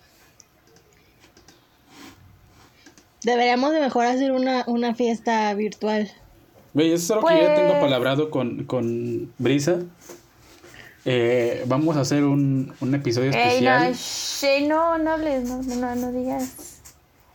Deberíamos 3.25 3.73
de 3.73 3.81
mejor 3.81 4.07
hacer 4.07 4.33
una, 4.33 4.64
una 4.66 4.95
fiesta 4.95 5.53
virtual. 5.55 6.11
Güey, 6.75 6.93
eso 6.93 7.05
es 7.05 7.11
algo 7.11 7.29
que 7.29 7.35
yo 7.35 7.43
ya 7.43 7.55
tengo 7.55 7.68
Pues- 7.70 7.81
palabrado 7.83 8.31
con, 8.31 8.64
con 8.64 9.33
Brisa. 9.39 9.81
Eh, 11.05 11.64
vamos 11.66 11.97
a 11.97 12.01
hacer 12.01 12.23
un, 12.25 12.73
un 12.81 12.95
episodio 12.95 13.33
Ey, 13.33 13.61
no, 13.62 13.75
especial. 13.85 13.95
shh, 13.95 14.68
no, 14.68 14.99
no 14.99 15.11
hables, 15.12 15.49
no, 15.49 15.61
no, 15.62 15.95
no 15.97 16.12
digas. 16.12 16.81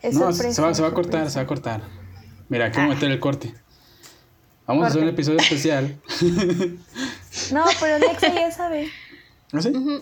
Es 0.02 0.14
no, 0.16 0.32
sorpresa. 0.32 0.54
se 0.54 0.62
va, 0.62 0.74
se 0.74 0.82
va 0.82 0.88
a 0.88 0.94
cortar, 0.94 1.30
sorpresa. 1.30 1.32
se 1.34 1.40
va 1.40 1.44
a 1.44 1.48
cortar. 1.48 1.82
Mira, 2.50 2.66
aquí 2.68 2.78
voy 2.78 2.86
a 2.92 2.94
meter 2.94 3.12
el 3.12 3.20
corte. 3.20 3.54
Vamos 4.66 4.86
a 4.86 4.88
hacer 4.88 5.02
un 5.04 5.10
episodio 5.10 5.40
especial. 5.40 5.96
No, 7.52 7.64
pero 7.80 8.00
Nexa 8.00 8.34
ya 8.34 8.52
sabe. 8.52 8.90
¿No 9.54 9.62
sé? 9.62 9.70
Ujú, 9.70 10.02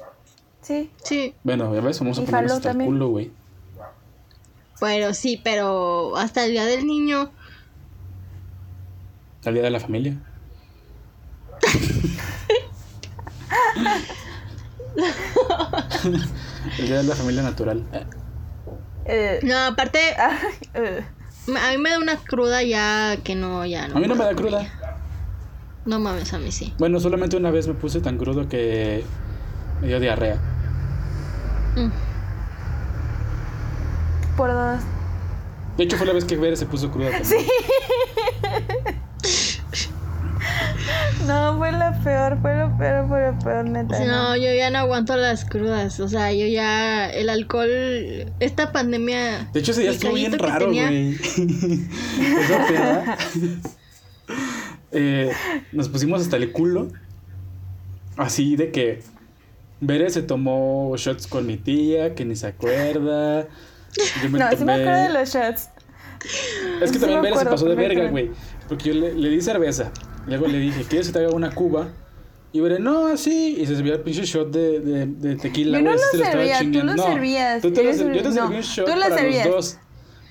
Sí. 0.62 0.90
Sí, 1.04 1.36
Bueno, 1.44 1.76
ya 1.76 1.82
ves, 1.82 2.00
vamos 2.00 2.18
a 2.18 2.22
Y 2.22 2.26
ponernos 2.26 2.54
Falú 2.54 2.70
hasta 2.70 2.72
el 2.84 2.86
culo, 2.88 3.10
güey. 3.10 3.30
Pero 4.80 5.14
sí, 5.14 5.40
pero 5.44 6.16
hasta 6.18 6.46
el 6.46 6.52
día 6.52 6.66
del 6.66 6.86
niño. 6.86 7.32
Al 9.46 9.54
día 9.54 9.64
de 9.64 9.70
la 9.70 9.80
familia. 9.80 10.16
El 16.80 16.88
día 16.88 16.98
de 16.98 17.04
la 17.04 17.16
familia 17.16 17.42
natural. 17.44 17.84
Eh, 19.06 19.40
No, 19.44 19.58
aparte, 19.58 20.00
ay, 20.18 20.38
eh. 20.74 21.06
a 21.48 21.72
mí 21.72 21.78
me 21.78 21.90
da 21.92 22.00
una 22.00 22.18
cruda 22.18 22.64
ya 22.64 23.18
que 23.24 23.36
no, 23.36 23.66
ya 23.66 23.88
no. 23.88 23.98
A 23.98 24.00
mí 24.00 24.08
no 24.08 24.16
me 24.16 24.26
da 24.26 24.36
cruda. 24.36 24.62
ella. 24.62 24.72
No 25.86 26.00
mames, 26.00 26.34
a 26.34 26.40
mí 26.40 26.52
sí. 26.52 26.74
Bueno, 26.80 27.00
solamente 27.00 27.38
una 27.38 27.52
vez 27.52 27.68
me 27.68 27.76
puse 27.76 28.02
tan 28.02 28.18
crudo 28.18 28.50
que 28.50 29.04
me 29.82 29.88
dio 29.88 30.00
diarrea. 30.00 30.38
Mm. 31.76 31.90
Por 34.38 34.52
dos. 34.52 34.82
De 35.78 35.84
hecho, 35.84 35.98
fue 35.98 36.06
la 36.08 36.14
vez 36.14 36.26
que 36.26 36.36
Bere 36.38 36.56
se 36.56 36.66
puso 36.66 36.90
cruda. 36.92 37.12
también. 37.12 37.46
No, 41.28 41.58
fue 41.58 41.72
lo 41.72 42.04
peor, 42.04 42.38
fue 42.40 42.56
lo 42.56 42.78
peor, 42.78 43.08
fue 43.08 43.32
lo 43.32 43.40
peor, 43.40 43.66
neta. 43.66 44.06
No, 44.06 44.36
yo 44.36 44.54
ya 44.54 44.70
no 44.70 44.78
aguanto 44.80 45.16
las 45.16 45.44
crudas. 45.44 46.00
O 46.00 46.08
sea, 46.08 46.32
yo 46.32 46.46
ya. 46.46 47.10
El 47.10 47.30
alcohol. 47.30 47.68
Esta 48.40 48.72
pandemia. 48.72 49.50
De 49.52 49.60
hecho, 49.60 49.72
ese 49.72 49.82
día 49.82 49.92
estuvo 49.92 50.14
bien 50.14 50.38
raro, 50.38 50.66
tenía- 50.68 50.88
güey. 50.88 51.14
Esa 52.40 52.68
peda. 52.68 53.18
eh, 54.92 55.32
nos 55.72 55.90
pusimos 55.90 56.22
hasta 56.22 56.38
el 56.38 56.52
culo. 56.52 56.90
Así 58.18 58.56
de 58.56 58.72
que 58.72 59.02
Bere 59.82 60.10
se 60.12 60.22
tomó 60.22 60.94
shots 60.96 61.26
con 61.28 61.46
mi 61.48 61.58
tía, 61.58 62.14
que 62.14 62.24
ni 62.24 62.36
se 62.36 62.48
acuerda. 62.48 63.48
Yo 64.24 64.30
me 64.30 64.40
No, 64.40 64.50
sí 64.50 64.56
me 64.58 64.74
tomé- 64.74 64.82
acuerdo 64.82 65.02
de 65.04 65.10
los 65.20 65.30
shots. 65.30 65.70
Es 66.82 66.92
que 66.92 66.94
Sí 66.94 67.00
también 67.00 67.22
Bere 67.22 67.38
se 67.38 67.46
pasó 67.46 67.66
de 67.66 67.76
verga, 67.76 68.10
güey. 68.10 68.32
Porque 68.68 68.90
yo 68.94 68.96
le, 69.00 69.14
le 69.14 69.30
di 69.30 69.42
cerveza. 69.42 69.92
Luego 70.28 70.48
le 70.48 70.58
dije, 70.58 70.84
¿quieres 70.90 71.08
que 71.08 71.14
te 71.14 71.20
haga 71.20 71.30
una 71.36 71.52
cuba? 71.52 71.90
Y 72.52 72.62
Bere, 72.62 72.80
no, 72.80 73.16
sí. 73.18 73.58
Y 73.60 73.66
se 73.68 73.76
servía 73.76 73.94
el 73.94 74.00
pinche 74.02 74.24
shot 74.26 74.50
de, 74.52 74.80
de, 74.80 75.06
de 75.06 75.36
tequila. 75.36 75.78
Yo 75.78 75.84
no 75.84 75.92
güey, 75.92 76.02
lo 76.02 76.24
estaba 76.24 76.32
servía, 76.32 76.60
tú 76.60 76.86
lo 76.88 76.96
No, 76.96 77.04
servías. 77.04 77.62
tú 77.62 77.72
te 77.72 77.84
lo 77.84 77.92
Yo 77.92 77.98
te 77.98 78.24
no, 78.30 78.32
serví 78.34 78.56
un 78.56 78.62
shot 78.62 78.86
para 78.88 79.22
los 79.24 79.44
dos. 79.44 79.78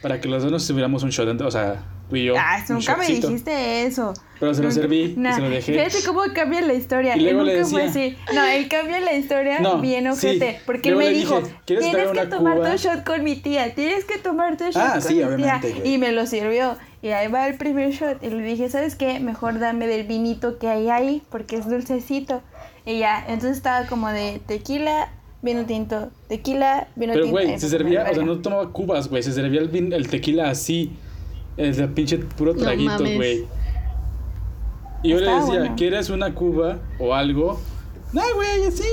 Para 0.02 0.20
que 0.20 0.28
los 0.28 0.42
dos 0.42 0.50
nos 0.52 0.64
sirviéramos 0.64 1.02
un 1.02 1.10
shot. 1.10 1.40
O 1.40 1.50
sea, 1.50 1.84
y 2.12 2.24
yo. 2.24 2.34
Ah, 2.38 2.62
un 2.68 2.76
nunca 2.76 2.96
me 2.96 3.06
dijiste 3.06 3.86
eso. 3.86 4.12
Pero 4.40 4.52
se 4.52 4.62
lo 4.62 4.70
serví 4.70 5.00
y 5.02 5.14
Nah, 5.16 5.34
se 5.36 5.40
lo 5.40 5.48
dejé. 5.50 5.72
Fíjate 5.72 6.04
cómo 6.06 6.20
cambia 6.34 6.60
la 6.60 6.74
historia. 6.74 7.16
Y 7.16 7.20
luego 7.20 7.40
él 7.40 7.46
le 7.46 7.54
nunca 7.56 7.68
fue 7.68 7.82
decía- 7.84 8.04
así. 8.28 8.34
No, 8.34 8.44
él 8.44 8.68
cambia 8.68 9.00
la 9.00 9.12
historia 9.14 9.60
No, 9.60 9.80
bien 9.80 10.04
sí. 10.14 10.26
ojete. 10.28 10.60
Porque 10.66 10.90
Luego 10.90 11.00
él 11.02 11.06
me 11.08 11.12
le 11.12 11.18
dijo, 11.18 11.40
dije, 11.40 11.54
¿quieres 11.64 11.84
tienes 11.90 12.08
que 12.10 12.26
tomar 12.26 12.56
cuba?" 12.58 12.70
tu 12.72 12.76
shot 12.76 13.04
con 13.04 13.24
mi 13.24 13.36
tía. 13.36 13.74
Tienes 13.74 14.04
que 14.04 14.18
tomar 14.18 14.56
tu 14.56 14.64
shot 14.64 14.76
Ah, 14.76 14.92
con 14.94 15.02
sí, 15.02 15.14
mi 15.14 15.22
obviamente, 15.22 15.68
tía. 15.70 15.78
güey. 15.80 15.94
Y 15.94 15.98
me 15.98 16.12
lo 16.12 16.26
sirvió. 16.26 16.76
Y 17.00 17.08
ahí 17.08 17.28
va 17.28 17.46
el 17.48 17.56
primer 17.56 17.90
shot. 17.92 18.22
Y 18.22 18.30
le 18.30 18.42
dije, 18.42 18.68
¿sabes 18.68 18.96
qué? 18.96 19.18
Mejor 19.20 19.58
dame 19.58 19.86
del 19.86 20.06
vinito 20.06 20.58
que 20.58 20.68
hay 20.68 20.88
ahí. 20.90 21.22
Porque 21.30 21.56
es 21.56 21.68
dulcecito. 21.68 22.42
Y 22.84 22.98
ya, 22.98 23.24
entonces 23.28 23.56
estaba 23.56 23.86
como 23.86 24.08
de 24.10 24.40
tequila, 24.46 25.08
vino 25.40 25.64
tinto. 25.64 26.10
Tequila, 26.28 26.88
vino 26.96 27.12
Pero, 27.14 27.24
tinto. 27.24 27.32
güey, 27.38 27.52
Ay, 27.52 27.58
se 27.58 27.68
servía, 27.70 28.06
o 28.10 28.14
sea, 28.14 28.22
no 28.24 28.38
tomaba 28.40 28.70
cubas, 28.72 29.08
güey. 29.08 29.22
Se 29.22 29.32
servía 29.32 29.60
el, 29.60 29.70
vin- 29.72 29.94
el 29.94 30.08
tequila 30.08 30.50
así. 30.50 30.92
De 31.56 31.88
pinche 31.88 32.18
puro 32.18 32.54
traguito, 32.54 32.98
güey. 32.98 33.46
Y 35.02 35.10
yo 35.10 35.16
le 35.18 35.22
Estaba 35.26 35.40
decía, 35.44 35.60
bueno. 35.60 35.74
¿quieres 35.76 36.10
una 36.10 36.34
cuba 36.34 36.78
o 36.98 37.14
algo? 37.14 37.60
No, 38.12 38.22
güey, 38.34 38.64
así. 38.66 38.84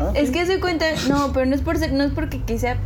Ah, 0.00 0.12
Es 0.14 0.30
que 0.30 0.44
se 0.46 0.60
cuenta, 0.60 0.84
no, 1.08 1.32
pero 1.32 1.46
no 1.46 1.54
es 1.54 1.62
por 1.62 1.78
ser- 1.78 1.92
no 1.92 2.04
es 2.04 2.12
porque 2.12 2.40
quise 2.42 2.76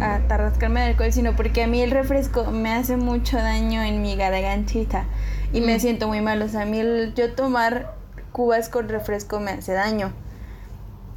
atarrascarme 0.00 0.80
de 0.80 0.86
alcohol, 0.88 1.12
sino 1.12 1.34
porque 1.36 1.62
a 1.62 1.66
mí 1.66 1.80
el 1.80 1.90
refresco 1.90 2.50
me 2.50 2.72
hace 2.72 2.96
mucho 2.96 3.36
daño 3.38 3.82
en 3.82 4.02
mi 4.02 4.16
gargantita 4.16 5.04
y 5.52 5.60
me 5.60 5.76
Mm. 5.76 5.80
siento 5.80 6.08
muy 6.08 6.20
mal. 6.20 6.42
O 6.42 6.48
sea, 6.48 6.62
a 6.62 6.66
mí 6.66 6.78
el- 6.78 7.14
yo 7.14 7.32
tomar 7.34 7.94
cubas 8.32 8.68
con 8.68 8.88
refresco 8.88 9.40
me 9.40 9.52
hace 9.52 9.72
daño. 9.72 10.12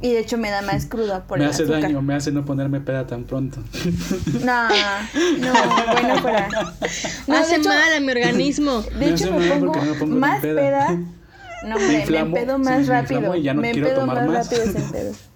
Y 0.00 0.12
de 0.12 0.20
hecho 0.20 0.38
me 0.38 0.48
da 0.50 0.62
más 0.62 0.86
cruda 0.86 1.24
por 1.24 1.38
me 1.38 1.44
el 1.44 1.50
hace 1.50 1.64
azúcar. 1.64 1.82
daño, 1.82 2.02
me 2.02 2.14
hace 2.14 2.30
no 2.30 2.44
ponerme 2.44 2.80
peda 2.80 3.06
tan 3.06 3.24
pronto. 3.24 3.58
No, 4.44 4.68
no, 4.68 5.52
bueno, 5.92 6.16
fuera. 6.22 6.48
No, 7.26 7.36
Hace 7.36 7.56
hecho- 7.56 7.68
mal 7.68 7.92
a 7.96 8.00
mi 8.00 8.10
organismo. 8.12 8.80
De 8.82 8.94
Me 8.96 9.08
hecho 9.10 9.32
me 9.32 9.50
pongo, 9.56 10.06
me 10.06 10.14
más 10.16 10.40
peda. 10.40 10.60
peda. 10.60 10.88
No, 11.64 11.74
hombre, 11.74 11.88
me, 11.88 12.00
inflamo, 12.00 12.36
empedo 12.36 12.58
más 12.58 12.78
me 12.80 12.84
rápido. 12.86 13.14
inflamo 13.20 13.34
y 13.36 13.42
ya 13.42 13.54
no 13.54 13.60
me 13.62 13.72
quiero 13.72 13.88
empedo 13.88 14.00
tomar 14.06 14.26
más, 14.28 14.50
más. 14.50 14.50
rápido. 14.52 15.12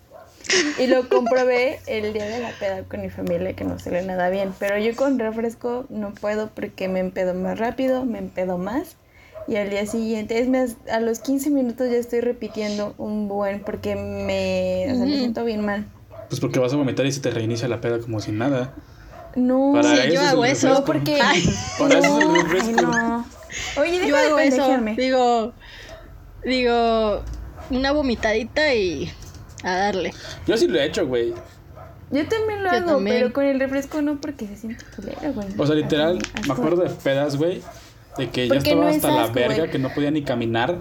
Y 0.78 0.86
lo 0.88 1.08
comprobé 1.08 1.80
el 1.86 2.12
día 2.12 2.26
de 2.26 2.40
la 2.40 2.50
peda 2.58 2.82
con 2.82 3.00
mi 3.00 3.10
familia 3.10 3.54
que 3.54 3.64
no 3.64 3.78
se 3.78 3.90
ve 3.90 4.02
nada 4.02 4.28
bien. 4.28 4.52
Pero 4.58 4.76
yo 4.76 4.94
con 4.96 5.18
refresco 5.18 5.86
no 5.88 6.12
puedo 6.12 6.50
porque 6.50 6.88
me 6.88 7.00
empedo 7.00 7.32
más 7.34 7.58
rápido, 7.58 8.04
me 8.04 8.18
empedo 8.18 8.58
más. 8.58 8.96
Y 9.48 9.56
al 9.56 9.70
día 9.70 9.86
siguiente, 9.86 10.38
es 10.38 10.48
más, 10.48 10.76
a 10.90 11.00
los 11.00 11.18
15 11.18 11.50
minutos 11.50 11.88
ya 11.90 11.96
estoy 11.96 12.20
repitiendo 12.20 12.94
un 12.98 13.28
buen 13.28 13.60
porque 13.64 13.96
me, 13.96 14.86
o 14.92 14.96
sea, 14.96 15.04
me 15.04 15.16
siento 15.18 15.44
bien 15.44 15.64
mal. 15.64 15.86
Pues 16.28 16.40
porque 16.40 16.58
vas 16.58 16.72
a 16.72 16.76
vomitar 16.76 17.04
y 17.06 17.12
se 17.12 17.20
te 17.20 17.30
reinicia 17.30 17.66
la 17.68 17.80
peda 17.80 17.98
como 17.98 18.20
si 18.20 18.32
nada. 18.32 18.72
No, 19.34 19.72
Para 19.74 19.88
Sí, 19.96 20.00
eso 20.00 20.14
yo 20.14 20.20
es 20.20 20.26
hago 20.28 20.44
eso. 20.44 20.68
no, 20.68 20.84
porque. 20.84 21.18
Para 21.78 21.98
eso 21.98 22.18
es 22.18 22.20
el 22.20 22.28
No, 22.28 22.34
ay, 22.34 22.42
refresco. 22.42 22.82
no. 22.82 23.26
Oye, 23.80 24.06
Yo 24.08 24.16
hago 24.16 24.38
eso. 24.38 24.76
Digo, 24.96 25.52
digo, 26.44 27.22
una 27.70 27.92
vomitadita 27.92 28.74
y 28.74 29.10
a 29.64 29.76
darle. 29.76 30.12
Yo 30.46 30.56
sí 30.56 30.68
lo 30.68 30.78
he 30.78 30.86
hecho, 30.86 31.06
güey. 31.06 31.34
Yo 32.10 32.28
también 32.28 32.62
lo 32.62 32.70
Yo 32.70 32.76
hago, 32.76 32.90
también. 32.92 33.16
pero 33.16 33.32
con 33.32 33.44
el 33.44 33.58
refresco 33.58 34.02
no 34.02 34.20
porque 34.20 34.46
se 34.46 34.56
siente 34.56 34.84
culero, 34.94 35.32
güey. 35.34 35.48
O 35.58 35.66
sea, 35.66 35.74
literal, 35.74 36.18
me 36.46 36.52
acuerdo 36.52 36.82
de 36.82 36.90
pedas, 36.90 37.36
güey. 37.36 37.62
De 38.18 38.28
que 38.30 38.48
ya 38.48 38.56
estaba 38.56 38.82
no 38.84 38.88
hasta 38.88 39.10
la 39.10 39.22
asco, 39.24 39.34
verga, 39.34 39.56
güey. 39.56 39.70
que 39.70 39.78
no 39.78 39.88
podía 39.94 40.10
ni 40.10 40.22
caminar. 40.22 40.78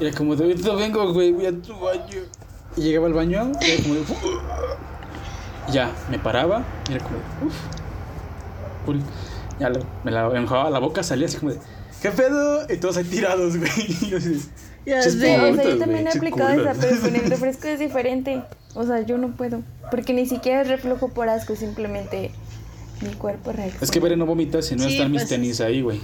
Y 0.00 0.06
era 0.06 0.16
como 0.16 0.34
de, 0.36 0.44
ahorita 0.44 0.74
vengo, 0.74 1.12
güey, 1.12 1.32
voy 1.32 1.46
a 1.46 1.52
tu 1.52 1.78
baño. 1.78 2.22
Y 2.76 2.80
llegaba 2.80 3.06
al 3.06 3.12
baño, 3.12 3.52
y 3.60 3.70
era 3.70 3.82
como 3.82 3.94
de, 3.94 4.02
ya, 5.70 5.90
me 6.10 6.18
paraba, 6.18 6.64
y 6.88 6.94
era 6.94 7.04
como 7.04 7.16
de, 7.16 7.46
uff. 7.46 7.54
Cool. 8.86 9.00
Ya 9.60 9.68
lo- 9.68 9.84
me 10.02 10.10
la 10.10 10.28
me 10.30 10.38
enjuagaba 10.38 10.70
la 10.70 10.78
boca, 10.78 11.02
salía 11.02 11.26
así 11.26 11.36
como 11.36 11.52
de, 11.52 11.58
¿qué 12.00 12.10
pedo? 12.10 12.62
Y 12.72 12.78
todos 12.78 12.96
ahí 12.96 13.04
tirados, 13.04 13.56
güey. 13.58 13.70
Y 14.00 14.08
yo 14.08 14.16
así, 14.16 14.40
Ya 14.86 15.02
sé. 15.02 15.38
O 15.38 15.54
sea, 15.54 15.64
yo 15.64 15.78
también 15.78 16.06
he 16.08 16.10
aplicado 16.10 16.48
esa, 16.48 16.74
pero 16.80 16.98
con 17.00 17.14
el 17.14 17.30
refresco 17.30 17.68
es 17.68 17.78
diferente. 17.78 18.42
O 18.74 18.84
sea, 18.84 19.02
yo 19.02 19.18
no 19.18 19.28
puedo. 19.36 19.62
Porque 19.90 20.14
ni 20.14 20.26
siquiera 20.26 20.62
es 20.62 20.68
reflujo 20.68 21.10
por 21.10 21.28
asco, 21.28 21.54
simplemente 21.54 22.32
mi 23.02 23.10
cuerpo 23.10 23.52
reacciona. 23.52 23.84
Es 23.84 23.90
que 23.90 24.00
Bere 24.00 24.16
no 24.16 24.24
vomita 24.26 24.62
si 24.62 24.74
no 24.74 24.84
Sí, 24.84 24.94
están 24.94 25.12
mis 25.12 25.20
pues, 25.22 25.28
tenis 25.28 25.60
ahí, 25.60 25.82
güey. 25.82 26.00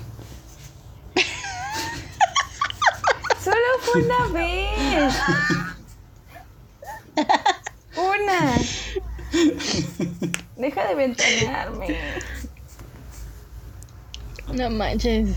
Solo 3.43 3.57
fue 3.78 3.78
una 3.95 4.27
vez. 4.33 5.15
Una. 7.97 8.55
Deja 10.57 10.85
de 10.89 10.95
ventanearme. 10.95 11.97
No 14.53 14.71
manches. 14.71 15.37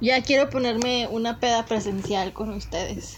Ya 0.00 0.22
quiero 0.22 0.50
ponerme 0.50 1.08
una 1.10 1.38
peda 1.40 1.64
presencial 1.64 2.32
con 2.32 2.50
ustedes. 2.50 3.16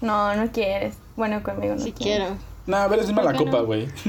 No, 0.00 0.34
no 0.34 0.50
quieres. 0.52 0.96
Bueno, 1.16 1.42
conmigo 1.42 1.74
no 1.76 1.80
si 1.80 1.92
quieres. 1.92 2.28
quiero. 2.28 2.38
No, 2.66 2.88
Bere 2.88 3.02
es 3.02 3.12
mala 3.12 3.30
¿Por 3.32 3.38
qué 3.38 3.44
copa, 3.44 3.60
güey. 3.62 3.88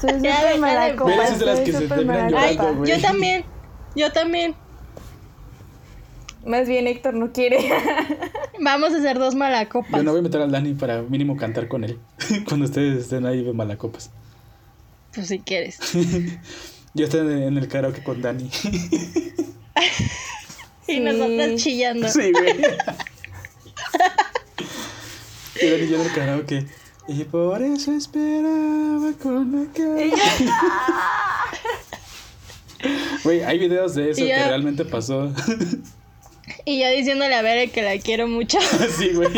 Soy 0.00 0.20
Ya, 0.22 0.36
súper 0.40 0.58
mala 0.60 0.84
de- 0.86 0.96
copa. 0.96 1.12
Eres 1.12 1.38
de 1.38 1.46
las 1.46 1.56
soy 1.56 1.64
que 1.66 1.72
se 1.72 1.78
súper 1.82 1.98
terminan 1.98 2.24
mala 2.32 2.40
Ay, 2.46 2.54
llorando, 2.56 2.62
copa. 2.64 2.78
güey. 2.78 2.90
yo 2.90 3.00
también. 3.06 3.44
Yo 3.96 4.12
también. 4.12 4.54
Más 6.46 6.66
bien 6.68 6.86
Héctor 6.86 7.14
no 7.14 7.32
quiere. 7.32 7.58
Vamos 8.60 8.92
a 8.92 8.98
hacer 8.98 9.18
dos 9.18 9.34
malacopas. 9.34 9.92
Yo 9.92 10.02
no 10.02 10.10
voy 10.12 10.20
a 10.20 10.22
meter 10.22 10.40
al 10.40 10.50
Dani 10.50 10.74
para 10.74 11.02
mínimo 11.02 11.36
cantar 11.36 11.68
con 11.68 11.84
él. 11.84 11.98
Cuando 12.48 12.66
ustedes 12.66 13.02
estén 13.04 13.26
ahí 13.26 13.42
de 13.44 13.52
malacopas. 13.52 14.10
Pues 15.14 15.28
si 15.28 15.38
quieres. 15.40 15.78
Yo 16.94 17.04
estoy 17.04 17.20
en 17.44 17.56
el 17.56 17.68
karaoke 17.68 18.02
con 18.02 18.20
Dani. 18.20 18.50
Y 20.88 20.94
Sí. 20.94 21.00
nosotras 21.00 21.54
chillando. 21.62 22.08
Sí, 22.08 22.32
güey. 22.32 22.56
y 25.62 25.66
Dani 25.70 25.86
yo 25.88 25.96
en 25.96 26.02
el 26.02 26.12
karaoke. 26.12 26.66
Y 27.06 27.24
por 27.24 27.62
eso 27.62 27.92
esperaba 27.92 29.12
con 29.22 29.52
la 29.52 29.72
cara. 29.72 30.04
Güey, 33.22 33.42
hay 33.42 33.58
videos 33.58 33.94
de 33.94 34.10
eso 34.10 34.24
que 34.24 34.34
realmente 34.34 34.84
pasó. 34.84 35.32
Y 36.64 36.80
yo 36.80 36.90
diciéndole 36.90 37.34
a 37.34 37.42
Bere 37.42 37.70
que 37.70 37.82
la 37.82 37.98
quiero 37.98 38.26
mucho. 38.28 38.58
sí, 38.98 39.10
güey. 39.14 39.28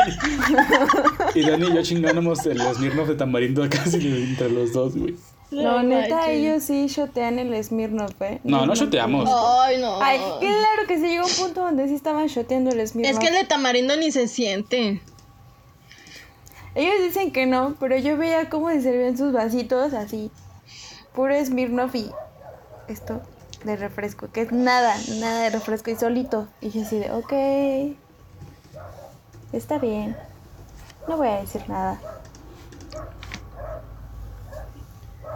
Y 1.35 1.43
Dani 1.43 1.69
y 1.69 1.75
yo 1.75 1.83
chingándonos 1.83 2.45
el 2.47 2.61
Smirnoff 2.61 3.09
de 3.09 3.15
tamarindo 3.15 3.69
casi 3.69 3.97
entre 3.97 4.51
los 4.51 4.73
dos, 4.73 4.97
güey. 4.97 5.15
No, 5.51 5.83
neta, 5.83 6.17
manches. 6.17 6.35
ellos 6.35 6.63
sí 6.63 6.87
shotean 6.87 7.39
el 7.39 7.63
Smirnoff, 7.63 8.21
¿eh? 8.23 8.41
No, 8.43 8.65
no 8.65 8.75
shoteamos. 8.75 9.29
Ay, 9.31 9.79
no. 9.79 10.03
Ay, 10.03 10.19
claro 10.41 10.89
que 10.89 10.97
sí 10.97 11.09
llegó 11.09 11.27
un 11.27 11.33
punto 11.33 11.61
donde 11.61 11.89
sí 11.89 11.95
estaban 11.95 12.27
shoteando 12.27 12.71
el 12.71 12.87
Smirnoff. 12.87 13.13
Es 13.13 13.19
que 13.19 13.29
el 13.29 13.35
de 13.35 13.45
tamarindo 13.45 13.97
ni 13.97 14.11
se 14.11 14.29
siente. 14.29 15.03
Ellos 16.75 16.95
dicen 17.03 17.33
que 17.33 17.45
no, 17.45 17.75
pero 17.79 17.99
yo 17.99 18.17
veía 18.17 18.49
cómo 18.49 18.71
se 18.71 18.81
servían 18.81 19.19
sus 19.19 19.33
vasitos 19.33 19.93
así. 19.93 20.31
Puro 21.15 21.35
Smirnoff 21.45 21.95
y 21.95 22.11
esto. 22.89 23.21
De 23.65 23.77
refresco, 23.77 24.29
que 24.33 24.43
es 24.43 24.53
nada, 24.53 24.95
nada 25.21 25.43
de 25.43 25.51
refresco 25.51 25.91
y 25.91 25.97
solito. 25.97 26.49
Y 26.61 26.71
yo 26.71 26.83
así 26.83 26.99
de, 26.99 27.11
ok, 27.13 27.33
está 29.53 29.79
bien, 29.79 30.17
no 31.09 31.17
voy 31.17 31.29
a 31.29 31.41
decir 31.41 31.63
nada. 31.69 31.99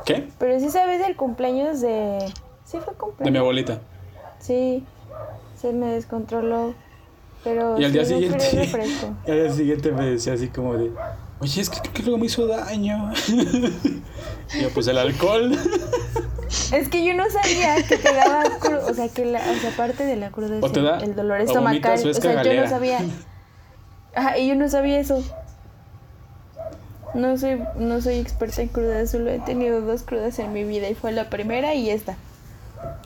¿Qué? 0.05 0.29
Pero 0.39 0.61
sí 0.61 0.71
sabes 0.71 1.01
del 1.01 1.17
cumpleaños 1.17 1.81
de... 1.81 2.19
Sí 2.65 2.79
fue 2.79 2.81
De 2.81 2.91
mi 2.93 2.97
cumpleaños. 2.99 3.41
abuelita. 3.41 3.81
Sí, 4.39 4.85
se 5.61 5.73
me 5.73 5.87
descontroló. 5.87 6.75
Pero 7.43 7.79
Y 7.79 7.85
al 7.85 7.93
día 7.93 8.05
siguiente. 8.05 8.49
y 9.27 9.31
al 9.31 9.43
día 9.43 9.53
siguiente 9.53 9.93
me 9.93 10.07
decía 10.07 10.33
así 10.35 10.49
como 10.49 10.75
de. 10.75 10.93
Oye, 11.41 11.61
es 11.61 11.69
que 11.71 11.81
creo 11.81 11.93
que 11.93 12.03
luego 12.03 12.19
me 12.19 12.27
hizo 12.27 12.47
daño. 12.47 13.13
y 13.29 14.63
yo, 14.63 14.71
pues 14.73 14.87
el 14.87 14.99
alcohol. 14.99 15.53
Es 16.73 16.89
que 16.89 17.05
yo 17.05 17.13
no 17.15 17.25
sabía 17.31 17.83
que 17.87 17.97
te 17.99 18.15
daba 18.15 18.45
o 18.89 18.95
sea, 18.95 19.09
que 19.09 19.25
la, 19.27 19.39
o 19.41 19.55
sea, 19.61 19.71
aparte 19.71 20.05
de 20.05 20.17
la 20.17 20.31
cruda 20.31 20.57
O 20.63 20.67
es 20.67 20.73
te 20.73 20.79
el, 20.81 20.87
da- 20.87 20.99
el 20.99 21.15
dolor 21.15 21.41
estomacal. 21.41 21.95
o 22.09 22.15
sea, 22.15 22.43
yo 22.43 22.55
no 22.63 22.69
sabía. 22.69 23.01
Ajá, 24.15 24.39
y 24.39 24.49
yo 24.49 24.55
no 24.55 24.69
sabía 24.69 24.99
eso. 24.99 25.23
No 27.15 27.37
soy, 27.39 27.63
no 27.77 28.01
soy 28.01 28.17
experta 28.19 28.63
en 28.63 28.69
crudas, 28.69 29.11
solo 29.11 29.31
he 29.31 29.39
tenido 29.41 29.81
dos 29.81 30.03
crudas 30.03 30.39
en 30.39 30.53
mi 30.53 30.65
vida 30.65 30.89
y 30.89 30.95
fue 30.95 31.13
la 31.13 31.31
primera 31.31 31.75
y 31.75 31.89
esta. 31.91 32.17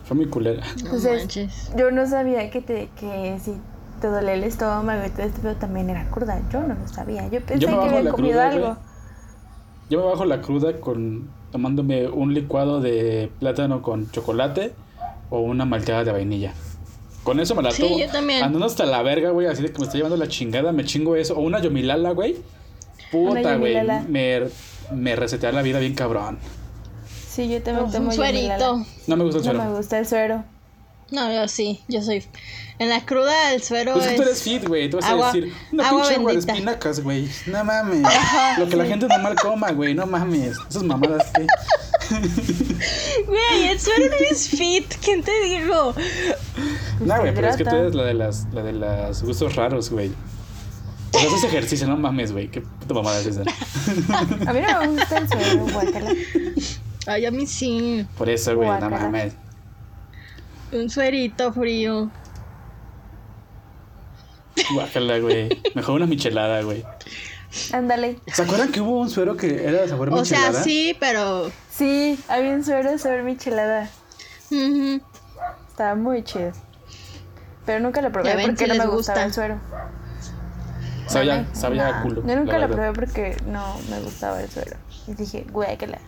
Fue 0.04 0.16
muy 0.16 0.26
culera. 0.26 0.62
No 0.66 0.80
Entonces, 0.86 1.18
manches. 1.20 1.70
yo 1.76 1.90
no 1.90 2.06
sabía 2.08 2.50
que 2.50 2.60
te, 2.60 2.88
que 2.98 3.38
si 3.44 3.54
te 4.00 4.06
dolía 4.08 4.34
el 4.34 4.44
estómago 4.44 5.04
y 5.06 5.10
todo 5.10 5.22
esto, 5.26 5.38
pero 5.42 5.54
también 5.56 5.90
era 5.90 6.08
cruda. 6.10 6.40
Yo 6.52 6.60
no 6.62 6.74
lo 6.74 6.88
sabía. 6.88 7.28
Yo 7.28 7.40
pensé 7.40 7.66
me 7.66 7.72
que 7.72 7.76
bajo 7.76 7.88
había 7.88 8.02
la 8.02 8.10
comido 8.10 8.32
cruda, 8.40 8.48
algo. 8.48 8.76
Yo 9.88 10.00
me 10.00 10.06
bajo 10.06 10.24
la 10.24 10.40
cruda 10.40 10.80
con 10.80 11.30
tomándome 11.52 12.08
un 12.08 12.32
licuado 12.34 12.80
de 12.80 13.30
plátano 13.40 13.82
con 13.82 14.10
chocolate 14.10 14.72
o 15.30 15.40
una 15.40 15.64
malteada 15.64 16.04
de 16.04 16.12
vainilla. 16.12 16.52
Con 17.24 17.38
eso 17.40 17.54
me 17.54 17.62
la 17.62 17.70
Sí, 17.72 17.82
tomo. 17.82 17.98
yo 17.98 18.08
también. 18.10 18.42
Andando 18.42 18.66
hasta 18.66 18.86
la 18.86 19.02
verga, 19.02 19.30
güey, 19.30 19.46
así 19.46 19.62
de 19.62 19.72
que 19.72 19.78
me 19.78 19.84
está 19.84 19.96
llevando 19.96 20.16
la 20.16 20.28
chingada, 20.28 20.72
me 20.72 20.84
chingo 20.84 21.16
eso. 21.16 21.36
O 21.36 21.40
una 21.40 21.60
yomilala, 21.60 22.10
güey. 22.12 22.36
Puta, 23.12 23.56
güey. 23.56 23.74
yomilala. 23.74 24.04
Me, 24.08 24.42
me 24.94 25.16
resetea 25.16 25.52
la 25.52 25.62
vida 25.62 25.78
bien 25.80 25.94
cabrón. 25.94 26.38
Sí, 27.28 27.48
yo 27.48 27.62
también 27.62 27.86
Uf, 27.86 27.92
tomo 27.92 28.08
un 28.10 28.16
Yomilala. 28.16 28.58
suerito. 28.58 28.86
No 29.06 29.16
me 29.16 29.24
gusta 29.24 29.38
el 29.38 29.44
No 29.44 29.50
suero. 29.52 29.70
me 29.70 29.76
gusta 29.76 29.98
el 29.98 30.06
suero. 30.06 30.44
No, 31.10 31.32
yo 31.32 31.48
sí, 31.48 31.80
yo 31.88 32.00
soy. 32.02 32.24
En 32.80 32.88
la 32.88 33.04
cruda 33.04 33.52
el 33.52 33.62
suero 33.62 33.92
Pues 33.92 34.06
es 34.06 34.10
que 34.12 34.16
tú 34.16 34.22
eres 34.22 34.36
es. 34.38 34.42
fit, 34.42 34.66
güey. 34.66 34.88
Tú 34.88 34.96
vas 34.96 35.04
agua- 35.06 35.28
a 35.28 35.32
decir, 35.32 35.52
una 35.70 35.86
agua 35.88 36.00
pinche 36.00 36.14
agua 36.16 36.32
de 36.32 36.38
espinacas, 36.38 37.00
güey. 37.00 37.28
No 37.46 37.62
mames. 37.62 38.02
Lo 38.58 38.68
que 38.68 38.76
la 38.76 38.86
gente 38.86 39.06
normal 39.06 39.36
coma, 39.40 39.70
güey. 39.72 39.94
No 39.94 40.06
mames. 40.06 40.56
Esas 40.68 40.82
mamadas 40.82 41.30
que. 41.30 41.46
Güey, 43.26 43.68
el 43.68 43.78
suero 43.78 44.06
no 44.08 44.16
es 44.30 44.48
fit. 44.48 44.94
¿Quién 45.04 45.22
te 45.22 45.32
dijo? 45.44 45.94
No, 47.00 47.18
güey, 47.20 47.34
pero 47.34 47.48
es 47.48 47.56
que 47.56 47.64
tú 47.64 47.76
eres 47.76 47.94
la 47.94 48.04
de 48.04 48.14
las, 48.14 48.46
la 48.52 48.62
de 48.62 48.72
las 48.72 49.22
gustos 49.22 49.56
raros, 49.56 49.90
güey. 49.90 50.10
O 51.12 51.18
sea, 51.18 51.28
haces 51.28 51.44
ejercicio, 51.44 51.86
no 51.86 51.96
mames, 51.96 52.32
güey. 52.32 52.48
Qué 52.48 52.62
puta 52.62 52.94
mamada 52.94 53.20
es 53.20 53.26
esa. 53.26 53.42
A 53.42 54.52
mí 54.52 54.60
no 54.60 54.80
me 54.80 54.86
gusta 54.88 55.18
el 55.18 55.28
suero, 55.28 55.66
guácala. 55.72 56.14
Ay, 57.06 57.26
a 57.26 57.30
mí 57.30 57.46
sí. 57.46 58.06
Por 58.16 58.28
eso, 58.30 58.56
güey, 58.56 58.70
no 58.80 58.88
mames. 58.90 59.34
Un 60.72 60.88
suerito 60.88 61.52
frío. 61.52 62.10
Guácala, 64.74 65.18
güey. 65.18 65.48
Mejor 65.74 65.96
una 65.96 66.06
michelada, 66.06 66.62
güey. 66.62 66.84
Ándale. 67.72 68.18
¿Se 68.32 68.42
acuerdan 68.42 68.70
que 68.70 68.80
hubo 68.80 69.00
un 69.00 69.10
suero 69.10 69.36
que 69.36 69.64
era 69.66 69.82
de 69.82 69.88
sabor 69.88 70.10
O 70.12 70.24
sea, 70.24 70.38
michelada? 70.38 70.62
sí, 70.64 70.96
pero. 71.00 71.50
Sí, 71.70 72.18
había 72.28 72.50
un 72.52 72.64
suero 72.64 72.90
de 72.90 72.98
sabor 72.98 73.22
michelada. 73.24 73.88
Estaba 75.68 75.94
muy 75.94 76.22
chido. 76.22 76.52
Pero 77.66 77.80
nunca 77.80 78.00
lo 78.02 78.10
probé 78.12 78.36
ven, 78.36 78.46
porque 78.48 78.64
si 78.64 78.70
no 78.70 78.84
me 78.84 78.90
gustaba 78.90 79.24
gusta. 79.24 79.24
el 79.24 79.32
suero. 79.34 79.60
Sabía, 81.06 81.46
sabía 81.54 81.88
a 81.88 81.96
no. 81.98 82.02
culo. 82.02 82.26
Yo 82.26 82.36
nunca 82.36 82.58
la 82.58 82.68
lo 82.68 82.74
probé 82.74 82.92
porque 82.92 83.36
no 83.46 83.76
me 83.90 84.00
gustaba 84.00 84.40
el 84.40 84.48
suero. 84.50 84.76
Y 85.08 85.14
dije, 85.14 85.44
guácala. 85.50 85.98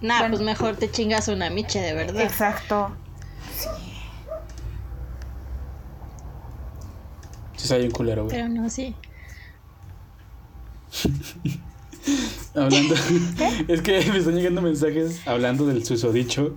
Nah, 0.00 0.18
Bueno. 0.20 0.34
pues 0.34 0.44
mejor 0.44 0.76
te 0.76 0.90
chingas 0.90 1.28
una 1.28 1.50
miche, 1.50 1.80
de 1.80 1.94
verdad. 1.94 2.20
Exacto. 2.22 2.90
Sí, 3.56 3.68
sabía 7.56 7.86
un 7.86 7.92
culero, 7.92 8.24
güey. 8.24 8.36
Pero 8.36 8.48
no, 8.48 8.68
sí. 8.68 8.94
Hablando. 12.54 12.94
es 13.68 13.82
que 13.82 14.04
me 14.10 14.18
están 14.18 14.34
llegando 14.34 14.62
mensajes 14.62 15.26
hablando 15.26 15.66
del 15.66 15.84
susodicho. 15.84 16.56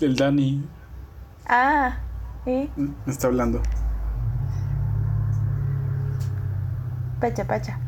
Del 0.00 0.16
Dani. 0.16 0.64
Ah, 1.46 1.98
¿y? 2.44 2.68
Me 2.76 2.92
está 3.06 3.28
hablando. 3.28 3.62
Pacha, 7.20 7.46
pacha. 7.46 7.78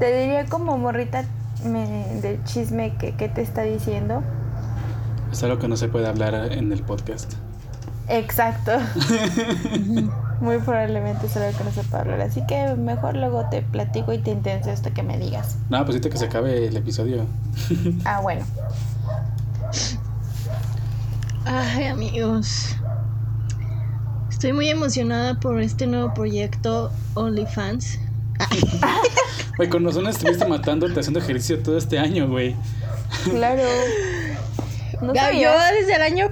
Te 0.00 0.20
diría 0.20 0.46
como 0.46 0.78
morrita 0.78 1.24
me, 1.64 2.20
del 2.20 2.42
chisme 2.44 2.96
que, 2.96 3.14
que 3.14 3.28
te 3.28 3.42
está 3.42 3.62
diciendo. 3.62 4.22
Es 5.30 5.42
algo 5.42 5.58
que 5.58 5.68
no 5.68 5.76
se 5.76 5.88
puede 5.88 6.08
hablar 6.08 6.52
en 6.52 6.72
el 6.72 6.82
podcast. 6.82 7.34
Exacto. 8.08 8.72
Muy 10.40 10.58
probablemente 10.58 11.26
no 11.26 11.72
se 11.72 11.82
puede 11.84 12.02
hablar. 12.02 12.20
Así 12.20 12.46
que 12.46 12.74
mejor 12.76 13.16
luego 13.16 13.48
te 13.50 13.62
platico 13.62 14.12
y 14.12 14.18
te 14.18 14.30
intenso 14.30 14.70
esto 14.70 14.92
que 14.94 15.02
me 15.02 15.18
digas. 15.18 15.56
No, 15.68 15.78
pues 15.78 15.96
ahorita 15.96 16.10
que 16.10 16.18
se 16.18 16.26
acabe 16.26 16.66
el 16.66 16.76
episodio. 16.76 17.26
Ah, 18.04 18.20
bueno. 18.20 18.44
Ay, 21.44 21.86
amigos. 21.86 22.76
Estoy 24.30 24.52
muy 24.52 24.68
emocionada 24.68 25.40
por 25.40 25.60
este 25.60 25.86
nuevo 25.86 26.14
proyecto 26.14 26.92
OnlyFans. 27.14 27.98
Güey, 29.56 29.68
con 29.68 29.84
razón 29.84 30.06
estuviste 30.06 30.46
matándote 30.46 31.00
haciendo 31.00 31.18
ejercicio 31.18 31.60
todo 31.60 31.76
este 31.76 31.98
año, 31.98 32.28
güey. 32.28 32.54
Claro. 33.24 33.62
No 35.00 35.12
Gaby, 35.12 35.42
yo 35.42 35.50
desde 35.78 35.94
el 35.94 36.02
año 36.02 36.28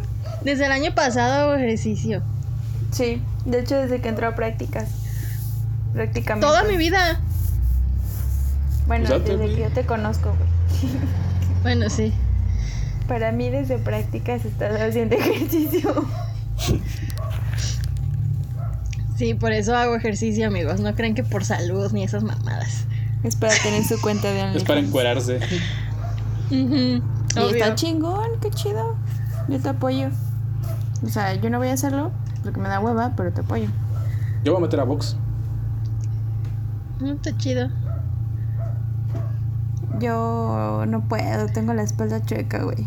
desde 0.46 0.66
el 0.66 0.70
año 0.72 0.94
pasado 0.94 1.34
hago 1.50 1.54
ejercicio. 1.54 2.22
Sí, 2.92 3.20
de 3.44 3.60
hecho 3.60 3.74
desde 3.76 4.00
que 4.00 4.08
entró 4.08 4.28
a 4.28 4.34
prácticas. 4.36 4.88
Prácticamente. 5.92 6.46
Toda 6.46 6.62
mi 6.62 6.76
vida. 6.76 7.20
Bueno, 8.86 9.08
desde 9.18 9.36
que 9.38 9.56
yo 9.60 9.70
te 9.70 9.84
conozco, 9.84 10.34
güey. 10.36 10.92
Bueno, 11.62 11.90
sí. 11.90 12.12
Para 13.08 13.32
mí 13.32 13.50
desde 13.50 13.76
prácticas 13.78 14.44
estás 14.44 14.80
haciendo 14.80 15.16
ejercicio. 15.16 16.06
Sí, 19.16 19.32
por 19.32 19.52
eso 19.52 19.74
hago 19.74 19.96
ejercicio, 19.96 20.46
amigos. 20.46 20.78
No 20.78 20.94
creen 20.94 21.14
que 21.14 21.24
por 21.24 21.42
salud 21.42 21.90
ni 21.92 22.04
esas 22.04 22.22
mamadas. 22.22 22.84
Es 23.24 23.34
para 23.34 23.54
tener 23.62 23.82
su 23.82 23.98
cuenta 24.02 24.30
de 24.30 24.42
Es 24.58 24.64
para 24.64 24.78
encuerarse. 24.80 25.38
Ujú, 26.50 26.52
Y 26.54 27.02
obvio. 27.34 27.48
está 27.48 27.74
chingón, 27.74 28.38
qué 28.42 28.50
chido. 28.50 28.94
Yo 29.48 29.58
te 29.58 29.70
apoyo. 29.70 30.10
O 31.04 31.08
sea, 31.08 31.34
yo 31.34 31.50
no 31.50 31.58
voy 31.58 31.68
a 31.68 31.74
hacerlo 31.74 32.10
porque 32.42 32.60
me 32.60 32.68
da 32.68 32.80
hueva, 32.80 33.12
pero 33.16 33.32
te 33.32 33.40
apoyo. 33.42 33.68
Yo 34.44 34.52
voy 34.52 34.62
a 34.62 34.66
meter 34.66 34.80
a 34.80 34.84
box. 34.84 35.16
Mm, 37.00 37.10
Está 37.12 37.36
chido. 37.36 37.68
Yo 39.98 40.84
no 40.86 41.00
puedo, 41.08 41.46
tengo 41.48 41.72
la 41.74 41.82
espalda 41.82 42.24
chueca, 42.24 42.62
güey. 42.62 42.86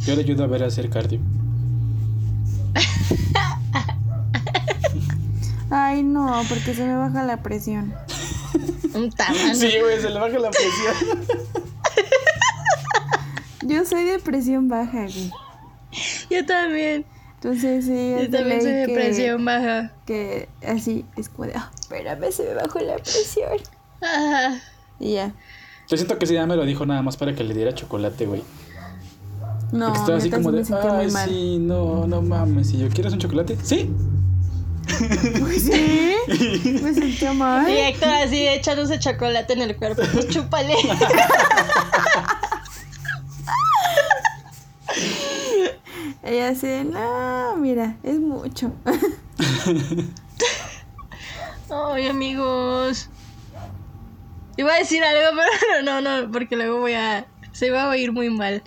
Yo 0.00 0.14
le 0.14 0.22
ayudo 0.22 0.44
a 0.44 0.46
ver 0.46 0.62
a 0.64 0.66
hacer 0.66 0.88
cardio. 0.90 1.20
Ay, 5.70 6.02
no, 6.02 6.42
porque 6.48 6.74
se 6.74 6.84
me 6.86 6.96
baja 6.96 7.22
la 7.24 7.38
presión. 7.38 7.94
Un 8.94 9.10
tamaño. 9.10 9.54
Sí, 9.54 9.70
güey, 9.80 10.00
se 10.00 10.10
le 10.10 10.20
baja 10.20 10.38
la 10.38 10.50
presión. 10.50 10.94
Yo 13.66 13.84
soy 13.86 14.04
de 14.04 14.18
presión 14.18 14.68
baja, 14.68 15.04
güey. 15.04 15.30
Yo 16.32 16.46
también. 16.46 17.04
Entonces, 17.34 17.84
sí, 17.86 18.14
Yo 18.20 18.30
también 18.30 18.62
soy 18.62 18.70
de 18.72 18.86
que, 18.86 18.94
presión 18.94 19.44
baja. 19.44 19.92
que 20.06 20.48
así 20.66 21.04
es 21.16 21.28
como 21.28 21.46
de, 21.48 21.54
"Ah, 21.56 21.70
espérame, 21.78 22.30
se 22.30 22.44
me 22.44 22.54
bajó 22.54 22.78
la 22.80 22.94
presión. 22.96 23.58
Ajá. 24.00 24.60
Y 25.00 25.14
ya. 25.14 25.32
Yo 25.88 25.96
siento 25.96 26.16
que 26.18 26.26
sí, 26.26 26.34
ya 26.34 26.46
me 26.46 26.54
lo 26.54 26.64
dijo 26.64 26.86
nada 26.86 27.02
más 27.02 27.16
para 27.16 27.34
que 27.34 27.42
le 27.42 27.54
diera 27.54 27.74
chocolate, 27.74 28.26
güey. 28.26 28.42
No, 29.72 29.86
Porque 29.86 29.98
estaba 30.00 30.18
así 30.18 30.30
como 30.30 30.52
de, 30.52 30.64
ay, 30.92 31.10
sí, 31.10 31.58
no, 31.58 32.06
no 32.06 32.22
mames. 32.22 32.72
¿Y 32.72 32.78
yo 32.78 32.88
quieres 32.88 33.12
un 33.12 33.18
chocolate? 33.18 33.56
Sí. 33.64 33.90
Pues 35.40 35.62
sí, 35.62 36.14
me 36.82 36.92
sentía 36.94 37.32
mal. 37.32 37.68
Y 37.68 37.76
Héctor 37.78 38.10
así 38.10 38.46
echándose 38.46 38.98
chocolate 39.00 39.54
en 39.54 39.62
el 39.62 39.76
cuerpo. 39.76 40.02
Pues 40.12 40.28
chúpale. 40.28 40.74
Ella 46.22 46.50
así 46.50 46.66
de, 46.68 46.84
no, 46.84 47.56
mira, 47.56 47.96
es 48.02 48.18
mucho. 48.20 48.72
Ay, 51.70 52.06
amigos. 52.06 53.08
Iba 54.56 54.74
a 54.74 54.78
decir 54.78 55.02
algo, 55.02 55.40
pero 55.60 55.82
no, 55.82 56.00
no, 56.00 56.30
porque 56.30 56.56
luego 56.56 56.80
voy 56.80 56.92
a. 56.94 57.26
Se 57.52 57.70
va 57.70 57.84
a 57.84 57.88
oír 57.90 58.12
muy 58.12 58.30
mal. 58.30 58.62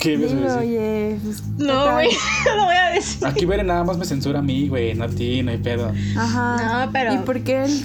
¿Qué 0.00 0.14
a 0.14 0.18
Dilo, 0.18 0.58
oye. 0.58 1.16
pues, 1.22 1.46
No, 1.58 1.92
güey, 1.92 2.08
no 2.46 2.56
lo 2.56 2.64
voy 2.64 2.74
a 2.74 2.86
decir. 2.90 3.24
Aquí 3.26 3.44
Bere 3.44 3.62
nada 3.62 3.84
más 3.84 3.98
me 3.98 4.04
censura 4.04 4.40
a 4.40 4.42
mí, 4.42 4.68
güey, 4.68 4.94
no 4.94 5.04
a 5.04 5.08
ti, 5.08 5.42
no 5.44 5.52
hay 5.52 5.58
pedo. 5.58 5.92
Ajá. 6.16 6.84
No, 6.86 6.92
pero- 6.92 7.14
¿Y 7.14 7.18
por 7.18 7.42
qué 7.44 7.64
él 7.64 7.84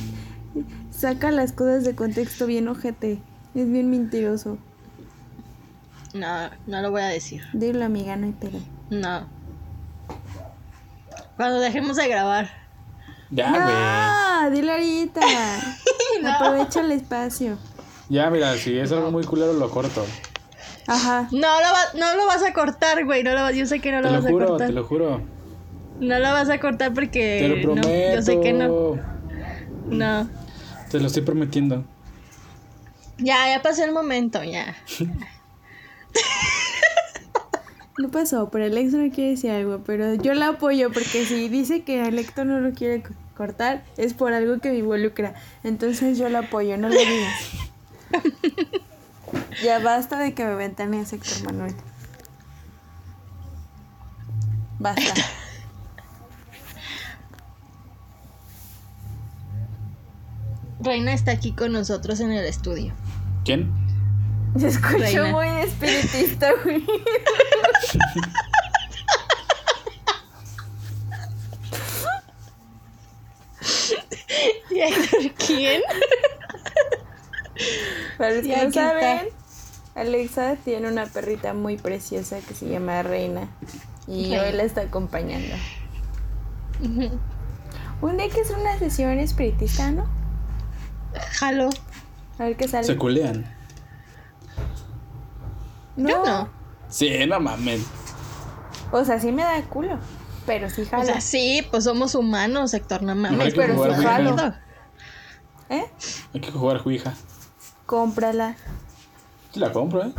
saca 0.90 1.30
las 1.32 1.52
cosas 1.52 1.84
de 1.84 1.96
contexto 1.96 2.48
bien 2.48 2.68
ojete? 2.70 3.20
Es 3.54 3.70
bien 3.72 3.92
mentiroso. 3.92 4.58
No, 6.16 6.50
no 6.66 6.82
lo 6.82 6.90
voy 6.90 7.02
a 7.02 7.08
decir. 7.08 7.44
Dilo, 7.54 7.86
amiga, 7.86 8.16
no 8.16 8.26
hay 8.26 8.34
pedo. 8.34 8.60
No. 8.92 9.28
Cuando 11.38 11.60
dejemos 11.60 11.96
de 11.98 12.08
grabar. 12.08 12.50
Ya, 13.32 13.50
güey. 13.50 13.62
Ah, 13.66 14.50
dilo 14.52 14.74
ahorita. 14.74 15.22
Aprovecha 16.36 16.82
el 16.82 16.92
espacio. 16.92 17.58
Ya, 18.10 18.30
mira, 18.30 18.54
si 18.58 18.78
es 18.78 18.92
algo 18.92 19.10
muy 19.10 19.24
culero, 19.24 19.54
lo 19.54 19.70
corto. 19.72 20.06
Ajá. 20.88 21.30
No 21.32 21.38
lo, 21.40 21.48
va- 21.48 21.94
no 21.98 22.16
lo 22.18 22.26
vas 22.28 22.44
a 22.44 22.52
cortar, 22.52 23.06
güey. 23.06 23.24
No 23.24 23.32
lo, 23.34 23.50
yo 23.52 23.66
sé 23.66 23.80
que 23.80 23.92
no 23.94 24.02
lo 24.02 24.08
Te 24.10 24.14
lo 24.14 24.18
vas 24.18 24.26
a 24.26 24.30
juro, 24.30 24.48
cortar. 24.50 24.68
te 24.68 24.74
lo 24.74 24.84
juro. 24.84 25.22
No 26.02 26.20
lo 26.20 26.32
vas 26.34 26.50
a 26.50 26.60
cortar 26.60 26.94
porque. 26.94 27.40
Te 27.42 27.48
lo 27.48 27.56
no, 27.76 27.82
prometo. 27.82 28.16
yo 28.16 28.22
sé 28.22 28.40
que 28.42 28.52
no. 28.54 29.00
No. 29.88 30.30
Te 30.92 31.00
lo 31.00 31.08
estoy 31.08 31.22
prometiendo. 31.24 31.86
Ya, 33.18 33.48
ya 33.48 33.62
pasó 33.62 33.84
el 33.86 33.94
momento, 33.94 34.44
ya. 34.44 34.76
No 38.02 38.10
pasó, 38.10 38.50
pero 38.50 38.66
el 38.66 38.76
ex 38.78 38.94
no 38.94 39.08
quiere 39.14 39.32
decir 39.32 39.52
algo, 39.52 39.84
pero 39.86 40.16
yo 40.16 40.34
la 40.34 40.48
apoyo 40.50 40.92
porque 40.92 41.24
si 41.26 41.50
dice 41.50 41.84
que 41.84 42.04
el 42.08 42.18
Héctor 42.18 42.48
no 42.48 42.60
lo 42.60 42.74
quiere 42.74 43.04
co- 43.04 43.14
cortar 43.38 43.84
es 43.96 44.16
por 44.16 44.34
algo 44.34 44.58
que 44.60 44.72
me 44.72 44.80
involucra. 44.80 45.36
Entonces 45.64 46.18
yo 46.18 46.28
la 46.30 46.40
apoyo, 46.40 46.78
no 46.78 46.90
lo 46.90 46.96
digas. 46.96 47.52
ya 49.64 49.78
basta 49.80 50.18
de 50.18 50.34
que 50.34 50.44
me 50.46 50.56
ventanees, 50.56 51.14
Héctor 51.14 51.44
Manuel. 51.46 51.76
Basta. 54.80 55.14
Reina 60.80 61.14
está 61.14 61.32
aquí 61.32 61.52
con 61.52 61.72
nosotros 61.74 62.20
en 62.20 62.32
el 62.32 62.46
estudio. 62.46 62.94
¿Quién? 63.46 63.72
Se 64.60 64.68
escuchó 64.68 64.98
Reina. 64.98 65.32
muy 65.32 65.48
espiritista, 65.48 66.52
güey. 66.64 66.84
¿Y 74.72 74.80
Héctor 74.80 75.34
quién? 75.46 75.82
Para 78.18 78.32
los 78.36 78.46
que 78.46 78.66
no 78.66 78.72
saben, 78.72 79.28
Alexa 79.96 80.56
tiene 80.64 80.88
una 80.88 81.06
perrita 81.06 81.54
muy 81.54 81.78
preciosa 81.78 82.40
que 82.40 82.54
se 82.54 82.68
llama 82.68 83.04
Reina. 83.04 83.48
Y 84.08 84.30
Reina. 84.30 84.44
hoy 84.44 84.52
la 84.54 84.64
está 84.64 84.82
acompañando. 84.82 85.56
Un 88.02 88.18
día 88.18 88.30
que 88.30 88.42
hacer 88.42 88.58
una 88.58 88.78
sesión 88.80 89.20
espiritista, 89.20 89.92
¿no? 89.92 90.10
Jalo. 91.34 91.70
A 92.40 92.46
ver 92.46 92.58
qué 92.58 92.68
sale. 92.68 92.86
Se 92.86 92.96
culean. 92.96 93.46
No. 95.96 96.10
Yo 96.10 96.26
no. 96.26 96.50
Sí, 96.90 97.26
no 97.28 97.40
mames. 97.40 97.82
O 98.92 99.04
sea, 99.06 99.20
sí 99.20 99.32
me 99.32 99.44
da 99.44 99.62
culo. 99.64 99.98
Pero 100.46 100.70
sí 100.70 100.82
O 100.82 100.86
jala. 100.90 101.06
sea, 101.06 101.22
sí, 101.22 101.66
pues 101.70 101.84
somos 101.86 102.16
humanos, 102.16 102.74
Héctor, 102.74 103.04
no 103.04 103.12
Hay 103.12 103.18
mames. 103.18 103.54
que 103.54 103.62
pero 103.62 103.76
jugar 103.76 103.96
sí 103.98 104.04
jalo. 104.04 104.54
¿Eh? 105.70 105.86
Hay 106.34 106.42
que 106.42 106.52
jugar 106.52 106.82
Ouija. 106.84 107.14
Cómprala. 107.86 108.56
Sí 109.54 109.60
la 109.60 109.72
compro, 109.72 110.04
¿eh? 110.06 110.14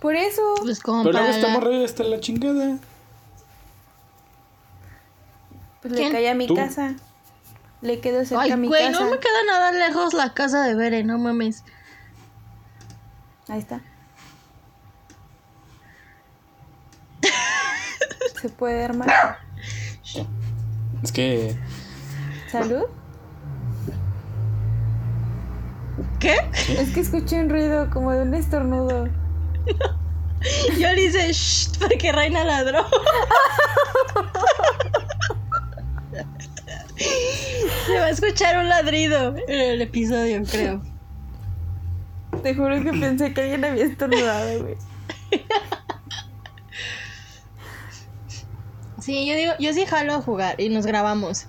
Por 0.00 0.14
eso. 0.14 0.42
Pues 0.60 0.80
Pero 0.84 1.02
luego 1.02 1.12
para 1.18 1.30
esta 1.30 1.48
la- 1.48 1.54
morra 1.54 1.70
está 1.78 2.04
la 2.04 2.20
chingada. 2.20 2.78
Pues 5.82 5.94
le 5.94 6.10
cae 6.10 6.28
a 6.30 6.34
mi 6.34 6.46
¿Tú? 6.46 6.54
casa. 6.54 6.94
Le 7.80 8.00
quedo 8.00 8.24
cerca 8.24 8.42
Ay, 8.42 8.50
a 8.50 8.56
mi 8.56 8.68
güey, 8.68 8.86
casa. 8.92 9.00
no 9.04 9.10
me 9.10 9.18
queda 9.18 9.44
nada 9.46 9.72
lejos 9.72 10.12
la 10.12 10.34
casa 10.34 10.62
de 10.64 10.74
Bere, 10.74 11.02
no 11.02 11.18
mames. 11.18 11.64
Ahí 13.48 13.58
está. 13.58 13.80
Se 18.40 18.48
puede 18.48 18.84
armar. 18.84 19.38
Es 21.02 21.12
que. 21.12 21.56
¿Salud? 22.50 22.84
¿Qué? 26.18 26.36
Es 26.78 26.90
que 26.90 27.00
escuché 27.00 27.40
un 27.40 27.48
ruido 27.48 27.88
como 27.90 28.12
de 28.12 28.22
un 28.22 28.34
estornudo. 28.34 29.08
Yo 30.78 30.92
le 30.92 31.04
hice 31.04 31.32
shh 31.32 31.78
porque 31.78 32.12
Reina 32.12 32.44
ladró. 32.44 32.84
Se 37.86 37.98
va 37.98 38.06
a 38.06 38.10
escuchar 38.10 38.58
un 38.58 38.68
ladrido 38.68 39.34
en 39.48 39.60
el 39.60 39.82
episodio, 39.82 40.42
creo. 40.50 40.82
Te 42.42 42.54
juro 42.54 42.82
que 42.82 42.92
pensé 42.92 43.34
que 43.34 43.42
alguien 43.42 43.64
había 43.64 43.84
estornudado, 43.84 44.62
güey. 44.62 44.76
Sí, 49.00 49.26
yo 49.26 49.34
digo, 49.34 49.52
yo 49.58 49.72
sí 49.72 49.86
jalo 49.86 50.14
a 50.14 50.22
jugar 50.22 50.60
y 50.60 50.68
nos 50.68 50.86
grabamos. 50.86 51.46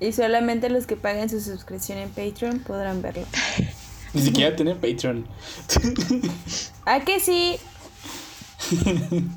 Y 0.00 0.12
solamente 0.12 0.68
los 0.68 0.86
que 0.86 0.96
paguen 0.96 1.28
su 1.28 1.40
suscripción 1.40 1.98
en 1.98 2.10
Patreon 2.10 2.58
podrán 2.60 3.02
verlo. 3.02 3.24
Ni 4.12 4.22
siquiera 4.22 4.54
tiene 4.54 4.74
Patreon. 4.74 5.26
¿Ah, 6.86 7.00
que 7.00 7.20
sí? 7.20 7.58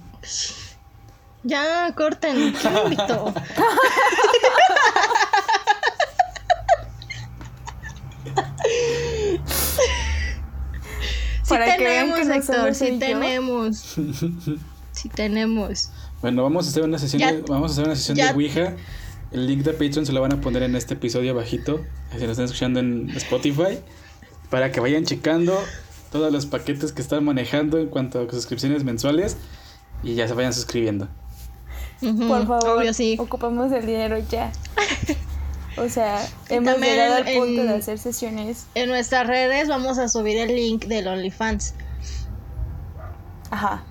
Ya, 1.47 1.93
corten. 1.95 2.53
¿Quién 2.53 2.73
me 2.73 2.81
invitó? 2.85 3.31
Sí 11.43 11.49
Para 11.49 11.77
que 11.77 11.83
vean 11.83 12.11
tenemos, 12.11 12.19
que 12.19 12.25
no 12.25 12.33
Héctor, 12.33 12.73
sí 12.73 12.97
tenemos. 12.97 13.95
Sí 15.05 15.09
tenemos. 15.09 15.91
Bueno, 16.23 16.41
vamos 16.41 16.65
a 16.65 16.69
hacer 16.71 16.81
una 16.81 16.97
sesión, 16.97 17.19
Ya- 17.19 17.31
de, 17.31 17.41
vamos 17.43 17.69
a 17.69 17.73
hacer 17.73 17.85
una 17.85 17.95
sesión 17.95 18.17
ya- 18.17 18.29
de 18.29 18.33
Ouija. 18.33 18.73
El 19.31 19.45
link 19.45 19.61
de 19.63 19.73
Patreon 19.73 20.03
se 20.03 20.13
lo 20.13 20.19
van 20.21 20.33
a 20.33 20.41
poner 20.41 20.63
en 20.63 20.75
este 20.75 20.95
episodio 20.95 21.31
abajito. 21.31 21.81
Si 22.11 22.25
lo 22.25 22.31
están 22.31 22.45
escuchando 22.45 22.79
en 22.79 23.11
Spotify. 23.11 23.77
Para 24.49 24.71
que 24.71 24.79
vayan 24.79 25.03
checando 25.05 25.55
todos 26.11 26.31
los 26.33 26.47
paquetes 26.47 26.91
que 26.91 27.03
están 27.03 27.23
manejando 27.23 27.77
en 27.77 27.87
cuanto 27.89 28.19
a 28.19 28.31
suscripciones 28.31 28.83
mensuales. 28.83 29.37
Y 30.01 30.15
ya 30.15 30.27
se 30.27 30.33
vayan 30.33 30.53
suscribiendo. 30.53 31.07
Por 32.01 32.47
favor, 32.47 32.79
Obvio, 32.79 32.91
sí. 32.95 33.15
ocupamos 33.19 33.71
el 33.71 33.85
dinero 33.85 34.17
ya. 34.27 34.51
O 35.77 35.87
sea, 35.89 36.25
hemos 36.49 36.71
también 36.73 36.93
llegado 36.93 37.15
al 37.17 37.27
en- 37.27 37.37
punto 37.39 37.63
de 37.63 37.75
hacer 37.75 37.99
sesiones. 37.99 38.65
En 38.73 38.89
nuestras 38.89 39.27
redes 39.27 39.67
vamos 39.67 39.99
a 39.99 40.07
subir 40.07 40.37
el 40.37 40.55
link 40.55 40.85
del 40.85 41.05
OnlyFans. 41.07 41.75
Ajá. 43.51 43.83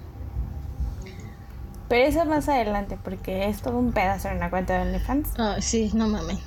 Pero 1.94 2.08
eso 2.08 2.24
más 2.24 2.48
adelante, 2.48 2.98
porque 3.00 3.48
es 3.48 3.62
todo 3.62 3.78
un 3.78 3.92
pedazo 3.92 4.28
en 4.28 4.40
la 4.40 4.50
cuenta 4.50 4.74
de 4.74 4.80
OnlyFans. 4.80 5.28
Ah, 5.38 5.58
sí, 5.60 5.92
no 5.94 6.08
mames. 6.08 6.38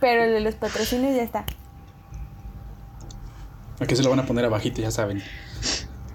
Pero 0.00 0.24
el 0.24 0.32
de 0.32 0.40
los 0.40 0.56
patrocinios 0.56 1.14
ya 1.14 1.22
está. 1.22 1.44
Aquí 3.78 3.94
se 3.94 4.02
lo 4.02 4.10
van 4.10 4.18
a 4.18 4.26
poner 4.26 4.44
abajito, 4.44 4.82
ya 4.82 4.90
saben. 4.90 5.22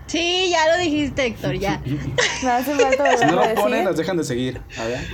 Sí, 0.07 0.49
ya 0.49 0.75
lo 0.75 0.83
dijiste, 0.83 1.25
Héctor, 1.25 1.53
ya. 1.53 1.81
Me 2.43 2.49
hace 2.49 2.75
falta 2.75 3.17
Si 3.17 3.25
no 3.27 3.35
lo 3.37 3.55
ponen, 3.55 3.85
las 3.85 3.95
dejan 3.95 4.17
de 4.17 4.25
seguir. 4.25 4.61
A 4.77 4.83
ver. 4.83 5.07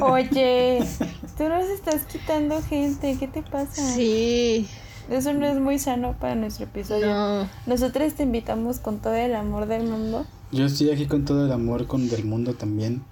Oye, 0.00 0.82
tú 1.36 1.50
nos 1.50 1.66
estás 1.66 2.00
quitando 2.10 2.62
gente, 2.62 3.18
¿qué 3.20 3.28
te 3.28 3.42
pasa? 3.42 3.82
Sí, 3.92 4.66
Eso 5.10 5.34
no 5.34 5.46
es 5.46 5.58
muy 5.58 5.78
sano 5.78 6.14
para 6.18 6.34
nuestro 6.34 6.64
episodio. 6.64 7.08
no. 7.08 7.50
Nosotros 7.66 8.14
te 8.14 8.22
invitamos 8.22 8.78
con 8.78 9.00
todo 9.00 9.16
el 9.16 9.34
amor 9.34 9.66
del 9.66 9.82
mundo. 9.82 10.24
Yo 10.54 10.66
estoy 10.66 10.90
aquí 10.90 11.06
con 11.06 11.24
todo 11.24 11.46
el 11.46 11.50
amor 11.50 11.88
con 11.88 12.08
del 12.08 12.24
mundo 12.24 12.54
también. 12.54 13.02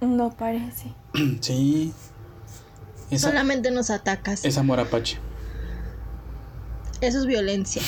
No 0.00 0.30
parece. 0.30 0.92
Sí. 1.40 1.92
Es, 3.08 3.20
Solamente 3.20 3.70
nos 3.70 3.90
atacas. 3.90 4.44
es 4.44 4.58
amor 4.58 4.80
apache. 4.80 5.18
Eso 7.00 7.20
es 7.20 7.26
violencia. 7.26 7.82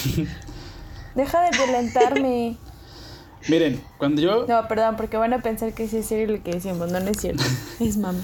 Deja 1.17 1.43
de 1.43 1.57
violentarme. 1.57 2.57
Miren, 3.49 3.83
cuando 3.99 4.21
yo. 4.21 4.47
No, 4.47 4.69
perdón, 4.69 4.97
porque 4.97 5.17
van 5.17 5.33
a 5.33 5.43
pensar 5.43 5.73
que 5.73 5.89
sí 5.89 5.97
es 5.97 6.07
serio 6.07 6.37
lo 6.37 6.43
que 6.43 6.53
decimos. 6.53 6.93
No, 6.93 7.01
no 7.01 7.11
es 7.11 7.21
cierto. 7.21 7.43
Es 7.81 7.97
mami. 7.97 8.23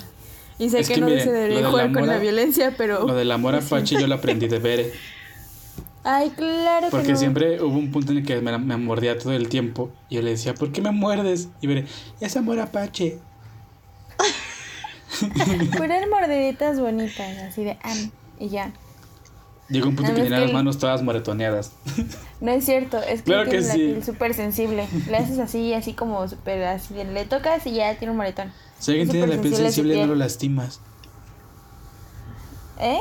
Y 0.58 0.68
sé 0.68 0.80
Es 0.80 0.88
que, 0.88 0.94
que 0.94 1.00
no 1.00 1.06
miren, 1.06 1.24
se 1.24 1.32
debería 1.32 1.68
jugar 1.68 1.92
con 1.92 2.06
la 2.06 2.18
violencia, 2.18 2.74
pero. 2.76 3.06
Lo 3.06 3.14
del 3.16 3.32
amor 3.32 3.56
apache 3.56 3.98
yo 3.98 4.06
lo 4.06 4.14
aprendí 4.14 4.46
de 4.46 4.58
Bere. 4.60 4.92
Ay, 6.02 6.30
claro 6.30 6.86
que 6.86 6.90
Porque 6.90 7.12
no. 7.12 7.18
siempre 7.18 7.62
hubo 7.62 7.76
un 7.76 7.90
punto 7.90 8.12
en 8.12 8.18
el 8.18 8.24
que 8.26 8.40
me, 8.40 8.56
me 8.58 8.76
mordía 8.78 9.18
todo 9.18 9.32
el 9.32 9.48
tiempo. 9.48 9.90
Y 10.08 10.14
yo 10.16 10.22
le 10.22 10.30
decía, 10.30 10.54
¿por 10.54 10.72
qué 10.72 10.80
me 10.80 10.90
muerdes? 10.92 11.48
Y 11.60 11.66
Bere, 11.66 11.86
es 12.20 12.36
amor 12.36 12.58
apache. 12.58 13.18
Fueron 15.76 16.08
mordeditas 16.08 16.80
bonitas, 16.80 17.36
así 17.38 17.64
de 17.64 17.78
am 17.82 18.10
y 18.38 18.48
ya. 18.48 18.72
Llega 19.68 19.86
un 19.86 19.94
punto 19.94 20.12
que 20.14 20.22
tenía 20.22 20.38
que 20.38 20.44
las 20.46 20.52
manos 20.52 20.78
todas 20.78 21.02
moretoneadas. 21.02 21.72
No 22.40 22.50
es 22.50 22.64
cierto, 22.64 22.98
es 22.98 23.20
que 23.22 23.26
Claro 23.26 23.48
tiene 23.48 23.58
que 23.60 23.68
la 23.68 23.72
sí. 23.74 23.78
piel 23.78 24.04
súper 24.04 24.34
sensible. 24.34 24.88
Le 25.08 25.16
haces 25.16 25.38
así, 25.38 25.74
así 25.74 25.92
como 25.92 26.26
súper 26.26 26.64
así, 26.64 26.94
le 26.94 27.24
tocas 27.26 27.64
y 27.66 27.72
ya 27.74 27.94
tiene 27.96 28.10
un 28.12 28.16
moretón. 28.16 28.52
Si 28.78 28.90
alguien 28.92 29.08
tiene 29.10 29.26
la 29.28 29.40
piel 29.40 29.54
sensible, 29.54 30.00
no 30.00 30.06
lo 30.06 30.14
lastimas. 30.16 30.80
¿Eh? 32.80 32.98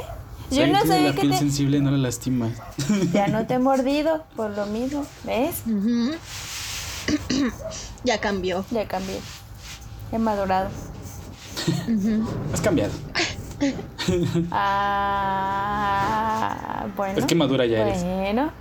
Yo 0.52 0.68
no 0.68 0.80
sabía 0.80 1.10
la 1.10 1.14
que 1.14 1.22
piel 1.22 1.34
te... 1.34 1.40
sensible, 1.40 1.80
no 1.80 1.92
lo 1.92 1.98
lastimas. 1.98 2.54
Ya 3.14 3.28
no 3.28 3.46
te 3.46 3.54
he 3.56 3.60
mordido, 3.60 4.24
por 4.36 4.52
lo 4.52 4.66
mismo. 4.66 5.06
¿Ves? 5.24 5.62
Ujú. 5.66 6.12
ya 8.04 8.20
cambió. 8.20 8.66
Ya 8.72 8.88
cambié. 8.88 9.20
He 10.12 10.18
madurado. 10.18 10.70
Has 12.54 12.62
cambiado. 12.62 12.94
Ah, 14.52 16.88
bueno. 16.96 17.20
Es 17.20 17.26
que 17.26 17.36
madura 17.36 17.66
ya 17.66 17.86
eres. 17.86 18.04
Bueno. 18.04 18.52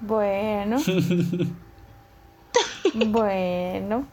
Bueno. 0.00 0.78
bueno. 2.94 4.06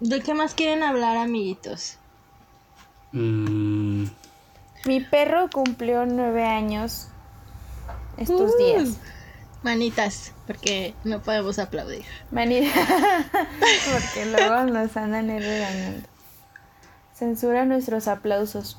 ¿De 0.00 0.20
qué 0.20 0.34
más 0.34 0.52
quieren 0.54 0.82
hablar, 0.82 1.16
amiguitos? 1.16 1.96
Mm, 3.12 3.87
Mi 4.88 5.00
perro 5.00 5.50
cumplió 5.50 6.06
nueve 6.06 6.44
años 6.46 7.08
estos 8.16 8.52
Uh. 8.54 8.56
días. 8.56 8.88
Manitas, 9.62 10.32
porque 10.46 10.94
no 11.04 11.20
podemos 11.20 11.58
aplaudir. 11.58 12.06
Manita. 12.30 12.70
Porque 13.92 14.24
luego 14.24 14.62
nos 14.64 14.96
andan 14.96 15.28
regañando. 15.28 16.08
Censura 17.12 17.66
nuestros 17.66 18.08
aplausos. 18.08 18.78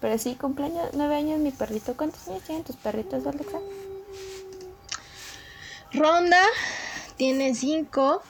Pero 0.00 0.16
sí, 0.18 0.36
cumpleaños, 0.36 0.90
nueve 0.92 1.16
años 1.16 1.40
mi 1.40 1.50
perrito. 1.50 1.96
¿Cuántos 1.96 2.28
años 2.28 2.42
tienen 2.44 2.62
tus 2.62 2.76
perritos, 2.76 3.26
Alexa? 3.26 3.58
Ronda 5.92 6.42
tiene 7.16 7.56
cinco. 7.56 8.22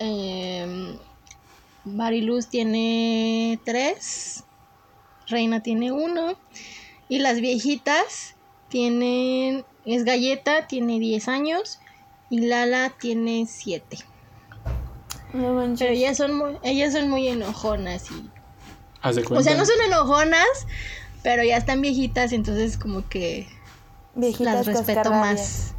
em, 0.00 0.98
Mariluz 1.86 2.48
tiene 2.48 3.58
tres. 3.64 4.44
Reina 5.30 5.62
tiene 5.62 5.92
uno. 5.92 6.34
Y 7.08 7.18
las 7.20 7.40
viejitas 7.40 8.34
tienen. 8.68 9.64
Es 9.84 10.04
Galleta, 10.04 10.66
tiene 10.66 10.98
10 10.98 11.28
años. 11.28 11.80
Y 12.28 12.40
Lala 12.40 12.90
tiene 13.00 13.46
7. 13.48 13.98
No 15.32 15.54
manches. 15.54 15.80
Pero 15.80 15.92
ellas 15.92 16.16
son 16.16 16.34
muy, 16.34 16.56
ellas 16.62 16.92
son 16.92 17.08
muy 17.08 17.28
enojonas 17.28 18.10
y. 18.10 18.30
haz 19.00 19.16
de 19.16 19.24
cuenta. 19.24 19.40
O 19.40 19.42
sea, 19.42 19.56
no 19.56 19.64
son 19.64 19.80
enojonas, 19.86 20.66
pero 21.22 21.42
ya 21.44 21.56
están 21.56 21.80
viejitas, 21.80 22.32
entonces 22.32 22.76
como 22.76 23.08
que 23.08 23.48
Viejitas 24.14 24.54
las 24.54 24.66
respeto 24.66 25.02
cascarrabias. 25.02 25.74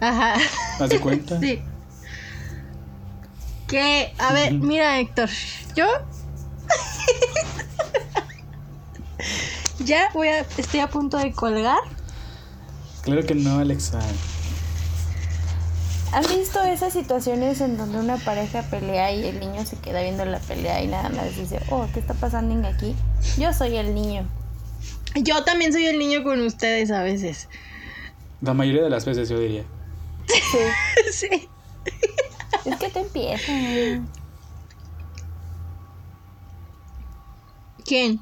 Ajá. 0.00 0.36
Haz 0.78 0.90
de 0.90 1.00
cuenta. 1.00 1.38
Sí. 1.40 1.60
Que, 3.68 4.12
a 4.18 4.32
ver, 4.32 4.54
mira, 4.54 4.98
Héctor, 4.98 5.30
yo 5.76 5.86
ya 9.90 10.08
voy 10.14 10.28
a, 10.28 10.40
estoy 10.56 10.78
a 10.78 10.88
punto 10.88 11.18
de 11.18 11.32
colgar. 11.32 11.80
Claro 13.02 13.24
que 13.26 13.34
no, 13.34 13.58
Alexa. 13.58 13.98
¿Han 16.12 16.24
visto 16.28 16.62
esas 16.62 16.92
situaciones 16.92 17.60
en 17.60 17.76
donde 17.76 17.98
una 17.98 18.16
pareja 18.16 18.62
pelea 18.62 19.12
y 19.12 19.26
el 19.26 19.40
niño 19.40 19.66
se 19.66 19.76
queda 19.76 20.02
viendo 20.02 20.24
la 20.24 20.38
pelea 20.38 20.80
y 20.82 20.86
nada 20.86 21.08
más 21.08 21.36
dice, 21.36 21.60
oh, 21.70 21.88
¿qué 21.92 21.98
está 21.98 22.14
pasando 22.14 22.54
en 22.54 22.64
aquí? 22.64 22.94
Yo 23.36 23.52
soy 23.52 23.76
el 23.76 23.92
niño. 23.92 24.28
Yo 25.16 25.42
también 25.42 25.72
soy 25.72 25.86
el 25.86 25.98
niño 25.98 26.22
con 26.22 26.40
ustedes 26.40 26.92
a 26.92 27.02
veces. 27.02 27.48
La 28.40 28.54
mayoría 28.54 28.84
de 28.84 28.90
las 28.90 29.04
veces 29.04 29.28
yo 29.28 29.40
diría. 29.40 29.64
Sí. 30.28 30.58
sí. 31.12 31.48
Es 32.64 32.76
que 32.76 32.88
te 32.90 33.00
empiezan. 33.00 34.08
¿Quién? 37.84 38.20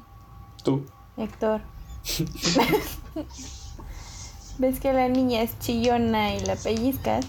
Tú. 0.63 0.83
Héctor. 1.19 1.61
¿Ves 4.57 4.79
que 4.79 4.93
la 4.93 5.07
niña 5.09 5.41
es 5.41 5.59
chillona 5.59 6.33
y 6.35 6.39
la 6.39 6.55
pellizcas? 6.55 7.25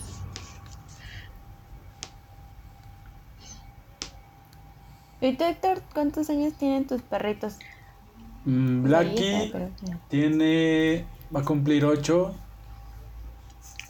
¿Y 5.21 5.37
tú, 5.37 5.45
Héctor, 5.45 5.83
cuántos 5.93 6.31
años 6.31 6.55
tienen 6.55 6.87
tus 6.87 7.03
perritos? 7.03 7.59
Mm, 8.45 8.87
hija, 8.87 9.49
pero- 9.53 9.71
tiene. 10.09 11.05
Va 11.35 11.41
a 11.41 11.45
cumplir 11.45 11.85
8 11.85 12.35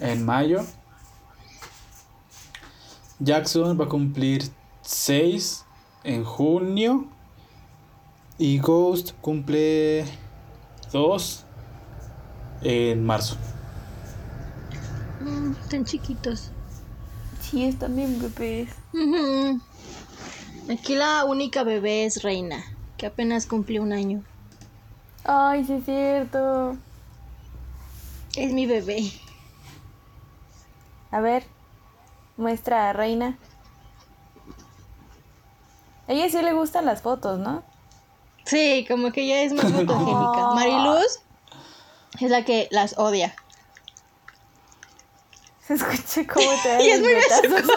en 0.01 0.25
mayo. 0.25 0.65
Jackson 3.21 3.79
va 3.81 3.85
a 3.85 3.89
cumplir 3.89 4.51
6 4.83 5.65
en 6.05 6.25
junio. 6.25 7.07
Y 8.43 8.59
Ghost 8.59 9.11
cumple 9.21 10.07
2 10.93 11.45
en 12.63 13.05
marzo. 13.05 13.37
Mm, 15.21 15.53
están 15.61 15.85
chiquitos. 15.85 16.51
Sí, 17.43 17.67
están 17.67 17.95
bien 17.97 18.19
bebés. 18.19 18.71
Aquí 20.73 20.95
la 20.95 21.27
única 21.27 21.65
bebé 21.65 22.07
es 22.07 22.23
Reina, 22.23 22.65
que 22.97 23.05
apenas 23.05 23.45
cumplió 23.45 23.83
un 23.83 23.93
año. 23.93 24.23
Ay, 25.25 25.67
sí 25.67 25.75
es 25.75 25.85
cierto. 25.85 26.79
Es 28.37 28.55
mi 28.55 28.65
bebé. 28.65 29.13
A 31.11 31.21
ver, 31.21 31.45
muestra 32.39 32.89
a 32.89 32.95
Reina. 32.95 33.37
A 36.09 36.13
ella 36.13 36.31
sí 36.31 36.41
le 36.41 36.55
gustan 36.55 36.87
las 36.87 37.03
fotos, 37.03 37.39
¿no? 37.39 37.69
Sí, 38.51 38.85
como 38.89 39.13
que 39.13 39.23
ella 39.23 39.43
es 39.43 39.53
más 39.53 39.65
fotogénica. 39.73 40.51
Mariluz 40.55 41.21
es 42.21 42.31
la 42.31 42.45
que 42.45 42.67
las 42.73 42.99
odia. 42.99 43.37
Se 45.65 45.75
escucha 45.75 46.27
cómo 46.27 46.51
te 46.63 46.69
dan 46.73 46.81
Y 46.81 46.89
es 46.89 47.01
muy 47.01 47.15
betazos. 47.15 47.63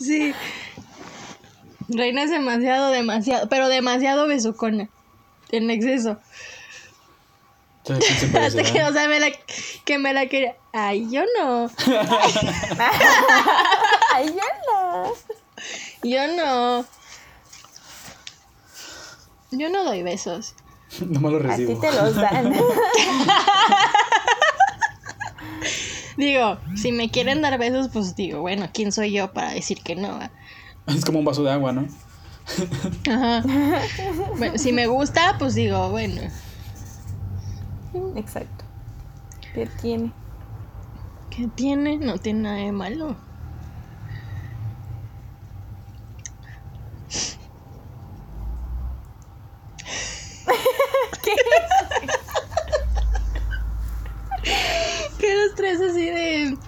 Sí. 0.00 0.34
Reina 1.88 2.24
es 2.24 2.30
demasiado, 2.30 2.90
demasiado, 2.90 3.48
pero 3.48 3.68
demasiado 3.68 4.26
besucona. 4.26 4.88
En 5.50 5.70
exceso. 5.70 6.18
¿Sabes 7.84 8.04
quién 8.06 8.32
se 8.32 8.38
Hasta 8.38 8.62
que, 8.64 8.82
o 8.82 8.92
sea, 8.92 9.06
me 9.08 9.20
la, 9.20 9.28
que 9.84 9.98
me 9.98 10.12
la 10.12 10.26
quería. 10.26 10.56
Ay, 10.72 11.06
yo 11.10 11.22
no. 11.38 11.70
Ay, 14.14 14.34
ya 14.34 14.48
no. 14.66 15.12
Yo 16.02 16.26
no. 16.34 16.86
Yo 19.52 19.68
no 19.68 19.84
doy 19.84 20.02
besos. 20.02 20.54
No 21.06 21.20
me 21.20 21.30
lo 21.30 21.36
A 21.38 21.40
ti 21.56 21.64
recibo. 21.64 21.80
te 21.80 21.92
los 21.92 22.14
dan. 22.16 22.52
Digo, 26.16 26.58
si 26.76 26.92
me 26.92 27.10
quieren 27.10 27.40
dar 27.42 27.58
besos, 27.58 27.88
pues 27.92 28.14
digo, 28.16 28.40
bueno, 28.40 28.68
¿quién 28.74 28.92
soy 28.92 29.12
yo 29.12 29.32
para 29.32 29.52
decir 29.52 29.82
que 29.82 29.96
no? 29.96 30.18
Es 30.86 31.04
como 31.04 31.18
un 31.20 31.24
vaso 31.24 31.42
de 31.42 31.50
agua, 31.52 31.72
¿no? 31.72 31.86
Ajá. 33.10 33.42
Bueno, 34.36 34.58
si 34.58 34.72
me 34.72 34.86
gusta, 34.86 35.36
pues 35.38 35.54
digo, 35.54 35.90
bueno. 35.90 36.22
Exacto. 38.16 38.64
¿Qué 39.54 39.66
tiene? 39.80 40.12
¿Qué 41.30 41.48
tiene? 41.54 41.96
No 41.98 42.18
tiene 42.18 42.40
nada 42.40 42.56
de 42.56 42.72
malo. 42.72 43.16
¿Qué 55.18 55.36
los 55.36 55.54
tres 55.54 55.80
así 55.80 56.06
de... 56.06 56.58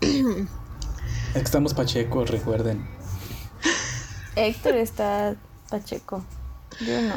Es 0.00 1.34
que 1.34 1.40
estamos 1.40 1.74
pachecos, 1.74 2.30
recuerden. 2.30 2.88
Héctor 4.36 4.74
está 4.76 5.36
pacheco. 5.68 6.24
Yo 6.80 7.00
no. 7.02 7.16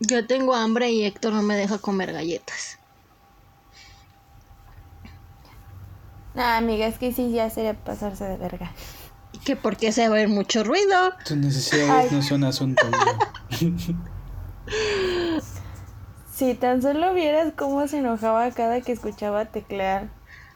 Yo 0.00 0.26
tengo 0.26 0.54
hambre 0.54 0.90
y 0.90 1.04
Héctor 1.04 1.32
no 1.32 1.42
me 1.42 1.56
deja 1.56 1.78
comer 1.78 2.12
galletas. 2.12 2.78
Nah, 6.34 6.56
amiga, 6.56 6.86
es 6.86 6.98
que 6.98 7.12
sí, 7.12 7.30
ya 7.30 7.50
sería 7.50 7.74
pasarse 7.74 8.24
de 8.24 8.36
verga. 8.36 8.72
Que 9.44 9.56
porque 9.56 9.90
se 9.92 10.08
va 10.08 10.14
a 10.14 10.18
ver 10.18 10.28
mucho 10.28 10.62
ruido. 10.64 11.12
Tus 11.26 11.36
necesidades 11.36 12.10
Ay. 12.12 12.16
no 12.16 12.22
son 12.22 12.44
asunto 12.44 12.82
mío. 12.86 13.98
Si 16.34 16.54
tan 16.54 16.82
solo 16.82 17.12
vieras 17.14 17.52
cómo 17.56 17.86
se 17.86 17.98
enojaba 17.98 18.50
cada 18.50 18.80
que 18.80 18.90
escuchaba 18.92 19.44
teclear 19.44 20.08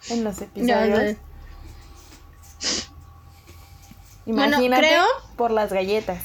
en 0.09 0.25
los 0.25 0.41
episodios. 0.41 0.99
sé. 0.99 1.19
Bueno, 4.25 4.43
Imagínate 4.57 4.87
creo- 4.89 5.05
por 5.37 5.51
las 5.53 5.73
galletas. 5.73 6.19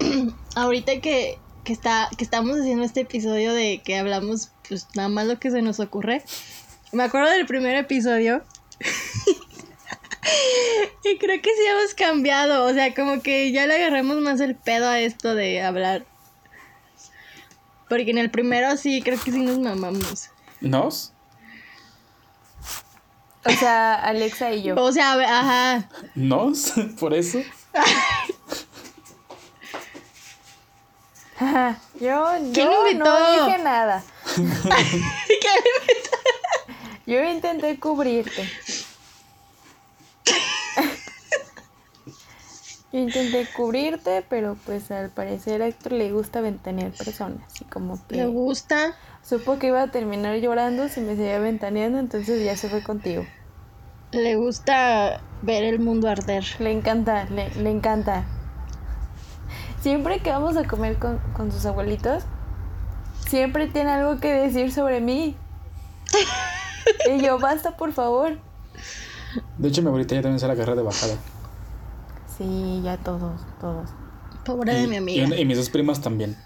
Ahorita 0.56 1.00
que, 1.00 1.38
que, 1.62 1.72
está, 1.72 2.08
que 2.16 2.24
estamos 2.24 2.58
haciendo 2.58 2.84
este 2.84 3.02
episodio 3.02 3.52
de 3.52 3.80
que 3.84 3.96
hablamos, 3.98 4.50
pues 4.68 4.88
nada 4.96 5.08
más 5.08 5.26
lo 5.26 5.38
que 5.38 5.50
se 5.50 5.62
nos 5.62 5.78
ocurre. 5.78 6.24
Me 6.92 7.04
acuerdo 7.04 7.30
del 7.30 7.46
primer 7.46 7.76
episodio. 7.76 8.42
y 11.04 11.18
creo 11.18 11.40
que 11.40 11.50
sí 11.50 11.66
hemos 11.68 11.94
cambiado. 11.94 12.64
O 12.64 12.72
sea, 12.72 12.94
como 12.94 13.22
que 13.22 13.52
ya 13.52 13.66
le 13.66 13.76
agarramos 13.76 14.16
más 14.16 14.40
el 14.40 14.56
pedo 14.56 14.88
a 14.88 15.00
esto 15.00 15.34
de 15.34 15.62
hablar. 15.62 16.04
Porque 17.88 18.10
en 18.10 18.18
el 18.18 18.30
primero 18.30 18.76
sí, 18.76 19.00
creo 19.02 19.18
que 19.20 19.32
sí 19.32 19.38
nos 19.38 19.58
mamamos. 19.58 20.30
¿Nos? 20.60 21.12
O 23.44 23.50
sea, 23.50 23.94
Alexa 23.94 24.52
y 24.52 24.64
yo. 24.64 24.74
O 24.76 24.92
sea, 24.92 25.12
ajá. 25.12 25.88
¿Nos? 26.14 26.72
¿Por 26.98 27.14
eso? 27.14 27.38
Ajá, 31.38 31.78
yo 32.00 32.26
¿Quién 32.54 32.70
yo 32.70 32.88
invitó? 32.88 33.04
no 33.04 33.46
dije 33.46 33.58
nada. 33.62 34.02
Yo 37.06 37.22
intenté 37.22 37.78
cubrirte. 37.78 38.50
Yo 42.96 43.02
intenté 43.02 43.46
cubrirte, 43.54 44.24
pero 44.26 44.56
pues 44.64 44.90
al 44.90 45.10
parecer 45.10 45.60
a 45.60 45.66
Héctor 45.66 45.92
le 45.92 46.10
gusta 46.12 46.40
ventanear 46.40 46.92
personas. 46.92 47.60
Y 47.60 47.64
como 47.66 47.96
¿Le 48.08 48.16
que 48.20 48.24
gusta? 48.24 48.94
supo 49.22 49.58
que 49.58 49.66
iba 49.66 49.82
a 49.82 49.90
terminar 49.90 50.34
llorando 50.38 50.88
si 50.88 51.02
me 51.02 51.14
seguía 51.14 51.38
ventaneando, 51.38 51.98
entonces 51.98 52.42
ya 52.42 52.56
se 52.56 52.70
fue 52.70 52.82
contigo. 52.82 53.26
Le 54.12 54.36
gusta 54.36 55.20
ver 55.42 55.64
el 55.64 55.78
mundo 55.78 56.08
arder. 56.08 56.42
Le 56.58 56.70
encanta, 56.72 57.24
le, 57.26 57.50
le 57.50 57.70
encanta. 57.70 58.24
Siempre 59.82 60.20
que 60.20 60.30
vamos 60.30 60.56
a 60.56 60.66
comer 60.66 60.98
con, 60.98 61.18
con 61.36 61.52
sus 61.52 61.66
abuelitos, 61.66 62.22
siempre 63.28 63.66
tiene 63.66 63.90
algo 63.90 64.20
que 64.20 64.32
decir 64.32 64.72
sobre 64.72 65.02
mí. 65.02 65.36
y 67.14 67.20
yo, 67.20 67.38
basta, 67.38 67.76
por 67.76 67.92
favor. 67.92 68.38
De 69.58 69.68
hecho, 69.68 69.82
mi 69.82 69.88
abuelita 69.88 70.14
ya 70.14 70.22
también 70.22 70.40
se 70.40 70.46
la 70.46 70.54
agarra 70.54 70.74
de 70.74 70.82
bajada. 70.82 71.16
Sí, 72.38 72.80
ya 72.84 72.96
todos, 72.98 73.40
todos. 73.60 73.90
Pobre 74.44 74.76
y, 74.78 74.82
de 74.82 74.86
mi 74.88 74.96
amiga. 74.96 75.26
y- 75.36 75.40
y 75.40 75.44
mis 75.44 75.56
dos 75.56 75.70
primas 75.70 76.00
también. 76.00 76.36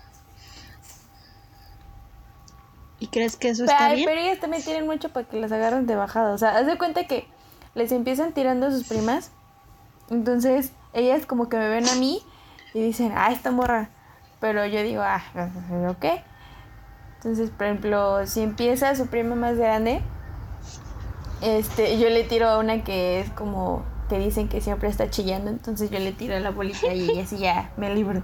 ¿Y 2.99 3.07
crees 3.09 3.36
que 3.36 3.49
eso 3.49 3.64
Pero, 3.64 3.72
está 3.72 3.86
ay, 3.86 3.97
bien? 3.97 4.09
pero 4.09 4.20
ellas 4.20 4.41
también 4.41 4.62
tienen 4.62 4.86
mucho 4.86 5.09
para 5.09 5.26
que 5.26 5.41
las 5.41 5.51
agarren 5.53 5.86
de 5.86 5.97
bajada. 5.97 6.34
O 6.34 6.38
sea, 6.38 6.57
haz 6.57 6.66
de 6.66 6.76
cuenta 6.76 7.05
que 7.07 7.26
les 7.74 7.93
empiezan 7.93 8.32
tirando 8.32 8.66
a 8.66 8.70
sus 8.70 8.84
primas. 8.86 9.30
Entonces, 10.11 10.72
ellas 10.93 11.24
como 11.26 11.49
que 11.49 11.57
me 11.57 11.68
ven 11.68 11.88
a 11.88 11.95
mí 11.95 12.22
y 12.74 12.80
dicen, 12.82 13.12
ah, 13.16 13.32
esta 13.32 13.51
morra. 13.51 13.88
Pero 14.38 14.66
yo 14.66 14.82
digo, 14.82 15.03
ah, 15.03 15.22
¿ok? 15.88 16.05
Entonces, 17.16 17.51
por 17.51 17.66
ejemplo, 17.66 18.26
si 18.26 18.41
empieza 18.43 18.95
su 18.95 19.07
prima 19.07 19.34
más 19.34 19.57
grande, 19.57 20.03
este, 21.41 21.99
yo 21.99 22.09
le 22.11 22.24
tiro 22.24 22.49
a 22.49 22.59
una 22.59 22.82
que 22.84 23.20
es 23.20 23.30
como 23.30 23.82
que 24.11 24.18
dicen 24.18 24.48
que 24.48 24.61
siempre 24.61 24.88
está 24.88 25.08
chillando, 25.08 25.50
entonces 25.50 25.88
yo 25.90 26.00
le 26.00 26.11
tiro 26.12 26.36
a 26.36 26.40
la 26.40 26.50
bolita 26.50 26.92
y 26.92 27.20
así 27.20 27.38
ya 27.38 27.72
me 27.76 27.94
libro. 27.94 28.22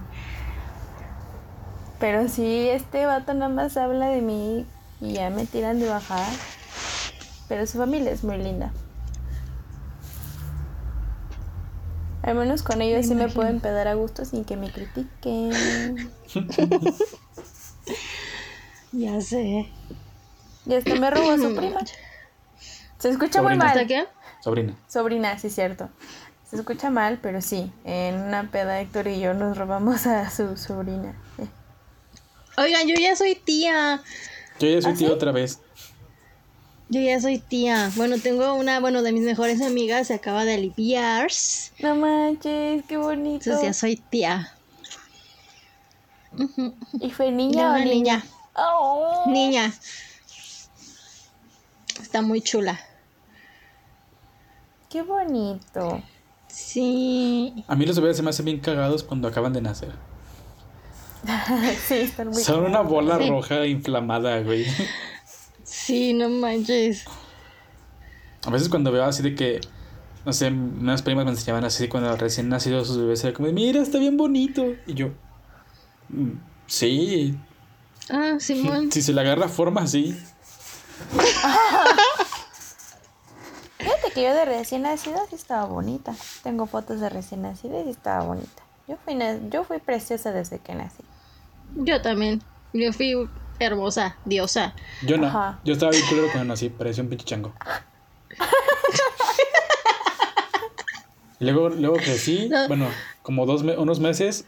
Pero 1.97 2.27
si 2.27 2.67
este 2.69 3.05
vato 3.05 3.33
nada 3.33 3.49
más 3.49 3.77
habla 3.77 4.09
de 4.09 4.21
mí 4.21 4.65
y 4.99 5.13
ya 5.13 5.29
me 5.29 5.45
tiran 5.45 5.79
de 5.79 5.89
bajada. 5.89 6.27
Pero 7.47 7.65
su 7.65 7.77
familia 7.77 8.11
es 8.11 8.25
muy 8.25 8.37
linda. 8.37 8.73
Al 12.21 12.35
menos 12.35 12.61
con 12.61 12.81
ellos 12.81 13.05
sí 13.05 13.15
me 13.15 13.21
imagino. 13.21 13.41
pueden 13.41 13.61
pedar 13.61 13.87
a 13.87 13.93
gusto 13.93 14.25
sin 14.25 14.43
que 14.43 14.57
me 14.57 14.69
critiquen. 14.69 15.51
Ya 18.93 19.21
sé. 19.21 19.69
Y 20.65 20.73
hasta 20.73 20.95
me 20.95 21.11
robó 21.11 21.37
su 21.37 21.55
prima. 21.55 21.81
Se 22.97 23.09
escucha 23.09 23.41
muy 23.41 23.55
mal. 23.55 23.67
¿Hasta 23.67 23.85
qué? 23.85 24.05
Sobrina. 24.47 24.77
Sobrina, 24.87 25.37
sí, 25.37 25.49
cierto. 25.49 25.89
Se 26.49 26.55
escucha 26.55 26.89
mal, 26.89 27.19
pero 27.21 27.41
sí. 27.41 27.69
En 27.83 28.15
una 28.15 28.49
peda 28.49 28.79
Héctor 28.79 29.09
y 29.09 29.19
yo 29.19 29.33
nos 29.33 29.57
robamos 29.57 30.07
a 30.07 30.29
su 30.29 30.55
sobrina. 30.55 31.13
Oigan, 32.57 32.87
yo 32.87 32.95
ya 32.95 33.17
soy 33.17 33.35
tía. 33.35 34.01
Yo 34.57 34.69
ya 34.69 34.81
soy 34.81 34.93
¿Ah, 34.93 34.95
sí? 34.95 35.05
otra 35.07 35.33
vez. 35.33 35.59
Yo 36.87 37.01
ya 37.01 37.19
soy 37.19 37.39
tía. 37.39 37.91
Bueno, 37.97 38.19
tengo 38.19 38.53
una, 38.53 38.79
bueno, 38.79 39.01
de 39.01 39.11
mis 39.11 39.23
mejores 39.23 39.61
amigas 39.61 40.07
se 40.07 40.13
acaba 40.13 40.45
de 40.45 40.53
aliviar. 40.53 41.29
No 41.79 41.95
manches, 41.95 42.85
qué 42.87 42.95
bonito. 42.95 43.49
Entonces 43.49 43.63
ya 43.63 43.73
soy 43.73 43.97
tía. 43.97 44.55
¿Y 47.01 47.11
fue 47.11 47.33
niña 47.33 47.67
o 47.67 47.69
una 47.71 47.79
niña? 47.83 47.93
niña. 47.93 48.25
Oh. 48.53 49.25
Niña. 49.27 49.73
Está 52.01 52.21
muy 52.21 52.39
chula. 52.39 52.79
Qué 54.97 55.03
bonito. 55.03 56.01
Sí. 56.47 57.63
A 57.67 57.75
mí 57.75 57.85
los 57.85 57.99
bebés 57.99 58.17
se 58.17 58.23
me 58.23 58.31
hacen 58.31 58.45
bien 58.45 58.59
cagados 58.59 59.03
cuando 59.03 59.27
acaban 59.27 59.53
de 59.53 59.61
nacer. 59.61 59.91
sí, 61.87 61.93
están 61.93 62.29
muy 62.29 62.41
Son 62.41 62.63
una 62.65 62.81
bola 62.81 63.19
Sí. 63.19 63.29
roja 63.29 63.67
inflamada, 63.67 64.41
güey. 64.41 64.65
Sí, 65.63 66.15
no 66.15 66.29
manches. 66.29 67.05
A 68.43 68.49
veces 68.49 68.69
cuando 68.69 68.91
veo 68.91 69.03
así 69.03 69.21
de 69.21 69.35
que, 69.35 69.61
no 70.25 70.33
sé, 70.33 70.47
unas 70.47 71.03
primas 71.03 71.25
me 71.25 71.31
enseñaban 71.31 71.63
así 71.63 71.87
cuando 71.87 72.15
recién 72.17 72.49
nacidos 72.49 72.87
sus 72.87 72.97
bebés, 72.97 73.23
era 73.23 73.33
como, 73.35 73.51
mira, 73.51 73.79
está 73.83 73.99
bien 73.99 74.17
bonito. 74.17 74.65
Y 74.87 74.95
yo, 74.95 75.09
"Mm, 76.09 76.31
sí, 76.65 77.37
Ah, 78.09 78.37
Simón. 78.39 78.91
si 78.91 79.03
se 79.03 79.13
le 79.13 79.21
agarra 79.21 79.47
forma, 79.47 79.85
sí. 79.85 80.17
Fíjate 83.87 84.11
que 84.11 84.23
yo 84.23 84.33
de 84.33 84.43
recién 84.45 84.81
nacida 84.81 85.19
sí 85.29 85.35
estaba 85.35 85.65
bonita. 85.65 86.13
Tengo 86.43 86.65
fotos 86.65 86.99
de 86.99 87.09
recién 87.09 87.41
nacida 87.41 87.79
y 87.79 87.83
sí 87.85 87.89
estaba 87.91 88.23
bonita. 88.25 88.63
Yo 88.87 88.97
fui, 89.03 89.17
yo 89.49 89.63
fui 89.63 89.79
preciosa 89.79 90.31
desde 90.31 90.59
que 90.59 90.75
nací. 90.75 91.03
Yo 91.75 92.01
también. 92.01 92.41
Yo 92.73 92.91
fui 92.91 93.29
hermosa, 93.59 94.17
diosa. 94.25 94.73
Yo 95.05 95.17
no, 95.17 95.27
Ajá. 95.27 95.59
yo 95.63 95.73
estaba 95.73 95.91
bien 95.91 96.05
culero 96.07 96.27
cuando 96.31 96.49
nací, 96.53 96.69
parecía 96.69 97.01
un 97.03 97.09
pinche 97.09 97.25
chango. 97.25 97.53
Y 101.39 101.45
luego, 101.45 101.69
luego 101.69 101.95
crecí, 101.95 102.49
No. 102.49 102.67
bueno, 102.67 102.87
como 103.21 103.45
dos 103.45 103.63
me- 103.63 103.77
unos 103.77 103.99
meses, 103.99 104.45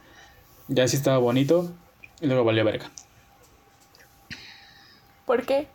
ya 0.68 0.88
sí 0.88 0.98
estaba 0.98 1.18
bonito, 1.18 1.72
y 2.20 2.28
luego 2.28 2.44
valió 2.44 2.64
verga. 2.66 2.92
¿Por 5.26 5.46
qué? 5.46 5.68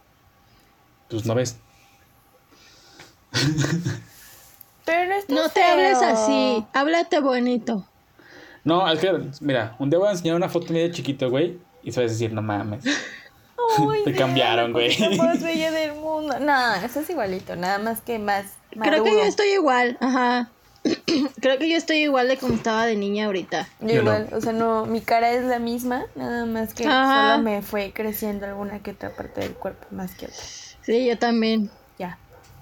Pues 1.08 1.24
no 1.24 1.34
ves. 1.34 1.56
Pero 4.84 5.08
no 5.08 5.14
está 5.14 5.34
No 5.34 5.48
te 5.48 5.60
feo. 5.60 5.72
hables 5.72 5.98
así. 6.02 6.64
Háblate 6.72 7.20
bonito. 7.20 7.86
No, 8.64 8.90
es 8.90 8.98
que, 8.98 9.12
mira, 9.40 9.76
un 9.78 9.90
día 9.90 9.98
voy 9.98 10.08
a 10.08 10.12
enseñar 10.12 10.36
una 10.36 10.48
foto 10.48 10.72
medio 10.72 10.90
chiquito, 10.92 11.28
güey, 11.30 11.58
y 11.82 11.92
se 11.92 12.00
va 12.00 12.06
a 12.06 12.08
decir, 12.10 12.32
no 12.32 12.42
mames. 12.42 12.84
Ay, 12.86 14.02
Te 14.04 14.14
cambiaron, 14.14 14.72
güey. 14.72 14.96
más 15.18 15.42
bella 15.42 15.70
del 15.70 15.94
mundo. 15.94 16.38
No, 16.40 16.74
estás 16.76 17.08
igualito, 17.10 17.56
nada 17.56 17.78
más 17.78 18.00
que 18.00 18.18
más 18.18 18.46
Creo 18.70 19.04
que 19.04 19.10
yo 19.12 19.22
estoy 19.22 19.48
igual. 19.52 19.96
Ajá. 20.00 20.50
Creo 21.40 21.58
que 21.58 21.68
yo 21.70 21.76
estoy 21.76 21.98
igual 21.98 22.28
de 22.28 22.36
como 22.36 22.54
estaba 22.54 22.84
de 22.86 22.96
niña 22.96 23.26
ahorita. 23.26 23.68
Yo 23.80 23.88
Yo 23.88 24.02
no. 24.02 24.16
igual, 24.18 24.28
o 24.32 24.40
sea, 24.40 24.52
no, 24.52 24.84
mi 24.86 25.00
cara 25.00 25.30
es 25.30 25.44
la 25.44 25.58
misma, 25.58 26.04
nada 26.14 26.44
más 26.46 26.74
que 26.74 26.86
Ajá. 26.86 27.32
solo 27.34 27.42
me 27.42 27.62
fue 27.62 27.92
creciendo 27.94 28.44
alguna 28.46 28.80
que 28.80 28.90
otra 28.92 29.10
parte 29.10 29.40
del 29.42 29.52
cuerpo 29.54 29.86
más 29.92 30.14
que 30.14 30.26
otra. 30.26 30.36
Sí, 30.82 31.06
yo 31.06 31.18
también. 31.18 31.70
Ya. 31.98 32.18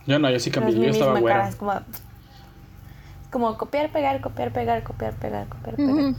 Yo 0.07 0.19
no, 0.19 0.31
yo 0.31 0.39
sí 0.41 0.51
No 0.51 0.55
cambié, 0.55 0.75
es 0.75 0.81
yo 0.81 0.91
estaba 0.91 1.13
misma 1.13 1.21
güero. 1.21 1.37
cara, 1.39 1.49
es 1.49 1.57
como, 1.57 1.73
como 3.31 3.57
copiar, 3.59 3.91
pegar, 3.93 4.21
copiar, 4.21 4.53
pegar, 4.53 4.83
copiar, 4.83 5.15
pegar, 5.15 5.47
copiar, 5.49 5.77
pegar. 5.77 6.15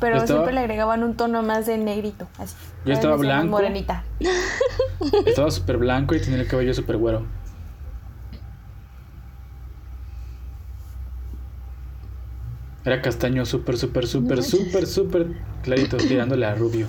Pero 0.00 0.16
estaba- 0.16 0.26
siempre 0.40 0.54
le 0.54 0.60
agregaban 0.60 1.02
un 1.04 1.14
tono 1.14 1.42
más 1.42 1.66
de 1.66 1.76
negrito, 1.78 2.26
así. 2.38 2.54
Yo 2.86 2.92
estaba 2.94 3.16
blanco. 3.16 3.50
Morenita. 3.50 4.04
Estaba 5.26 5.50
súper 5.50 5.76
blanco 5.78 6.14
y 6.14 6.20
tenía 6.20 6.40
el 6.40 6.46
cabello 6.46 6.72
súper 6.74 6.96
güero. 6.96 7.26
Era 12.84 13.02
castaño 13.02 13.44
súper, 13.44 13.76
súper, 13.76 14.06
súper, 14.06 14.42
súper, 14.42 14.86
súper 14.86 15.26
clarito, 15.62 15.96
tirándole 15.98 16.46
a 16.46 16.54
rubio. 16.54 16.86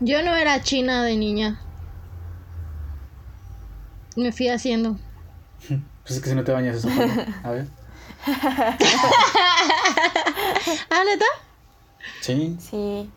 Yo 0.00 0.22
no 0.22 0.36
era 0.36 0.62
china 0.62 1.02
de 1.02 1.16
niña. 1.16 1.60
Me 4.18 4.32
fui 4.32 4.48
haciendo. 4.48 4.96
Pues 6.08 6.16
es 6.16 6.22
que 6.24 6.30
si 6.30 6.36
no 6.36 6.42
te 6.42 6.52
bañas 6.52 6.76
eso. 6.76 6.88
A 7.44 7.50
ver. 7.50 7.66
¿Ah, 10.90 11.02
neta? 11.04 11.24
Sí, 12.22 12.56
Sí. 12.58 13.10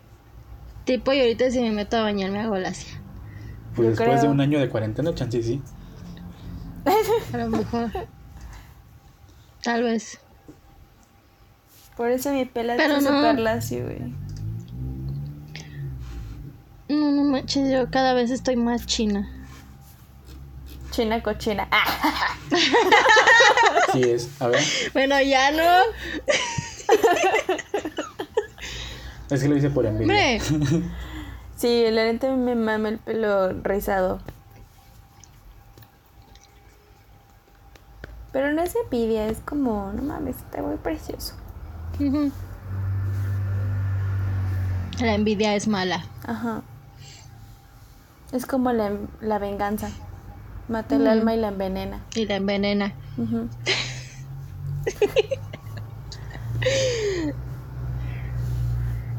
Tipo, 0.84 1.12
y 1.14 1.20
ahorita 1.20 1.50
si 1.50 1.60
me 1.62 1.70
meto 1.70 1.96
a 1.96 2.02
bañar 2.02 2.30
me 2.30 2.40
hago 2.40 2.58
lacia. 2.58 3.00
pues 3.74 3.86
Yo 3.86 3.94
después 3.94 4.20
de 4.20 4.28
un 4.28 4.40
año 4.42 4.58
de 4.60 4.68
cuarentena, 4.68 5.14
chance 5.14 5.42
sí. 5.42 5.62
A 7.32 7.36
lo 7.38 7.48
mejor. 7.48 7.90
Tal 9.62 9.84
vez. 9.84 10.18
Por 11.96 12.10
eso 12.10 12.30
mi 12.32 12.44
pelo 12.44 12.74
Pero 12.76 12.96
está 12.96 13.32
no. 13.32 13.40
lacio, 13.40 13.84
güey. 13.84 14.12
No, 16.90 17.10
no 17.10 17.24
manches, 17.24 17.72
yo 17.72 17.90
cada 17.90 18.12
vez 18.12 18.30
estoy 18.30 18.56
más 18.56 18.84
china. 18.84 19.31
China 20.92 21.22
cochina. 21.22 21.66
Ah, 21.70 22.36
Sí 23.92 24.02
es. 24.02 24.28
A 24.40 24.46
ver. 24.48 24.62
Bueno, 24.92 25.20
ya 25.20 25.50
no. 25.50 25.82
Es 29.30 29.42
que 29.42 29.48
lo 29.48 29.56
hice 29.56 29.70
por 29.70 29.86
envidia. 29.86 30.38
Hombre. 30.50 30.82
sí, 31.56 31.86
la 31.90 32.04
neta 32.04 32.30
me 32.30 32.54
mama 32.54 32.90
el 32.90 32.98
pelo 32.98 33.52
rizado. 33.62 34.20
Pero 38.32 38.52
no 38.52 38.62
es 38.62 38.74
envidia, 38.76 39.26
es 39.28 39.38
como, 39.40 39.92
no 39.92 40.02
mames, 40.02 40.36
está 40.36 40.62
muy 40.62 40.76
precioso. 40.76 41.34
La 45.00 45.14
envidia 45.14 45.54
es 45.54 45.68
mala. 45.68 46.04
Ajá. 46.26 46.62
Es 48.32 48.46
como 48.46 48.72
la, 48.72 48.92
la 49.20 49.38
venganza. 49.38 49.90
Mata 50.72 50.96
el 50.96 51.02
Mm. 51.02 51.08
alma 51.08 51.34
y 51.34 51.36
la 51.36 51.48
envenena. 51.48 52.06
Y 52.14 52.24
la 52.24 52.36
envenena. 52.36 52.94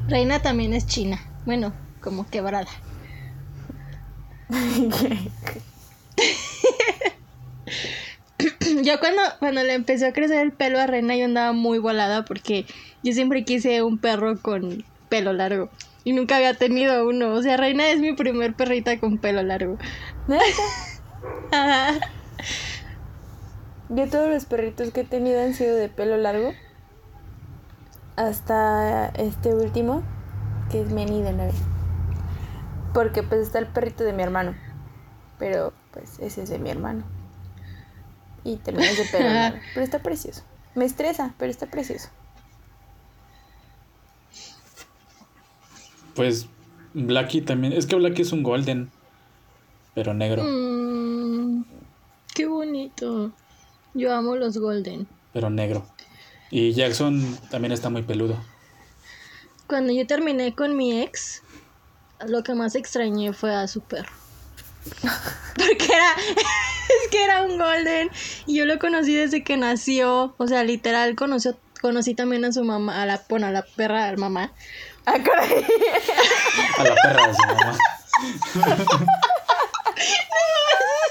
Reina 0.07 0.39
también 0.39 0.73
es 0.73 0.87
china. 0.87 1.21
Bueno, 1.45 1.73
como 2.01 2.27
quebrada. 2.27 2.67
Yo 8.83 8.99
cuando, 8.99 9.21
cuando 9.39 9.63
le 9.63 9.73
empezó 9.73 10.07
a 10.07 10.11
crecer 10.11 10.39
el 10.39 10.51
pelo 10.53 10.79
a 10.79 10.87
Reina 10.87 11.15
yo 11.15 11.25
andaba 11.25 11.53
muy 11.53 11.77
volada 11.77 12.25
porque 12.25 12.65
yo 13.03 13.13
siempre 13.13 13.45
quise 13.45 13.83
un 13.83 13.99
perro 13.99 14.41
con 14.41 14.83
pelo 15.07 15.31
largo. 15.33 15.69
Y 16.03 16.11
nunca 16.13 16.35
había 16.37 16.55
tenido 16.55 17.07
uno. 17.07 17.33
O 17.33 17.41
sea, 17.41 17.55
Reina 17.55 17.89
es 17.89 17.99
mi 17.99 18.13
primer 18.13 18.55
perrita 18.55 18.99
con 18.99 19.19
pelo 19.19 19.43
largo. 19.43 19.77
Yo 23.89 24.09
todos 24.09 24.29
los 24.29 24.45
perritos 24.45 24.91
que 24.91 25.01
he 25.01 25.05
tenido 25.05 25.41
han 25.41 25.53
sido 25.53 25.75
de 25.75 25.89
pelo 25.89 26.17
largo. 26.17 26.53
Hasta 28.15 29.07
este 29.09 29.53
último, 29.53 30.03
que 30.71 30.81
es 30.81 30.91
Meni 30.91 31.21
de 31.21 31.33
9. 31.33 31.51
Porque 32.93 33.23
pues 33.23 33.41
está 33.41 33.59
el 33.59 33.67
perrito 33.67 34.03
de 34.03 34.13
mi 34.13 34.23
hermano. 34.23 34.55
Pero 35.39 35.73
pues 35.91 36.19
ese 36.19 36.43
es 36.43 36.49
de 36.49 36.59
mi 36.59 36.69
hermano. 36.69 37.03
Y 38.43 38.57
también 38.57 38.89
es 38.89 38.97
de 38.97 39.05
pelo 39.05 39.29
largo. 39.33 39.59
Pero 39.73 39.83
está 39.83 39.99
precioso. 39.99 40.43
Me 40.75 40.85
estresa, 40.85 41.33
pero 41.37 41.51
está 41.51 41.67
precioso. 41.67 42.09
Pues 46.15 46.47
Blacky 46.93 47.41
también. 47.41 47.73
Es 47.73 47.85
que 47.85 47.95
Blacky 47.95 48.21
es 48.21 48.31
un 48.31 48.43
golden. 48.43 48.91
Pero 49.95 50.13
negro. 50.13 50.43
Mm, 50.43 50.72
bonito. 52.83 53.31
Yo 53.93 54.13
amo 54.13 54.35
los 54.35 54.57
golden. 54.57 55.07
Pero 55.31 55.49
negro. 55.49 55.85
Y 56.49 56.73
Jackson 56.73 57.37
también 57.49 57.71
está 57.71 57.89
muy 57.89 58.03
peludo. 58.03 58.37
Cuando 59.67 59.93
yo 59.93 60.05
terminé 60.05 60.53
con 60.53 60.75
mi 60.75 61.01
ex, 61.01 61.41
lo 62.27 62.43
que 62.43 62.53
más 62.53 62.75
extrañé 62.75 63.33
fue 63.33 63.55
a 63.55 63.67
su 63.67 63.81
perro. 63.81 64.11
Porque 65.55 65.85
era, 65.85 66.15
es 66.27 67.09
que 67.09 67.23
era 67.23 67.43
un 67.43 67.57
golden 67.57 68.09
y 68.45 68.57
yo 68.57 68.65
lo 68.65 68.77
conocí 68.79 69.15
desde 69.15 69.43
que 69.43 69.55
nació, 69.55 70.35
o 70.37 70.47
sea, 70.47 70.63
literal 70.65 71.15
conoció, 71.15 71.57
conocí 71.81 72.13
también 72.15 72.43
a 72.43 72.51
su 72.51 72.65
mamá, 72.65 73.01
a 73.01 73.05
la, 73.05 73.23
bueno, 73.29 73.47
a 73.47 73.51
la 73.51 73.63
perra, 73.63 74.07
a 74.07 74.11
la 74.11 74.17
mamá. 74.17 74.51
A 75.05 75.17
la 75.17 75.23
perra 76.95 77.27
de 77.27 77.33
su 77.33 77.41
mamá. 77.45 77.77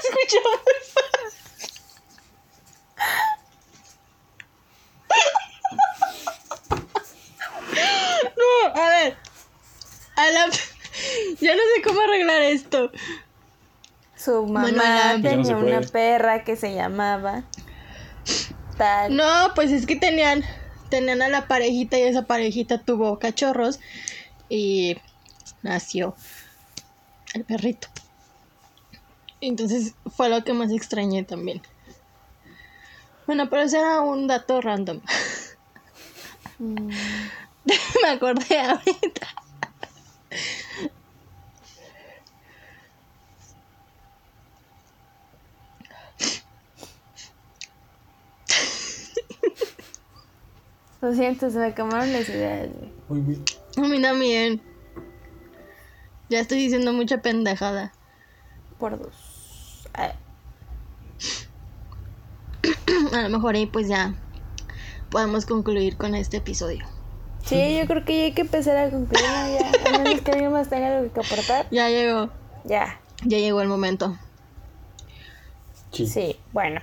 Se 0.01 0.07
escuchó 0.09 0.37
muy 0.41 0.57
feo. 0.93 1.13
No, 8.35 8.81
a 8.81 8.89
ver. 8.89 9.17
A 10.23 10.31
la... 10.31 10.49
Ya 11.41 11.55
no 11.55 11.61
sé 11.75 11.81
cómo 11.83 12.01
arreglar 12.01 12.41
esto. 12.43 12.91
Su 14.15 14.45
mamá 14.45 14.61
Bueno, 14.61 14.83
no 15.17 15.21
tenía 15.21 15.57
una 15.57 15.81
perra 15.81 16.43
que 16.43 16.55
se 16.55 16.73
llamaba 16.73 17.43
tal. 18.77 19.15
No, 19.15 19.51
pues 19.55 19.71
es 19.71 19.85
que 19.85 19.95
tenían, 19.95 20.43
tenían 20.89 21.21
a 21.21 21.27
la 21.27 21.47
parejita 21.47 21.97
y 21.97 22.03
esa 22.03 22.21
parejita 22.23 22.77
tuvo 22.77 23.19
cachorros 23.19 23.79
y 24.49 24.97
nació 25.61 26.15
el 27.33 27.43
perrito. 27.43 27.87
Entonces 29.41 29.95
fue 30.15 30.29
lo 30.29 30.43
que 30.43 30.53
más 30.53 30.71
extrañé 30.71 31.23
también. 31.23 31.61
Bueno, 33.25 33.49
pero 33.49 33.63
ese 33.63 33.79
era 33.79 34.01
un 34.01 34.27
dato 34.27 34.61
random. 34.61 35.01
Mm. 36.59 36.89
Me 38.03 38.09
acordé 38.09 38.59
ahorita. 38.59 39.27
Lo 51.01 51.13
siento, 51.13 51.49
se 51.49 51.59
me 51.59 51.65
acabaron 51.65 52.13
las 52.13 52.29
ideas, 52.29 52.69
güey. 52.73 52.93
Uy, 53.09 53.19
uy. 53.35 53.43
A 53.75 53.87
mí 53.87 54.01
también. 54.01 54.61
Ya 56.29 56.39
estoy 56.39 56.59
diciendo 56.59 56.93
mucha 56.93 57.21
pendejada. 57.21 57.91
Por 58.79 58.97
dos. 58.97 59.85
A 63.13 63.21
lo 63.21 63.29
mejor 63.29 63.55
ahí 63.55 63.65
pues 63.65 63.89
ya 63.89 64.15
podemos 65.09 65.45
concluir 65.45 65.97
con 65.97 66.15
este 66.15 66.37
episodio. 66.37 66.85
Sí, 67.45 67.77
yo 67.77 67.85
creo 67.87 68.05
que 68.05 68.17
ya 68.17 68.23
hay 68.25 68.31
que 68.33 68.41
empezar 68.41 68.77
a 68.77 68.89
concluir 68.89 69.25
¿no? 69.25 69.59
ya. 69.59 69.89
A 69.95 69.97
menos 69.99 70.21
que 70.21 70.31
alguien 70.31 70.51
más 70.51 70.69
tenga 70.69 70.97
algo 70.97 71.11
que 71.13 71.19
aportar. 71.19 71.67
Ya 71.71 71.89
llegó, 71.89 72.29
Ya. 72.63 72.99
ya 73.23 73.37
llegó 73.37 73.61
el 73.61 73.67
momento. 73.67 74.17
Sí. 75.91 76.07
Sí, 76.07 76.39
bueno. 76.53 76.81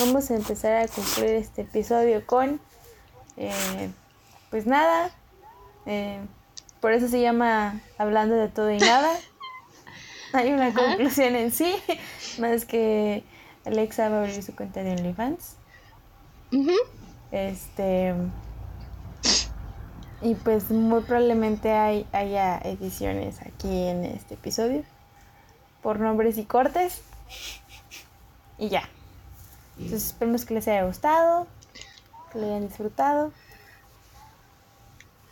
Vamos 0.00 0.30
a 0.30 0.34
empezar 0.34 0.72
a 0.76 0.88
concluir 0.88 1.34
este 1.36 1.62
episodio 1.62 2.26
con. 2.26 2.60
eh, 3.36 3.90
pues 4.50 4.66
nada. 4.66 5.10
eh, 5.86 6.18
por 6.80 6.92
eso 6.92 7.08
se 7.08 7.20
llama 7.20 7.80
Hablando 7.98 8.34
de 8.36 8.48
todo 8.48 8.70
y 8.70 8.78
nada. 8.78 9.14
Hay 10.32 10.50
una 10.52 10.66
Ajá. 10.68 10.80
conclusión 10.80 11.36
en 11.36 11.52
sí. 11.52 11.74
Más 12.38 12.64
que 12.64 13.22
Alexa 13.64 14.08
va 14.08 14.16
a 14.16 14.20
abrir 14.20 14.42
su 14.42 14.54
cuenta 14.56 14.82
de 14.82 14.92
OnlyFans. 14.92 15.56
Ujú. 16.52 16.72
Este. 17.30 18.14
Y 20.24 20.34
pues 20.36 20.70
muy 20.70 21.02
probablemente 21.02 21.70
hay, 21.72 22.06
haya 22.12 22.58
ediciones 22.58 23.36
aquí 23.42 23.88
en 23.88 24.04
este 24.06 24.34
episodio. 24.34 24.82
Por 25.82 26.00
nombres 26.00 26.38
y 26.38 26.44
cortes. 26.44 27.02
Y 28.58 28.70
ya. 28.70 28.88
Entonces 29.78 30.06
esperemos 30.06 30.44
que 30.46 30.54
les 30.54 30.66
haya 30.66 30.84
gustado. 30.84 31.46
Que 32.32 32.38
lo 32.38 32.46
hayan 32.46 32.66
disfrutado. 32.68 33.32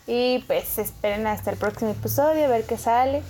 Y 0.07 0.41
pues 0.47 0.79
esperen 0.79 1.27
hasta 1.27 1.51
el 1.53 1.57
próximo 1.57 1.93
episodio 1.93 2.45
a 2.45 2.49
ver 2.49 2.65
qué 2.67 2.77
sale. 2.77 3.23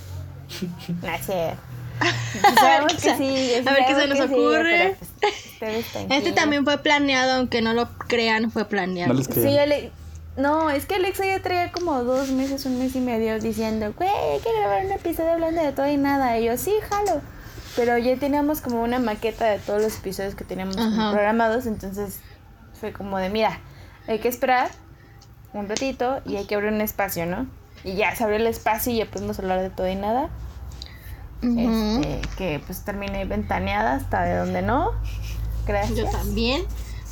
Sabemos 2.58 2.94
que 2.94 3.16
sí, 3.16 3.54
a 3.64 3.72
ver 3.72 3.84
qué 3.86 3.94
se 3.94 4.06
nos 4.08 4.18
que 4.18 4.24
ocurre. 4.24 4.96
pues, 5.60 5.86
Este 6.10 6.32
también 6.32 6.64
fue 6.64 6.78
planeado, 6.78 7.34
aunque 7.34 7.62
no 7.62 7.72
lo 7.74 7.88
crean, 8.08 8.50
fue 8.50 8.64
planeado. 8.64 9.12
No 9.12 9.18
les 9.18 9.26
Sí, 9.26 9.32
crean. 9.34 9.58
Ale- 9.58 9.92
No, 10.36 10.70
es 10.70 10.86
que 10.86 10.94
Alexa 10.94 11.26
ya 11.26 11.42
traía 11.42 11.72
como 11.72 12.02
dos 12.04 12.30
meses, 12.30 12.64
un 12.64 12.78
mes 12.78 12.96
y 12.96 13.00
medio 13.00 13.38
diciendo, 13.38 13.92
güey, 13.96 14.08
hay 14.08 14.40
que 14.40 14.50
grabar 14.58 14.86
un 14.86 14.92
episodio 14.92 15.32
hablando 15.32 15.62
de 15.62 15.72
todo 15.72 15.86
y 15.86 15.98
nada. 15.98 16.38
Y 16.38 16.46
yo, 16.46 16.56
sí, 16.56 16.72
jalo. 16.88 17.20
Pero 17.76 17.98
ya 17.98 18.16
teníamos 18.16 18.60
como 18.60 18.82
una 18.82 18.98
maqueta 18.98 19.46
de 19.46 19.58
todos 19.58 19.82
los 19.82 19.96
episodios 19.98 20.34
que 20.34 20.44
teníamos 20.44 20.76
programados, 20.76 21.66
entonces 21.66 22.20
fue 22.78 22.92
como 22.92 23.18
de, 23.18 23.30
mira, 23.30 23.60
hay 24.06 24.18
que 24.18 24.28
esperar 24.28 24.70
un 25.52 25.68
ratito 25.68 26.20
y 26.26 26.36
hay 26.36 26.46
que 26.46 26.54
abrir 26.54 26.72
un 26.72 26.80
espacio, 26.80 27.26
¿no? 27.26 27.46
Y 27.84 27.94
ya 27.94 28.14
se 28.14 28.24
abrió 28.24 28.36
el 28.36 28.46
espacio 28.46 28.92
y 28.92 28.98
ya 28.98 29.06
pudimos 29.06 29.38
hablar 29.38 29.60
de 29.60 29.70
todo 29.70 29.88
y 29.88 29.96
nada. 29.96 30.30
Este, 31.42 32.20
que 32.36 32.62
pues 32.64 32.84
terminé 32.84 33.24
ventaneada 33.24 33.94
hasta 33.94 34.22
de 34.22 34.36
donde 34.36 34.62
no. 34.62 34.92
Gracias. 35.66 35.98
Yo 35.98 36.10
también. 36.10 36.64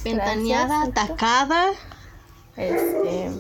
Ventaneada, 0.05 0.85
atacada. 0.85 1.67
Este. 2.61 3.31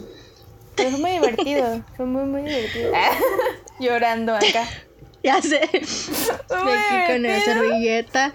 Pero 0.76 0.90
fue 0.90 1.00
muy 1.00 1.10
divertido. 1.10 1.84
Fue 1.96 2.06
muy, 2.06 2.24
muy 2.24 2.42
divertido. 2.42 2.92
Llorando 3.80 4.34
acá. 4.34 4.66
Ya 5.22 5.42
sé. 5.42 5.60
Muy 5.70 6.72
Aquí 6.72 7.12
con 7.12 7.22
la 7.24 7.40
servilleta. 7.40 8.32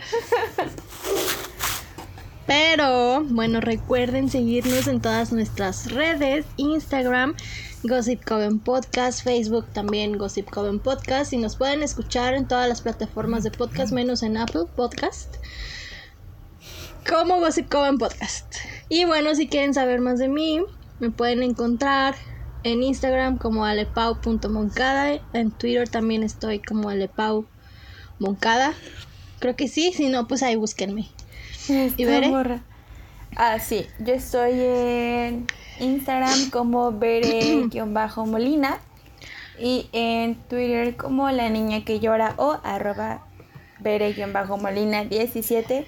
Pero 2.46 3.24
bueno, 3.24 3.60
recuerden 3.60 4.30
seguirnos 4.30 4.86
en 4.86 5.02
todas 5.02 5.34
nuestras 5.34 5.92
redes, 5.92 6.46
Instagram, 6.58 7.36
Gossip 7.82 8.24
Coven 8.24 8.60
Podcast, 8.60 9.24
Facebook 9.24 9.66
también 9.74 10.20
Gossip 10.20 10.48
Coven 10.48 10.80
Podcast 10.80 11.34
y 11.34 11.38
nos 11.38 11.56
pueden 11.56 11.82
escuchar 11.82 12.36
en 12.36 12.48
todas 12.48 12.70
las 12.70 12.82
plataformas 12.82 13.44
de 13.44 13.50
podcast 13.50 13.92
menos 13.92 14.22
en 14.22 14.38
Apple 14.38 14.66
Podcast 14.76 15.38
como 17.10 17.40
Gossip 17.40 17.70
Coven 17.70 17.98
Podcast. 17.98 18.58
Y 18.90 19.06
bueno, 19.06 19.34
si 19.36 19.48
quieren 19.48 19.74
saber 19.74 20.00
más 20.00 20.20
de 20.20 20.28
mí, 20.28 20.62
me 21.00 21.10
pueden 21.10 21.44
encontrar 21.44 22.16
en 22.64 22.84
Instagram 22.84 23.38
como 23.38 23.66
alepau.moncada, 23.66 25.20
en 25.34 25.52
Twitter 25.52 25.88
también 25.88 26.24
estoy 26.24 26.60
como 26.60 26.90
alepau 26.90 27.46
moncada. 28.20 28.74
Creo 29.40 29.56
que 29.56 29.68
sí, 29.68 29.92
si 29.94 30.10
no 30.10 30.28
pues 30.28 30.44
ahí 30.44 30.56
búsquenme. 30.56 31.10
¿Y 31.68 32.06
veré? 32.06 32.32
Ah, 33.36 33.60
sí, 33.60 33.86
yo 34.00 34.14
estoy 34.14 34.54
en 34.54 35.48
Instagram 35.80 36.50
como 36.52 36.92
bere-molina 36.92 38.80
y 39.60 39.90
en 39.92 40.36
Twitter 40.36 40.96
como 40.96 41.30
la 41.32 41.50
niña 41.50 41.84
que 41.84 42.00
llora 42.00 42.34
o 42.38 42.60
arroba 42.64 43.26
bere-molina 43.80 45.04
17. 45.04 45.86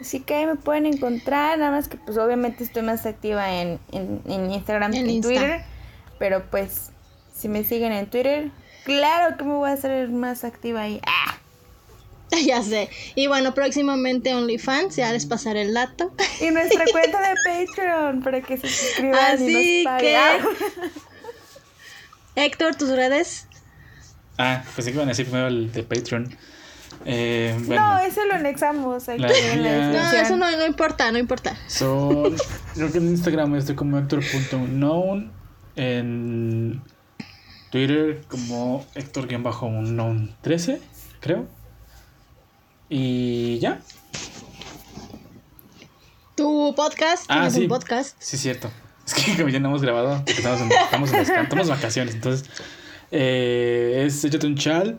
Así 0.00 0.20
que 0.20 0.34
ahí 0.34 0.46
me 0.46 0.56
pueden 0.56 0.86
encontrar, 0.86 1.58
nada 1.58 1.72
más 1.72 1.88
que 1.88 1.96
pues 1.96 2.16
obviamente 2.18 2.62
estoy 2.62 2.82
más 2.82 3.04
activa 3.04 3.52
en, 3.60 3.80
Instagram 4.26 4.92
que 4.92 4.98
en 4.98 5.20
Twitter. 5.20 5.62
Pero 6.18 6.44
pues 6.50 6.90
si 7.34 7.48
me 7.48 7.64
siguen 7.64 7.92
en 7.92 8.08
Twitter, 8.08 8.50
claro 8.84 9.36
que 9.36 9.44
me 9.44 9.54
voy 9.54 9.70
a 9.70 9.72
hacer 9.72 10.08
más 10.08 10.44
activa 10.44 10.82
ahí. 10.82 11.00
¡Ah! 11.06 11.38
Ya 12.46 12.62
sé. 12.62 12.90
Y 13.14 13.26
bueno, 13.26 13.54
próximamente 13.54 14.34
OnlyFans, 14.34 14.96
ya 14.96 15.12
les 15.12 15.26
pasaré 15.26 15.62
el 15.62 15.74
dato. 15.74 16.12
Y 16.40 16.50
nuestra 16.50 16.84
cuenta 16.92 17.20
de 17.20 17.34
Patreon 17.44 18.22
para 18.22 18.40
que 18.42 18.58
se 18.58 18.68
suscriban 18.68 19.34
Así 19.34 19.80
y 19.80 19.84
nos 19.84 20.00
que... 20.00 20.16
Héctor, 22.44 22.76
tus 22.76 22.90
redes. 22.90 23.46
Ah, 24.36 24.62
pues 24.74 24.84
sí 24.84 24.92
que 24.92 24.98
van 24.98 25.08
a 25.08 25.10
decir 25.10 25.26
primero 25.26 25.48
el 25.48 25.72
de 25.72 25.82
Patreon. 25.82 26.36
Eh, 27.04 27.56
no, 27.68 27.98
ese 28.00 28.26
lo 28.26 28.34
anexamos 28.34 29.08
aquí 29.08 29.22
en 29.22 29.62
la 29.62 29.92
No, 29.92 30.10
eso 30.18 30.36
no, 30.36 30.50
no, 30.50 30.66
importa, 30.66 31.10
no 31.12 31.18
importa. 31.18 31.56
Son, 31.66 32.34
creo 32.74 32.92
que 32.92 32.98
en 32.98 33.08
Instagram 33.08 33.54
estoy 33.56 33.74
como 33.74 33.98
Héctor.unknown. 33.98 35.32
En 35.76 36.82
Twitter 37.70 38.22
como 38.28 38.84
Héctor-unknown13, 38.94 40.80
creo. 41.20 41.46
Y 42.88 43.58
ya. 43.58 43.80
Tu 46.34 46.74
podcast, 46.74 47.26
ah, 47.28 47.50
sí. 47.50 47.62
un 47.62 47.68
podcast. 47.68 48.16
Sí, 48.18 48.38
cierto. 48.38 48.70
Es 49.06 49.14
que 49.14 49.36
como 49.36 49.48
ya 49.48 49.58
no 49.58 49.68
hemos 49.68 49.80
grabado, 49.80 50.22
estamos 50.26 50.60
en, 50.60 50.70
estamos 50.70 51.12
en, 51.12 51.20
estamos 51.20 51.68
vacaciones, 51.68 52.14
entonces 52.14 52.46
eh, 53.10 54.04
es 54.04 54.22
Échate 54.22 54.46
un 54.46 54.54
chal, 54.54 54.98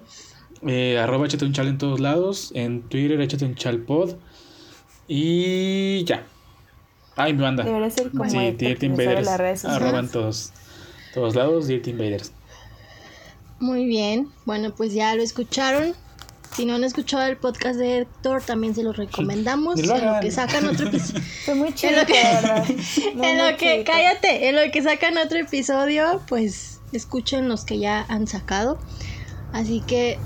eh, 0.67 0.97
arroba 0.97 1.25
Échate 1.25 1.45
un 1.45 1.53
chal 1.53 1.67
en 1.67 1.77
todos 1.77 1.99
lados, 1.99 2.51
en 2.53 2.81
Twitter 2.83 3.19
Échate 3.21 3.45
un 3.45 3.55
chal 3.55 3.79
pod 3.79 4.15
y 5.07 6.03
ya. 6.05 6.23
Ay, 7.15 7.33
mi 7.33 7.41
banda. 7.41 7.63
Debería 7.63 7.89
ser 7.89 8.11
como 8.11 8.29
sí, 8.29 8.51
Dirty 8.51 8.85
Invaders. 8.85 9.65
Arroba 9.65 9.99
en 9.99 10.09
todos, 10.09 10.53
todos 11.13 11.35
lados, 11.35 11.67
Dirty 11.67 11.89
Invaders. 11.89 12.31
Muy 13.59 13.85
bien, 13.85 14.29
bueno 14.45 14.73
pues 14.73 14.93
ya 14.93 15.15
lo 15.15 15.23
escucharon. 15.23 15.93
Si 16.55 16.65
no 16.65 16.75
han 16.75 16.83
escuchado 16.83 17.25
el 17.25 17.37
podcast 17.37 17.77
de 17.77 17.99
Héctor, 17.99 18.41
también 18.41 18.73
se 18.73 18.83
los 18.83 18.97
recomendamos. 18.97 19.79
en 19.79 19.87
lo 19.87 20.19
que 20.19 20.31
sacan 20.31 20.67
otro 20.67 20.87
episodio. 20.87 21.21
Fue 21.45 21.55
muy 21.55 21.73
chido, 21.73 21.93
en 21.93 21.99
lo 21.99 22.05
que, 22.05 22.21
en 23.29 23.37
lo 23.37 23.57
que 23.57 23.83
cállate, 23.85 24.49
en 24.49 24.55
lo 24.55 24.71
que 24.71 24.81
sacan 24.81 25.17
otro 25.17 25.39
episodio, 25.39 26.21
pues 26.27 26.79
escuchen 26.91 27.47
los 27.47 27.65
que 27.65 27.79
ya 27.79 28.05
han 28.09 28.27
sacado. 28.27 28.79
Así 29.53 29.81
que 29.81 30.17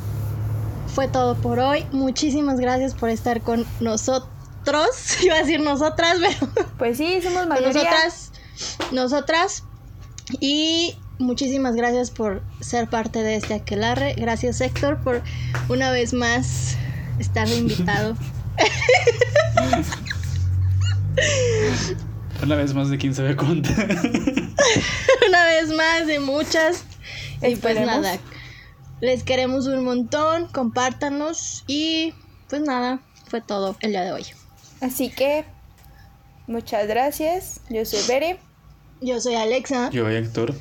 fue 0.94 1.08
todo 1.08 1.36
por 1.36 1.60
hoy. 1.60 1.86
Muchísimas 1.92 2.60
gracias 2.60 2.94
por 2.94 3.10
estar 3.10 3.42
con 3.42 3.66
nosotros. 3.80 4.30
Iba 5.24 5.36
a 5.36 5.40
decir 5.40 5.60
nosotras, 5.60 6.18
pero. 6.20 6.52
Pues 6.78 6.98
sí, 6.98 7.20
somos 7.22 7.48
mayoría. 7.48 7.74
Nosotras. 7.74 8.32
Nosotras. 8.92 9.64
Y 10.40 10.96
muchísimas 11.20 11.76
gracias 11.76 12.12
por 12.12 12.42
ser 12.62 12.90
parte 12.90 13.24
de 13.24 13.36
este 13.36 13.56
aquelarre. 13.56 14.14
Gracias 14.16 14.62
Héctor 14.62 15.00
por 15.00 15.22
una 15.68 15.92
vez 15.92 16.14
más 16.14 16.78
estar 17.20 17.50
invitado. 17.50 18.16
una 22.44 22.56
vez 22.56 22.74
más 22.74 22.90
de 22.90 22.98
quién 22.98 23.14
sabe 23.14 23.36
cuánto. 23.36 23.70
una 25.28 25.46
vez 25.46 25.70
más 25.76 26.08
de 26.08 26.20
muchas. 26.20 26.86
Y 27.42 27.58
pues 27.58 27.86
nada, 27.86 28.18
les 29.04 29.26
queremos 29.26 29.68
un 29.68 29.84
montón, 29.84 30.48
compártanos 30.48 31.66
y 31.68 32.14
pues 32.48 32.62
nada, 32.62 33.02
fue 33.28 33.42
todo 33.42 33.76
el 33.82 33.92
día 33.92 34.06
de 34.06 34.14
hoy. 34.14 34.26
Así 34.80 35.10
que 35.10 35.44
muchas 36.48 36.88
gracias. 36.88 37.60
Yo 37.70 37.84
soy 37.84 38.00
Bere. 38.08 38.40
Yo 39.02 39.20
soy 39.20 39.36
Alexa. 39.36 39.90
Yo 39.90 40.06
soy 40.06 40.16
Héctor. 40.16 40.56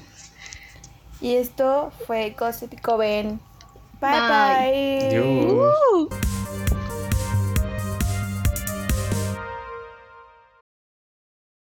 Y 1.20 1.36
esto 1.36 1.92
fue 2.04 2.34
Gossip 2.36 2.80
Coven. 2.80 3.38
Bye 4.00 4.10
bye. 4.10 4.20
bye. 4.20 5.06
Adiós. 5.06 5.74
Uh. 5.94 6.08